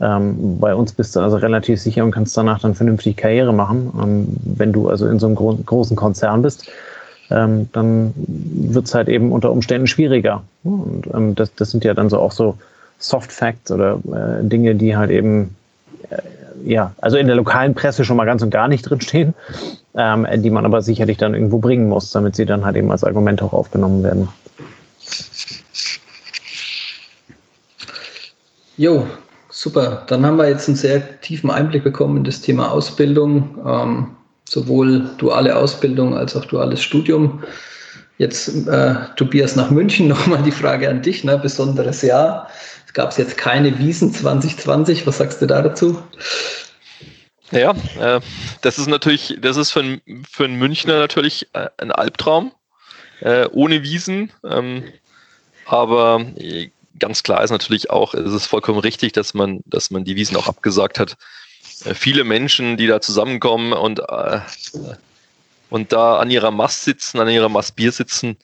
Ähm, 0.00 0.58
bei 0.58 0.74
uns 0.74 0.92
bist 0.92 1.14
du 1.14 1.20
also 1.20 1.36
relativ 1.36 1.80
sicher 1.80 2.02
und 2.02 2.10
kannst 2.10 2.36
danach 2.36 2.58
dann 2.58 2.74
vernünftig 2.74 3.16
Karriere 3.16 3.54
machen. 3.54 3.92
Ähm, 4.02 4.36
wenn 4.58 4.72
du 4.72 4.88
also 4.88 5.06
in 5.06 5.20
so 5.20 5.26
einem 5.26 5.36
gro 5.36 5.56
großen 5.64 5.96
Konzern 5.96 6.42
bist, 6.42 6.68
ähm, 7.30 7.68
dann 7.72 8.12
wird 8.16 8.86
es 8.86 8.94
halt 8.94 9.08
eben 9.08 9.30
unter 9.30 9.52
Umständen 9.52 9.86
schwieriger. 9.86 10.42
Und 10.64 11.06
ähm, 11.14 11.36
das, 11.36 11.54
das 11.54 11.70
sind 11.70 11.84
ja 11.84 11.94
dann 11.94 12.10
so 12.10 12.18
auch 12.18 12.32
so 12.32 12.58
Soft 13.02 13.32
Facts 13.32 13.70
oder 13.70 13.98
äh, 14.06 14.44
Dinge, 14.44 14.76
die 14.76 14.96
halt 14.96 15.10
eben 15.10 15.56
äh, 16.08 16.18
ja, 16.64 16.94
also 17.00 17.16
in 17.16 17.26
der 17.26 17.34
lokalen 17.34 17.74
Presse 17.74 18.04
schon 18.04 18.16
mal 18.16 18.24
ganz 18.24 18.42
und 18.42 18.50
gar 18.50 18.68
nicht 18.68 18.82
drinstehen, 18.88 19.34
ähm, 19.96 20.26
die 20.36 20.50
man 20.50 20.64
aber 20.64 20.82
sicherlich 20.82 21.18
dann 21.18 21.34
irgendwo 21.34 21.58
bringen 21.58 21.88
muss, 21.88 22.10
damit 22.12 22.36
sie 22.36 22.46
dann 22.46 22.64
halt 22.64 22.76
eben 22.76 22.90
als 22.90 23.04
Argument 23.04 23.42
auch 23.42 23.52
aufgenommen 23.52 24.04
werden. 24.04 24.28
Jo, 28.76 29.06
super. 29.50 30.04
Dann 30.06 30.24
haben 30.24 30.36
wir 30.36 30.48
jetzt 30.48 30.68
einen 30.68 30.76
sehr 30.76 31.20
tiefen 31.20 31.50
Einblick 31.50 31.84
bekommen 31.84 32.18
in 32.18 32.24
das 32.24 32.40
Thema 32.40 32.70
Ausbildung, 32.70 33.58
ähm, 33.66 34.06
sowohl 34.48 35.10
duale 35.18 35.56
Ausbildung 35.56 36.16
als 36.16 36.36
auch 36.36 36.44
duales 36.44 36.82
Studium. 36.82 37.42
Jetzt, 38.18 38.68
äh, 38.68 38.94
Tobias, 39.16 39.56
nach 39.56 39.70
München 39.70 40.06
nochmal 40.08 40.42
die 40.42 40.52
Frage 40.52 40.88
an 40.88 41.02
dich, 41.02 41.24
ne? 41.24 41.36
besonderes 41.36 42.02
Jahr 42.02 42.48
gab 42.92 43.10
es 43.10 43.16
jetzt 43.16 43.36
keine 43.36 43.78
Wiesen 43.78 44.12
2020. 44.12 45.06
Was 45.06 45.18
sagst 45.18 45.40
du 45.42 45.46
da 45.46 45.62
dazu? 45.62 46.02
Ja, 47.50 47.74
äh, 48.00 48.20
das 48.62 48.78
ist 48.78 48.88
natürlich, 48.88 49.36
das 49.40 49.56
ist 49.56 49.72
für, 49.72 49.80
ein, 49.80 50.00
für 50.30 50.44
einen 50.44 50.58
Münchner 50.58 50.98
natürlich 50.98 51.48
äh, 51.52 51.68
ein 51.76 51.92
Albtraum, 51.92 52.52
äh, 53.20 53.46
ohne 53.52 53.82
Wiesen. 53.82 54.32
Ähm, 54.48 54.84
aber 55.66 56.24
äh, 56.36 56.70
ganz 56.98 57.22
klar 57.22 57.44
ist 57.44 57.50
natürlich 57.50 57.90
auch, 57.90 58.14
es 58.14 58.32
ist 58.32 58.46
vollkommen 58.46 58.78
richtig, 58.78 59.12
dass 59.12 59.34
man, 59.34 59.60
dass 59.66 59.90
man 59.90 60.04
die 60.04 60.16
Wiesen 60.16 60.36
auch 60.36 60.48
abgesagt 60.48 60.98
hat. 60.98 61.16
Äh, 61.84 61.94
viele 61.94 62.24
Menschen, 62.24 62.78
die 62.78 62.86
da 62.86 63.02
zusammenkommen 63.02 63.74
und, 63.74 64.00
und 65.68 65.92
da 65.92 66.18
an 66.18 66.30
ihrer 66.30 66.50
Mast 66.50 66.84
sitzen, 66.84 67.20
an 67.20 67.28
ihrer 67.28 67.50
Mast 67.50 67.76
Bier 67.76 67.92
sitzen, 67.92 68.38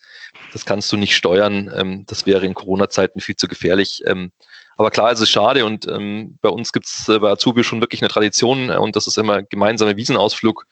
das 0.53 0.65
kannst 0.65 0.91
du 0.93 0.97
nicht 0.97 1.17
steuern. 1.17 1.71
Ähm, 1.75 2.05
das 2.07 2.27
wäre 2.27 2.47
in 2.47 2.55
Corona-Zeiten 2.55 3.21
viel 3.21 3.37
zu 3.37 3.49
gefährlich. 3.49 4.03
Ähm, 4.07 4.33
aber 4.77 4.91
klar, 4.91 5.11
es 5.11 5.21
ist 5.21 5.31
schade 5.31 5.65
und 5.65 5.89
ähm, 5.89 6.39
bei 6.41 6.49
uns 6.49 6.73
gibt 6.73 6.87
es 6.87 7.09
äh, 7.09 7.19
bei 7.19 7.31
Azubi 7.31 7.65
schon 7.65 7.81
wirklich 7.81 8.01
eine 8.01 8.09
Tradition 8.09 8.71
äh, 8.71 8.77
und 8.77 8.95
das 8.95 9.07
ist 9.07 9.19
immer 9.19 9.43
gemeinsame 9.43 9.97
Wiesenausflug. 9.97 10.67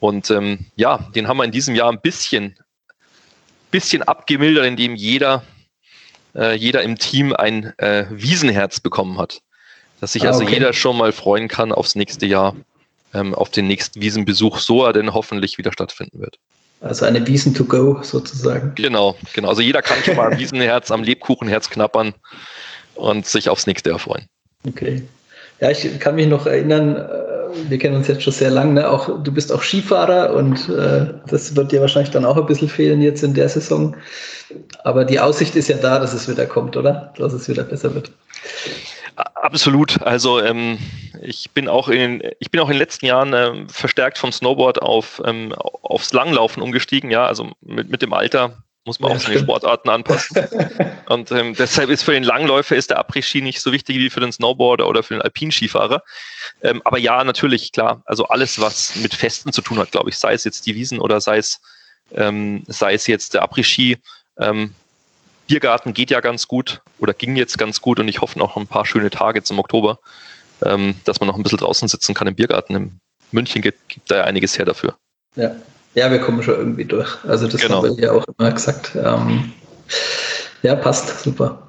Und 0.00 0.30
ähm, 0.30 0.66
ja, 0.76 0.98
den 1.14 1.28
haben 1.28 1.38
wir 1.38 1.44
in 1.44 1.50
diesem 1.50 1.74
Jahr 1.74 1.90
ein 1.90 2.00
bisschen, 2.00 2.58
bisschen 3.70 4.02
abgemildert, 4.02 4.66
indem 4.66 4.94
jeder, 4.94 5.44
äh, 6.34 6.54
jeder 6.54 6.82
im 6.82 6.98
Team 6.98 7.32
ein 7.32 7.72
äh, 7.78 8.04
Wiesenherz 8.10 8.80
bekommen 8.80 9.18
hat. 9.18 9.40
Dass 10.00 10.12
sich 10.12 10.24
ah, 10.24 10.28
also 10.28 10.42
jeder 10.42 10.72
schon 10.72 10.96
mal 10.96 11.12
freuen 11.12 11.48
kann 11.48 11.72
aufs 11.72 11.94
nächste 11.94 12.26
Jahr, 12.26 12.54
ähm, 13.14 13.34
auf 13.34 13.50
den 13.50 13.66
nächsten 13.66 14.00
Wiesenbesuch, 14.00 14.58
so 14.58 14.84
er 14.84 14.92
denn 14.92 15.14
hoffentlich 15.14 15.58
wieder 15.58 15.72
stattfinden 15.72 16.20
wird. 16.20 16.38
Also 16.80 17.04
eine 17.04 17.26
Wiesen 17.26 17.54
to 17.54 17.64
go 17.64 18.00
sozusagen. 18.02 18.72
Genau, 18.76 19.16
genau. 19.34 19.48
Also 19.48 19.62
jeder 19.62 19.82
kann 19.82 19.98
schon 20.04 20.16
mal 20.16 20.32
am 20.32 20.38
Wiesenherz, 20.38 20.90
am 20.90 21.02
Lebkuchenherz 21.02 21.70
knappern 21.70 22.14
und 22.94 23.26
sich 23.26 23.48
aufs 23.48 23.66
nächste 23.66 23.90
erfreuen. 23.90 24.26
Okay. 24.66 25.02
Ja, 25.60 25.70
ich 25.70 25.98
kann 25.98 26.14
mich 26.14 26.28
noch 26.28 26.46
erinnern, 26.46 26.96
äh, 26.96 27.70
wir 27.70 27.78
kennen 27.78 27.96
uns 27.96 28.06
jetzt 28.06 28.22
schon 28.22 28.32
sehr 28.32 28.50
lange, 28.50 28.74
ne? 28.74 28.88
auch, 28.88 29.22
du 29.22 29.32
bist 29.32 29.52
auch 29.52 29.62
Skifahrer 29.62 30.34
und 30.34 30.68
äh, 30.68 31.06
das 31.26 31.56
wird 31.56 31.72
dir 31.72 31.80
wahrscheinlich 31.80 32.12
dann 32.12 32.24
auch 32.24 32.36
ein 32.36 32.46
bisschen 32.46 32.68
fehlen 32.68 33.02
jetzt 33.02 33.24
in 33.24 33.34
der 33.34 33.48
Saison. 33.48 33.96
Aber 34.84 35.04
die 35.04 35.18
Aussicht 35.18 35.56
ist 35.56 35.68
ja 35.68 35.76
da, 35.76 35.98
dass 35.98 36.14
es 36.14 36.28
wieder 36.28 36.46
kommt, 36.46 36.76
oder? 36.76 37.12
Dass 37.18 37.32
es 37.32 37.48
wieder 37.48 37.64
besser 37.64 37.94
wird. 37.94 38.12
Absolut. 39.18 40.02
Also 40.02 40.40
ähm, 40.40 40.78
ich 41.22 41.50
bin 41.50 41.68
auch 41.68 41.88
in 41.88 42.22
ich 42.38 42.50
bin 42.50 42.60
auch 42.60 42.68
in 42.68 42.74
den 42.74 42.78
letzten 42.78 43.06
Jahren 43.06 43.32
ähm, 43.34 43.68
verstärkt 43.68 44.18
vom 44.18 44.30
Snowboard 44.30 44.80
auf 44.80 45.20
ähm, 45.24 45.52
aufs 45.54 46.12
Langlaufen 46.12 46.62
umgestiegen. 46.62 47.10
Ja, 47.10 47.26
also 47.26 47.50
mit, 47.60 47.88
mit 47.88 48.02
dem 48.02 48.12
Alter 48.12 48.62
muss 48.84 49.00
man 49.00 49.10
ja, 49.10 49.16
auch 49.16 49.20
seine 49.20 49.38
Sportarten 49.38 49.90
anpassen. 49.90 50.46
Und 51.06 51.30
ähm, 51.32 51.54
deshalb 51.54 51.90
ist 51.90 52.04
für 52.04 52.12
den 52.12 52.22
Langläufer 52.22 52.76
ist 52.76 52.90
der 52.90 52.98
Après-Ski 52.98 53.42
nicht 53.42 53.60
so 53.60 53.72
wichtig 53.72 53.96
wie 53.96 54.08
für 54.08 54.20
den 54.20 54.32
Snowboarder 54.32 54.88
oder 54.88 55.02
für 55.02 55.14
den 55.14 55.22
Alpinskifahrer. 55.22 56.02
Ähm, 56.62 56.80
aber 56.84 56.98
ja, 56.98 57.22
natürlich, 57.22 57.72
klar. 57.72 58.02
Also 58.06 58.26
alles, 58.28 58.60
was 58.60 58.96
mit 58.96 59.14
Festen 59.14 59.52
zu 59.52 59.62
tun 59.62 59.78
hat, 59.78 59.90
glaube 59.90 60.10
ich, 60.10 60.18
sei 60.18 60.32
es 60.32 60.44
jetzt 60.44 60.66
die 60.66 60.74
Wiesen 60.74 61.00
oder 61.00 61.20
sei 61.20 61.38
es, 61.38 61.60
ähm, 62.14 62.62
sei 62.66 62.94
es 62.94 63.06
jetzt 63.06 63.34
der 63.34 63.42
Après-Ski, 63.42 63.98
Biergarten 65.48 65.94
geht 65.94 66.10
ja 66.10 66.20
ganz 66.20 66.46
gut 66.46 66.80
oder 67.00 67.12
ging 67.14 67.34
jetzt 67.34 67.58
ganz 67.58 67.80
gut 67.80 67.98
und 67.98 68.06
ich 68.06 68.20
hoffe 68.20 68.38
noch 68.38 68.56
ein 68.56 68.68
paar 68.68 68.86
schöne 68.86 69.10
Tage 69.10 69.42
zum 69.42 69.58
Oktober, 69.58 69.98
ähm, 70.62 70.94
dass 71.04 71.18
man 71.18 71.26
noch 71.26 71.36
ein 71.36 71.42
bisschen 71.42 71.58
draußen 71.58 71.88
sitzen 71.88 72.14
kann 72.14 72.28
im 72.28 72.36
Biergarten. 72.36 72.76
In 72.76 73.00
München 73.32 73.62
gibt, 73.62 73.88
gibt 73.88 74.10
da 74.10 74.18
ja 74.18 74.24
einiges 74.24 74.56
her 74.58 74.66
dafür. 74.66 74.94
Ja. 75.34 75.56
ja, 75.94 76.10
wir 76.10 76.20
kommen 76.20 76.42
schon 76.42 76.54
irgendwie 76.54 76.84
durch. 76.84 77.24
Also 77.24 77.48
das 77.48 77.60
genau. 77.60 77.82
haben 77.82 77.96
wir 77.96 78.04
ja 78.04 78.12
auch 78.12 78.24
immer 78.38 78.52
gesagt. 78.52 78.92
Ähm, 78.94 79.52
ja, 80.62 80.76
passt, 80.76 81.22
super. 81.22 81.67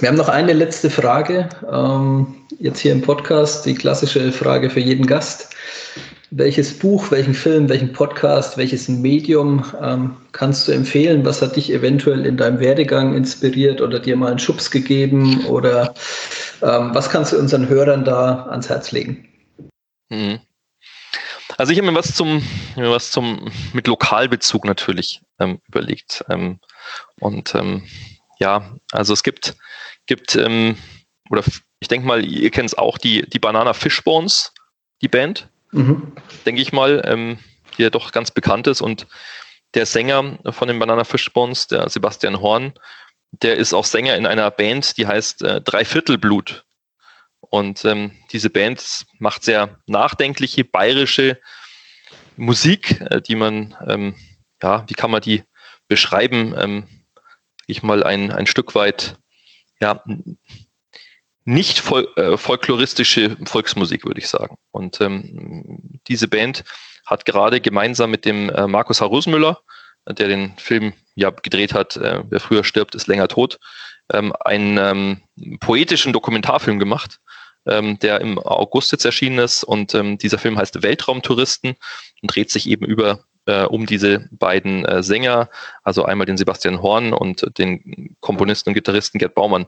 Wir 0.00 0.08
haben 0.08 0.16
noch 0.16 0.28
eine 0.28 0.52
letzte 0.52 0.90
Frage, 0.90 1.48
ähm, 1.70 2.34
jetzt 2.58 2.80
hier 2.80 2.92
im 2.92 3.02
Podcast, 3.02 3.64
die 3.66 3.74
klassische 3.74 4.30
Frage 4.32 4.70
für 4.70 4.80
jeden 4.80 5.06
Gast 5.06 5.54
welches 6.30 6.76
Buch, 6.76 7.12
welchen 7.12 7.34
Film, 7.34 7.68
welchen 7.68 7.92
Podcast, 7.92 8.58
welches 8.58 8.88
Medium 8.88 9.64
ähm, 9.80 10.16
kannst 10.32 10.66
du 10.66 10.72
empfehlen? 10.72 11.24
Was 11.24 11.40
hat 11.40 11.54
dich 11.54 11.72
eventuell 11.72 12.26
in 12.26 12.36
deinem 12.36 12.58
Werdegang 12.58 13.14
inspiriert 13.14 13.80
oder 13.80 14.00
dir 14.00 14.16
mal 14.16 14.30
einen 14.30 14.38
Schubs 14.40 14.70
gegeben 14.70 15.46
oder 15.46 15.94
Ähm, 16.62 16.94
was 16.94 17.10
kannst 17.10 17.32
du 17.32 17.38
unseren 17.38 17.68
Hörern 17.68 18.04
da 18.04 18.46
ans 18.46 18.68
Herz 18.68 18.92
legen? 18.92 19.28
Mhm. 20.08 20.40
Also 21.58 21.72
ich 21.72 21.78
habe 21.78 21.90
mir 21.90 21.98
was 21.98 22.14
zum, 22.14 22.42
mir 22.76 22.90
was 22.90 23.10
zum 23.10 23.50
mit 23.72 23.86
Lokalbezug 23.86 24.64
natürlich 24.64 25.20
ähm, 25.38 25.60
überlegt. 25.68 26.24
Ähm, 26.28 26.60
und 27.20 27.54
ähm, 27.54 27.84
ja, 28.38 28.74
also 28.92 29.12
es 29.12 29.22
gibt, 29.22 29.54
gibt 30.06 30.36
ähm, 30.36 30.76
oder 31.30 31.42
ich 31.80 31.88
denke 31.88 32.06
mal, 32.06 32.24
ihr 32.24 32.50
kennt 32.50 32.70
es 32.70 32.78
auch, 32.78 32.98
die, 32.98 33.28
die 33.28 33.38
Banana 33.38 33.72
Fishbones, 33.74 34.52
die 35.02 35.08
Band, 35.08 35.48
mhm. 35.72 36.12
denke 36.44 36.62
ich 36.62 36.72
mal, 36.72 37.02
ähm, 37.04 37.38
die 37.76 37.82
ja 37.82 37.90
doch 37.90 38.12
ganz 38.12 38.30
bekannt 38.30 38.66
ist. 38.66 38.80
Und 38.80 39.06
der 39.74 39.86
Sänger 39.86 40.38
von 40.50 40.68
den 40.68 40.78
Banana 40.78 41.04
Fishbones, 41.04 41.66
der 41.66 41.88
Sebastian 41.88 42.40
Horn, 42.40 42.72
der 43.30 43.56
ist 43.56 43.74
auch 43.74 43.84
Sänger 43.84 44.16
in 44.16 44.26
einer 44.26 44.50
Band, 44.50 44.96
die 44.96 45.06
heißt 45.06 45.42
äh, 45.42 45.60
Dreiviertelblut. 45.60 46.64
Und 47.40 47.84
ähm, 47.84 48.12
diese 48.32 48.50
Band 48.50 49.06
macht 49.18 49.44
sehr 49.44 49.78
nachdenkliche, 49.86 50.64
bayerische 50.64 51.38
Musik, 52.36 53.00
äh, 53.00 53.20
die 53.20 53.34
man, 53.34 53.76
ähm, 53.86 54.16
ja, 54.62 54.84
wie 54.88 54.94
kann 54.94 55.10
man 55.10 55.20
die 55.20 55.44
beschreiben? 55.88 56.54
Ähm, 56.56 56.88
ich 57.66 57.82
mal 57.82 58.02
ein, 58.02 58.32
ein 58.32 58.46
Stück 58.46 58.74
weit, 58.74 59.16
ja, 59.80 60.02
nicht 61.44 61.78
fol 61.78 62.08
äh, 62.16 62.36
folkloristische 62.36 63.36
Volksmusik, 63.44 64.04
würde 64.04 64.20
ich 64.20 64.28
sagen. 64.28 64.56
Und 64.72 65.00
ähm, 65.00 66.00
diese 66.08 66.28
Band 66.28 66.64
hat 67.06 67.24
gerade 67.24 67.60
gemeinsam 67.60 68.10
mit 68.10 68.24
dem 68.24 68.50
äh, 68.50 68.66
Markus 68.66 69.00
Harusmüller, 69.00 69.60
der 70.08 70.28
den 70.28 70.56
Film 70.56 70.92
ja 71.14 71.30
gedreht 71.30 71.72
hat, 71.72 71.96
äh, 71.96 72.22
Wer 72.28 72.40
früher 72.40 72.64
stirbt, 72.64 72.94
ist 72.94 73.06
länger 73.06 73.28
tot, 73.28 73.58
ähm, 74.12 74.32
einen 74.44 74.78
ähm, 74.78 75.58
poetischen 75.60 76.12
Dokumentarfilm 76.12 76.78
gemacht, 76.78 77.20
ähm, 77.66 77.98
der 78.00 78.20
im 78.20 78.38
August 78.38 78.92
jetzt 78.92 79.04
erschienen 79.04 79.38
ist. 79.38 79.62
Und 79.62 79.94
ähm, 79.94 80.18
dieser 80.18 80.38
Film 80.38 80.58
heißt 80.58 80.82
Weltraumtouristen 80.82 81.76
und 82.22 82.34
dreht 82.34 82.50
sich 82.50 82.68
eben 82.68 82.84
über 82.84 83.20
äh, 83.46 83.64
um 83.64 83.86
diese 83.86 84.28
beiden 84.30 84.84
äh, 84.84 85.02
Sänger, 85.02 85.48
also 85.82 86.04
einmal 86.04 86.26
den 86.26 86.36
Sebastian 86.36 86.82
Horn 86.82 87.12
und 87.12 87.58
den 87.58 88.16
Komponisten 88.20 88.70
und 88.70 88.74
Gitarristen 88.74 89.18
Gerd 89.18 89.34
Baumann. 89.34 89.66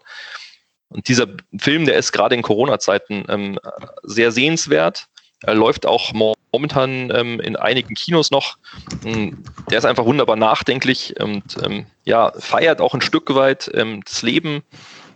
Und 0.88 1.08
dieser 1.08 1.26
Film, 1.58 1.86
der 1.86 1.96
ist 1.96 2.12
gerade 2.12 2.34
in 2.34 2.42
Corona-Zeiten 2.42 3.24
ähm, 3.28 3.58
sehr 4.02 4.32
sehenswert. 4.32 5.06
Er 5.42 5.54
läuft 5.54 5.86
auch 5.86 6.12
momentan 6.12 7.12
ähm, 7.14 7.40
in 7.40 7.56
einigen 7.56 7.94
Kinos 7.94 8.30
noch. 8.30 8.56
Ähm, 9.04 9.44
der 9.70 9.78
ist 9.78 9.84
einfach 9.84 10.04
wunderbar 10.04 10.36
nachdenklich 10.36 11.20
und 11.20 11.56
ähm, 11.62 11.86
ja, 12.04 12.32
feiert 12.38 12.80
auch 12.80 12.94
ein 12.94 13.02
Stück 13.02 13.34
weit 13.34 13.70
ähm, 13.74 14.02
das 14.04 14.22
Leben 14.22 14.62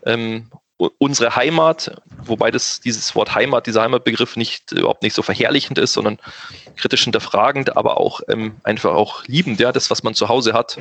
ähm, 0.04 0.50
unsere 0.98 1.36
Heimat, 1.36 1.96
wobei 2.24 2.50
das, 2.50 2.80
dieses 2.80 3.14
Wort 3.14 3.34
Heimat, 3.34 3.66
dieser 3.66 3.82
Heimatbegriff 3.82 4.36
nicht 4.36 4.72
überhaupt 4.72 5.02
nicht 5.02 5.14
so 5.14 5.22
verherrlichend 5.22 5.78
ist, 5.78 5.92
sondern 5.92 6.18
kritisch 6.76 7.04
hinterfragend, 7.04 7.76
aber 7.76 7.98
auch 7.98 8.20
ähm, 8.28 8.56
einfach 8.62 8.94
auch 8.94 9.24
liebend, 9.26 9.60
ja, 9.60 9.72
das, 9.72 9.90
was 9.90 10.02
man 10.02 10.14
zu 10.14 10.28
Hause 10.28 10.52
hat. 10.52 10.78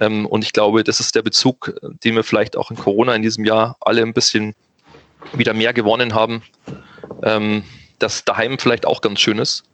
Ähm, 0.00 0.26
und 0.26 0.44
ich 0.44 0.52
glaube, 0.52 0.84
das 0.84 1.00
ist 1.00 1.14
der 1.14 1.22
Bezug, 1.22 1.74
den 2.04 2.14
wir 2.14 2.24
vielleicht 2.24 2.56
auch 2.56 2.70
in 2.70 2.76
Corona 2.76 3.14
in 3.14 3.22
diesem 3.22 3.44
Jahr 3.44 3.76
alle 3.80 4.02
ein 4.02 4.14
bisschen 4.14 4.54
wieder 5.32 5.54
mehr 5.54 5.72
gewonnen 5.72 6.14
haben, 6.14 6.42
ähm, 7.22 7.64
dass 7.98 8.24
daheim 8.24 8.58
vielleicht 8.58 8.86
auch 8.86 9.00
ganz 9.00 9.20
schön 9.20 9.38
ist. 9.38 9.64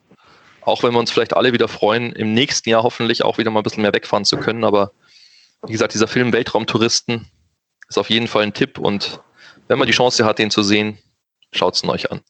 Auch 0.63 0.83
wenn 0.83 0.93
wir 0.93 0.99
uns 0.99 1.11
vielleicht 1.11 1.35
alle 1.35 1.53
wieder 1.53 1.69
freuen, 1.69 2.13
im 2.13 2.35
nächsten 2.35 2.69
Jahr 2.69 2.83
hoffentlich 2.83 3.25
auch 3.25 3.39
wieder 3.39 3.51
mal 3.51 3.61
ein 3.61 3.63
bisschen 3.63 3.83
mehr 3.83 3.95
wegfahren 3.95 4.25
zu 4.25 4.37
können. 4.37 4.65
Aber 4.65 4.93
wie 5.67 5.73
gesagt, 5.73 5.95
dieser 5.95 6.09
Film 6.09 6.33
Weltraumtouristen 6.33 7.31
ist 7.89 7.99
auf 7.99 8.11
jeden 8.11 8.29
Fall 8.29 8.43
ein 8.43 8.53
Tipp 8.53 8.79
und 8.79 9.21
wenn 9.69 9.79
man 9.79 9.87
die 9.87 9.93
Chance 9.93 10.25
hat, 10.25 10.39
den 10.39 10.51
zu 10.51 10.63
sehen, 10.63 10.99
schaut 11.53 11.75
es 11.75 11.85
euch 11.85 12.11
an. 12.11 12.21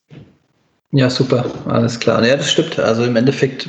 Ja, 0.91 1.11
super, 1.11 1.45
alles 1.67 2.01
klar. 2.01 2.25
Ja, 2.25 2.37
das 2.37 2.51
stimmt. 2.51 2.79
Also 2.79 3.05
im 3.05 3.15
Endeffekt, 3.17 3.69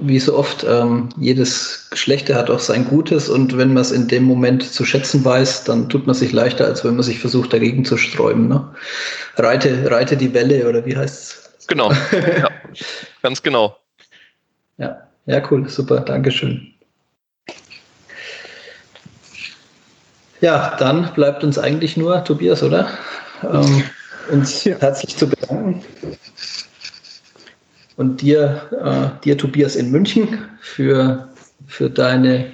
wie 0.00 0.20
so 0.20 0.36
oft, 0.36 0.64
ähm, 0.68 1.08
jedes 1.18 1.88
Geschlechter 1.90 2.36
hat 2.36 2.48
auch 2.48 2.60
sein 2.60 2.84
Gutes 2.84 3.28
und 3.28 3.58
wenn 3.58 3.72
man 3.72 3.80
es 3.80 3.90
in 3.90 4.06
dem 4.06 4.22
Moment 4.22 4.62
zu 4.62 4.84
schätzen 4.84 5.24
weiß, 5.24 5.64
dann 5.64 5.88
tut 5.88 6.06
man 6.06 6.14
sich 6.14 6.32
leichter, 6.32 6.66
als 6.66 6.84
wenn 6.84 6.94
man 6.94 7.02
sich 7.02 7.18
versucht, 7.18 7.52
dagegen 7.52 7.84
zu 7.84 7.96
sträuben. 7.96 8.48
Ne? 8.48 8.72
Reite, 9.36 9.90
reite 9.90 10.16
die 10.16 10.32
Welle 10.32 10.68
oder 10.68 10.86
wie 10.86 10.96
heißt 10.96 11.50
es? 11.58 11.66
Genau, 11.66 11.90
ja, 12.12 12.50
ganz 13.22 13.42
genau. 13.42 13.76
Ja, 14.78 15.08
ja, 15.26 15.42
cool, 15.50 15.68
super, 15.68 16.00
Dankeschön. 16.00 16.72
Ja, 20.40 20.76
dann 20.78 21.10
bleibt 21.14 21.42
uns 21.42 21.58
eigentlich 21.58 21.96
nur, 21.96 22.22
Tobias, 22.24 22.62
oder? 22.62 22.88
Ähm, 23.42 23.82
uns 24.30 24.64
ja. 24.64 24.76
herzlich 24.78 25.16
zu 25.16 25.28
bedanken. 25.28 25.82
Und 27.96 28.20
dir, 28.20 28.62
äh, 28.72 29.24
dir, 29.24 29.36
Tobias, 29.36 29.74
in 29.74 29.90
München 29.90 30.38
für, 30.60 31.28
für 31.66 31.90
deine 31.90 32.46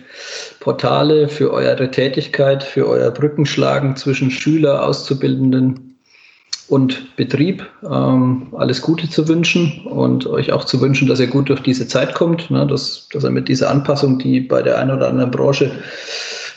Portale, 0.60 1.28
für 1.28 1.52
eure 1.52 1.90
Tätigkeit, 1.90 2.62
für 2.62 2.88
euer 2.88 3.10
Brückenschlagen 3.10 3.96
zwischen 3.96 4.30
Schüler, 4.30 4.82
Auszubildenden 4.82 5.98
und 6.68 7.14
Betrieb. 7.16 7.66
Ähm, 7.82 8.46
alles 8.56 8.80
Gute 8.80 9.10
zu 9.10 9.28
wünschen 9.28 9.86
und 9.86 10.26
euch 10.26 10.52
auch 10.52 10.64
zu 10.64 10.80
wünschen, 10.80 11.06
dass 11.06 11.20
ihr 11.20 11.26
gut 11.26 11.50
durch 11.50 11.60
diese 11.60 11.86
Zeit 11.86 12.14
kommt, 12.14 12.50
ne, 12.50 12.66
dass, 12.66 13.08
dass 13.12 13.24
ihr 13.24 13.30
mit 13.30 13.48
dieser 13.48 13.70
Anpassung, 13.70 14.18
die 14.18 14.40
bei 14.40 14.62
der 14.62 14.78
einen 14.78 14.92
oder 14.92 15.08
anderen 15.08 15.30
Branche 15.30 15.70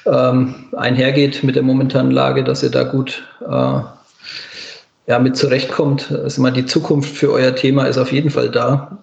ähm, 0.07 0.55
einhergeht 0.75 1.43
mit 1.43 1.55
der 1.55 1.63
momentanen 1.63 2.11
Lage, 2.11 2.43
dass 2.43 2.63
ihr 2.63 2.71
da 2.71 2.83
gut 2.83 3.23
äh, 3.41 3.79
ja, 5.07 5.19
mit 5.19 5.37
zurechtkommt. 5.37 6.11
Also 6.11 6.41
mal 6.41 6.51
die 6.51 6.65
Zukunft 6.65 7.15
für 7.15 7.31
euer 7.31 7.55
Thema 7.55 7.85
ist 7.85 7.97
auf 7.97 8.11
jeden 8.11 8.29
Fall 8.29 8.49
da. 8.49 8.97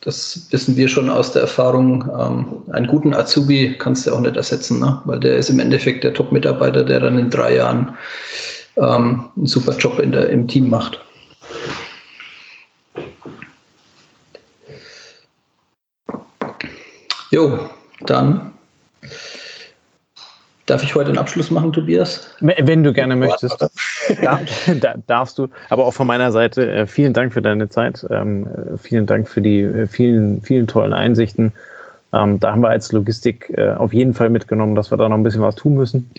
Das 0.00 0.46
wissen 0.50 0.76
wir 0.76 0.88
schon 0.88 1.10
aus 1.10 1.32
der 1.32 1.42
Erfahrung. 1.42 2.08
Ähm, 2.18 2.72
einen 2.72 2.86
guten 2.86 3.14
Azubi 3.14 3.76
kannst 3.78 4.06
du 4.06 4.12
auch 4.12 4.20
nicht 4.20 4.36
ersetzen, 4.36 4.78
ne? 4.78 5.00
weil 5.04 5.20
der 5.20 5.36
ist 5.36 5.50
im 5.50 5.58
Endeffekt 5.58 6.04
der 6.04 6.14
Top-Mitarbeiter, 6.14 6.84
der 6.84 7.00
dann 7.00 7.18
in 7.18 7.30
drei 7.30 7.56
Jahren 7.56 7.96
ähm, 8.76 9.24
einen 9.36 9.46
super 9.46 9.76
Job 9.76 9.98
in 9.98 10.12
der, 10.12 10.28
im 10.28 10.46
Team 10.46 10.70
macht. 10.70 11.00
Jo, 17.32 17.58
dann 18.06 18.52
Darf 20.66 20.82
ich 20.82 20.96
heute 20.96 21.10
einen 21.10 21.18
Abschluss 21.18 21.52
machen, 21.52 21.72
Tobias? 21.72 22.28
Wenn 22.40 22.82
du 22.82 22.92
gerne 22.92 23.14
möchtest, 23.14 23.56
darf, 24.22 24.40
darfst 25.06 25.38
du. 25.38 25.46
Aber 25.70 25.86
auch 25.86 25.92
von 25.92 26.08
meiner 26.08 26.32
Seite 26.32 26.68
äh, 26.68 26.86
vielen 26.88 27.12
Dank 27.12 27.32
für 27.32 27.40
deine 27.40 27.68
Zeit. 27.68 28.04
Ähm, 28.10 28.48
äh, 28.48 28.76
vielen 28.76 29.06
Dank 29.06 29.28
für 29.28 29.40
die 29.40 29.60
äh, 29.60 29.86
vielen, 29.86 30.42
vielen 30.42 30.66
tollen 30.66 30.92
Einsichten. 30.92 31.52
Ähm, 32.12 32.40
da 32.40 32.50
haben 32.50 32.62
wir 32.62 32.68
als 32.68 32.90
Logistik 32.90 33.56
auf 33.58 33.92
jeden 33.92 34.14
Fall 34.14 34.30
mitgenommen, 34.30 34.74
dass 34.74 34.90
wir 34.90 34.98
da 34.98 35.08
noch 35.08 35.16
ein 35.16 35.22
bisschen 35.22 35.42
was 35.42 35.54
tun 35.54 35.74
müssen. 35.74 36.10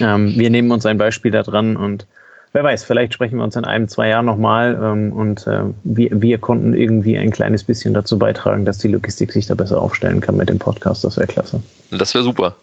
Ähm, 0.00 0.34
wir 0.36 0.50
nehmen 0.50 0.70
uns 0.70 0.86
ein 0.86 0.98
Beispiel 0.98 1.32
daran 1.32 1.76
und 1.76 2.06
wer 2.52 2.62
weiß, 2.62 2.84
vielleicht 2.84 3.14
sprechen 3.14 3.38
wir 3.38 3.44
uns 3.44 3.56
in 3.56 3.64
einem, 3.64 3.88
zwei 3.88 4.08
Jahren 4.08 4.26
nochmal 4.26 4.74
und 5.10 5.46
wir, 5.84 6.22
wir 6.22 6.38
konnten 6.38 6.74
irgendwie 6.74 7.16
ein 7.16 7.30
kleines 7.30 7.64
bisschen 7.64 7.94
dazu 7.94 8.18
beitragen, 8.18 8.64
dass 8.64 8.78
die 8.78 8.88
Logistik 8.88 9.32
sich 9.32 9.46
da 9.46 9.54
besser 9.54 9.80
aufstellen 9.80 10.20
kann 10.20 10.36
mit 10.36 10.48
dem 10.48 10.58
Podcast. 10.58 11.04
Das 11.04 11.16
wäre 11.16 11.26
klasse. 11.26 11.62
Das 11.90 12.14
wäre 12.14 12.24
super. 12.24 12.56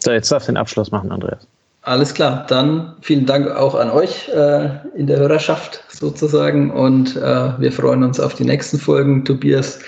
So, 0.00 0.12
jetzt 0.12 0.30
darfst 0.30 0.48
du 0.48 0.52
den 0.52 0.56
Abschluss 0.56 0.90
machen, 0.90 1.10
Andreas. 1.10 1.46
Alles 1.82 2.12
klar, 2.12 2.44
dann 2.48 2.96
vielen 3.00 3.24
Dank 3.24 3.48
auch 3.50 3.74
an 3.74 3.90
euch 3.90 4.28
äh, 4.28 4.68
in 4.94 5.06
der 5.06 5.18
Hörerschaft 5.18 5.82
sozusagen 5.88 6.70
und 6.70 7.16
äh, 7.16 7.58
wir 7.58 7.72
freuen 7.72 8.02
uns 8.02 8.20
auf 8.20 8.34
die 8.34 8.44
nächsten 8.44 8.78
Folgen. 8.78 9.24
Tobias, 9.24 9.78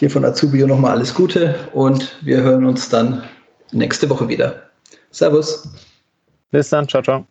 dir 0.00 0.10
von 0.10 0.24
Azubio 0.24 0.66
nochmal 0.66 0.92
alles 0.92 1.12
Gute 1.14 1.56
und 1.72 2.16
wir 2.20 2.40
hören 2.42 2.64
uns 2.64 2.88
dann 2.88 3.24
nächste 3.72 4.08
Woche 4.08 4.28
wieder. 4.28 4.62
Servus. 5.10 5.68
Bis 6.52 6.68
dann, 6.68 6.86
ciao, 6.86 7.02
ciao. 7.02 7.26